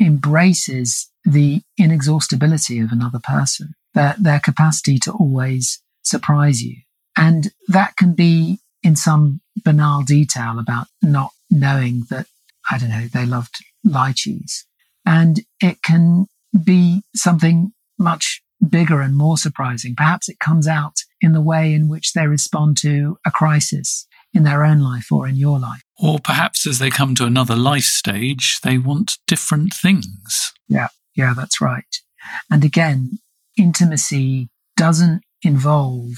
embraces 0.00 1.10
the 1.24 1.62
inexhaustibility 1.78 2.80
of 2.80 2.92
another 2.92 3.20
person, 3.22 3.74
their, 3.94 4.14
their 4.18 4.40
capacity 4.40 4.98
to 4.98 5.12
always 5.12 5.80
surprise 6.02 6.62
you. 6.62 6.76
And 7.16 7.52
that 7.68 7.96
can 7.96 8.14
be 8.14 8.58
in 8.82 8.96
some 8.96 9.40
banal 9.64 10.02
detail 10.02 10.58
about 10.58 10.86
not 11.02 11.30
knowing 11.50 12.04
that, 12.10 12.26
I 12.70 12.78
don't 12.78 12.88
know, 12.88 13.06
they 13.12 13.26
loved 13.26 13.64
lychees. 13.86 14.64
And 15.04 15.40
it 15.60 15.82
can 15.82 16.26
be 16.64 17.02
something 17.14 17.72
much 17.98 18.42
bigger 18.68 19.00
and 19.00 19.16
more 19.16 19.36
surprising. 19.36 19.94
Perhaps 19.96 20.28
it 20.28 20.38
comes 20.38 20.68
out 20.68 20.96
in 21.20 21.32
the 21.32 21.40
way 21.40 21.72
in 21.72 21.88
which 21.88 22.12
they 22.12 22.26
respond 22.26 22.76
to 22.78 23.18
a 23.26 23.30
crisis 23.30 24.06
in 24.34 24.44
their 24.44 24.64
own 24.64 24.80
life 24.80 25.10
or 25.12 25.26
in 25.26 25.36
your 25.36 25.58
life. 25.58 25.82
Or 25.98 26.18
perhaps 26.18 26.66
as 26.66 26.78
they 26.78 26.90
come 26.90 27.14
to 27.16 27.26
another 27.26 27.56
life 27.56 27.84
stage, 27.84 28.58
they 28.62 28.78
want 28.78 29.18
different 29.26 29.74
things. 29.74 30.52
Yeah, 30.68 30.88
yeah, 31.14 31.34
that's 31.36 31.60
right. 31.60 31.84
And 32.50 32.64
again, 32.64 33.18
intimacy 33.58 34.48
doesn't 34.76 35.22
involve 35.42 36.14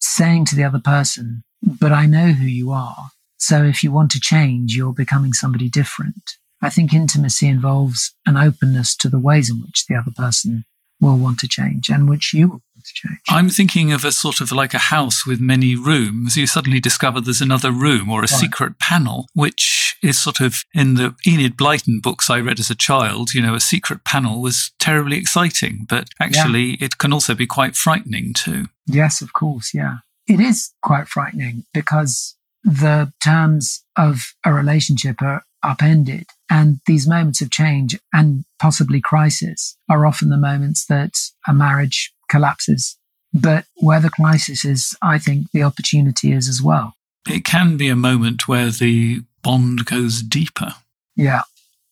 saying 0.00 0.44
to 0.46 0.56
the 0.56 0.64
other 0.64 0.78
person, 0.78 1.42
but 1.62 1.92
I 1.92 2.06
know 2.06 2.28
who 2.28 2.46
you 2.46 2.70
are. 2.70 3.10
So 3.38 3.64
if 3.64 3.82
you 3.82 3.90
want 3.90 4.10
to 4.12 4.20
change, 4.20 4.74
you're 4.74 4.92
becoming 4.92 5.32
somebody 5.32 5.68
different. 5.68 6.36
I 6.62 6.70
think 6.70 6.94
intimacy 6.94 7.48
involves 7.48 8.14
an 8.24 8.36
openness 8.36 8.96
to 8.98 9.08
the 9.08 9.18
ways 9.18 9.50
in 9.50 9.60
which 9.60 9.86
the 9.86 9.94
other 9.96 10.12
person 10.16 10.64
will 11.00 11.16
want 11.16 11.38
to 11.40 11.48
change 11.48 11.88
and 11.88 12.08
which 12.08 12.32
you 12.32 12.48
will 12.48 12.62
want 12.74 12.84
to 12.84 12.92
change. 12.94 13.18
I'm 13.28 13.48
thinking 13.48 13.92
of 13.92 14.04
a 14.04 14.12
sort 14.12 14.40
of 14.40 14.52
like 14.52 14.74
a 14.74 14.78
house 14.78 15.26
with 15.26 15.40
many 15.40 15.76
rooms. 15.76 16.36
You 16.36 16.46
suddenly 16.46 16.80
discover 16.80 17.20
there's 17.20 17.40
another 17.40 17.70
room 17.70 18.10
or 18.10 18.20
a 18.20 18.22
right. 18.22 18.28
secret 18.30 18.78
panel, 18.78 19.26
which 19.34 19.96
is 20.02 20.18
sort 20.18 20.40
of 20.40 20.64
in 20.74 20.94
the 20.94 21.14
Enid 21.26 21.56
Blyton 21.56 22.00
books 22.02 22.30
I 22.30 22.40
read 22.40 22.60
as 22.60 22.70
a 22.70 22.74
child, 22.74 23.34
you 23.34 23.40
know, 23.40 23.54
a 23.54 23.60
secret 23.60 24.04
panel 24.04 24.40
was 24.40 24.72
terribly 24.78 25.18
exciting, 25.18 25.86
but 25.88 26.08
actually 26.20 26.70
yeah. 26.70 26.86
it 26.86 26.98
can 26.98 27.12
also 27.12 27.34
be 27.34 27.46
quite 27.46 27.76
frightening 27.76 28.32
too. 28.34 28.66
Yes, 28.86 29.20
of 29.20 29.32
course. 29.32 29.72
Yeah. 29.74 29.98
It 30.26 30.40
is 30.40 30.72
quite 30.82 31.08
frightening 31.08 31.64
because 31.72 32.36
the 32.64 33.12
terms 33.22 33.84
of 33.96 34.34
a 34.44 34.52
relationship 34.52 35.22
are 35.22 35.44
upended. 35.66 36.26
And 36.50 36.80
these 36.86 37.06
moments 37.06 37.40
of 37.40 37.50
change 37.50 37.98
and 38.12 38.44
possibly 38.58 39.00
crisis 39.00 39.76
are 39.88 40.06
often 40.06 40.28
the 40.28 40.36
moments 40.36 40.86
that 40.86 41.14
a 41.46 41.52
marriage 41.52 42.12
collapses. 42.28 42.96
But 43.32 43.66
where 43.76 44.00
the 44.00 44.10
crisis 44.10 44.64
is, 44.64 44.96
I 45.02 45.18
think 45.18 45.50
the 45.52 45.62
opportunity 45.62 46.32
is 46.32 46.48
as 46.48 46.62
well. 46.62 46.94
It 47.28 47.44
can 47.44 47.76
be 47.76 47.88
a 47.88 47.96
moment 47.96 48.46
where 48.46 48.70
the 48.70 49.22
bond 49.42 49.84
goes 49.84 50.22
deeper. 50.22 50.74
Yeah. 51.16 51.42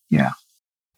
Yeah. 0.09 0.31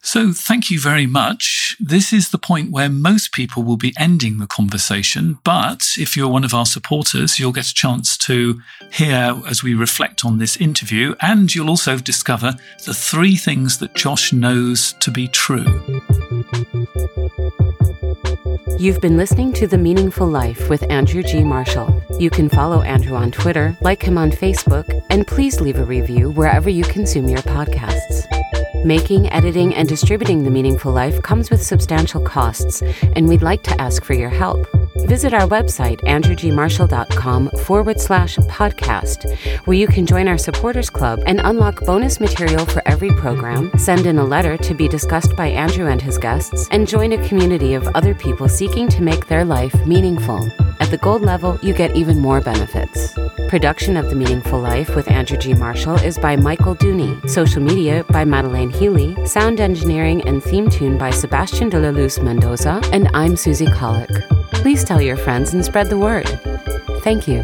So, 0.02 0.32
thank 0.32 0.70
you 0.70 0.80
very 0.80 1.06
much. 1.06 1.76
This 1.80 2.14
is 2.14 2.30
the 2.30 2.38
point 2.38 2.72
where 2.72 2.88
most 2.88 3.34
people 3.34 3.64
will 3.64 3.78
be 3.78 3.94
ending 4.00 4.38
the 4.38 4.48
conversation. 4.48 5.40
But 5.44 5.90
if 5.98 6.16
you're 6.16 6.30
one 6.30 6.46
of 6.46 6.54
our 6.54 6.66
supporters, 6.66 7.40
you'll 7.40 7.52
get 7.52 7.68
a 7.68 7.74
chance 7.74 8.18
to 8.20 8.62
hear 8.92 9.36
as 9.48 9.64
we 9.64 9.74
reflect 9.74 10.24
on 10.24 10.38
this 10.38 10.56
interview. 10.58 11.16
And 11.20 11.54
you'll 11.54 11.70
also 11.70 11.98
discover 11.98 12.56
the 12.86 12.94
three 12.94 13.36
things 13.36 13.80
that 13.80 13.96
Josh 13.96 14.32
knows 14.32 14.94
to 15.00 15.12
be 15.12 15.28
true. 15.28 15.66
You've 18.80 19.02
been 19.02 19.18
listening 19.18 19.54
to 19.54 19.66
The 19.68 19.78
Meaningful 19.78 20.28
Life 20.28 20.70
with 20.70 20.90
Andrew 20.92 21.24
G. 21.24 21.44
Marshall. 21.44 22.02
You 22.20 22.30
can 22.30 22.48
follow 22.48 22.82
Andrew 22.84 23.16
on 23.16 23.32
Twitter, 23.32 23.76
like 23.82 24.04
him 24.04 24.20
on 24.20 24.30
Facebook, 24.30 24.88
and 25.10 25.26
please 25.26 25.60
leave 25.60 25.80
a 25.80 25.84
review 25.84 26.30
wherever 26.30 26.70
you 26.70 26.84
consume 26.84 27.28
your 27.28 27.42
podcasts. 27.42 28.26
Making, 28.86 29.32
editing, 29.32 29.74
and 29.74 29.90
distributing 29.90 30.44
The 30.44 30.52
Meaningful 30.52 30.92
Life 30.92 31.22
comes 31.22 31.50
with 31.50 31.62
substantial 31.64 32.22
costs, 32.22 32.82
and 33.16 33.28
we'd 33.28 33.42
like 33.42 33.64
to 33.64 33.82
ask 33.82 34.04
for 34.04 34.14
your 34.14 34.30
help. 34.30 34.68
Visit 35.06 35.34
our 35.34 35.48
website, 35.48 36.02
andrewgmarshall.com 36.02 37.50
forward 37.64 38.00
slash 38.00 38.38
podcast, 38.38 39.32
where 39.66 39.78
you 39.78 39.88
can 39.88 40.06
join 40.06 40.28
our 40.28 40.38
supporters 40.38 40.90
club 40.90 41.22
and 41.26 41.40
unlock 41.44 41.82
bonus 41.86 42.20
material 42.20 42.66
for 42.66 42.82
every 42.86 43.12
program, 43.12 43.72
send 43.78 44.06
in 44.06 44.18
a 44.18 44.26
letter 44.26 44.58
to 44.58 44.74
be 44.74 44.88
discussed 44.88 45.36
by 45.36 45.48
Andrew 45.48 45.88
and 45.88 46.02
his 46.02 46.18
guests, 46.18 46.68
and 46.72 46.88
join 46.88 47.14
a 47.14 47.28
community 47.28 47.74
of 47.74 47.88
other 47.90 48.14
people 48.16 48.50
seeking 48.50 48.90
to 48.90 49.02
make 49.02 49.28
their 49.28 49.46
life 49.46 49.74
meaningful. 49.86 50.50
At 50.80 50.92
the 50.92 50.98
gold 50.98 51.22
level, 51.22 51.60
you 51.62 51.74
get 51.74 51.96
even 51.96 52.20
more 52.20 52.40
benefits. 52.40 53.14
Production 53.50 53.98
of 53.98 54.10
The 54.10 54.16
Meaningful 54.16 54.60
Life 54.60 54.96
with 54.96 55.10
Andrew 55.10 55.38
G. 55.38 55.54
Marshall 55.54 55.96
is 55.96 56.18
by 56.18 56.36
Michael 56.36 56.76
Dooney, 56.76 57.30
social 57.30 57.62
media 57.62 58.04
by 58.10 58.26
Madeleine 58.26 58.70
Healy, 58.70 59.16
sound 59.26 59.60
engineering 59.60 60.28
and 60.28 60.44
theme 60.44 60.70
tune 60.70 60.98
by 60.98 61.10
Sebastian 61.10 61.70
de 61.70 61.80
la 61.80 61.90
Luz 61.90 62.20
Mendoza, 62.20 62.82
and 62.92 63.10
I'm 63.14 63.36
Susie 63.36 63.68
Colick. 63.68 64.12
Please 64.52 64.84
tell 64.88 65.02
your 65.02 65.18
friends 65.18 65.54
and 65.54 65.66
spread 65.66 65.90
the 65.90 65.98
word. 65.98 66.28
Thank 67.04 67.28
you. 67.28 67.44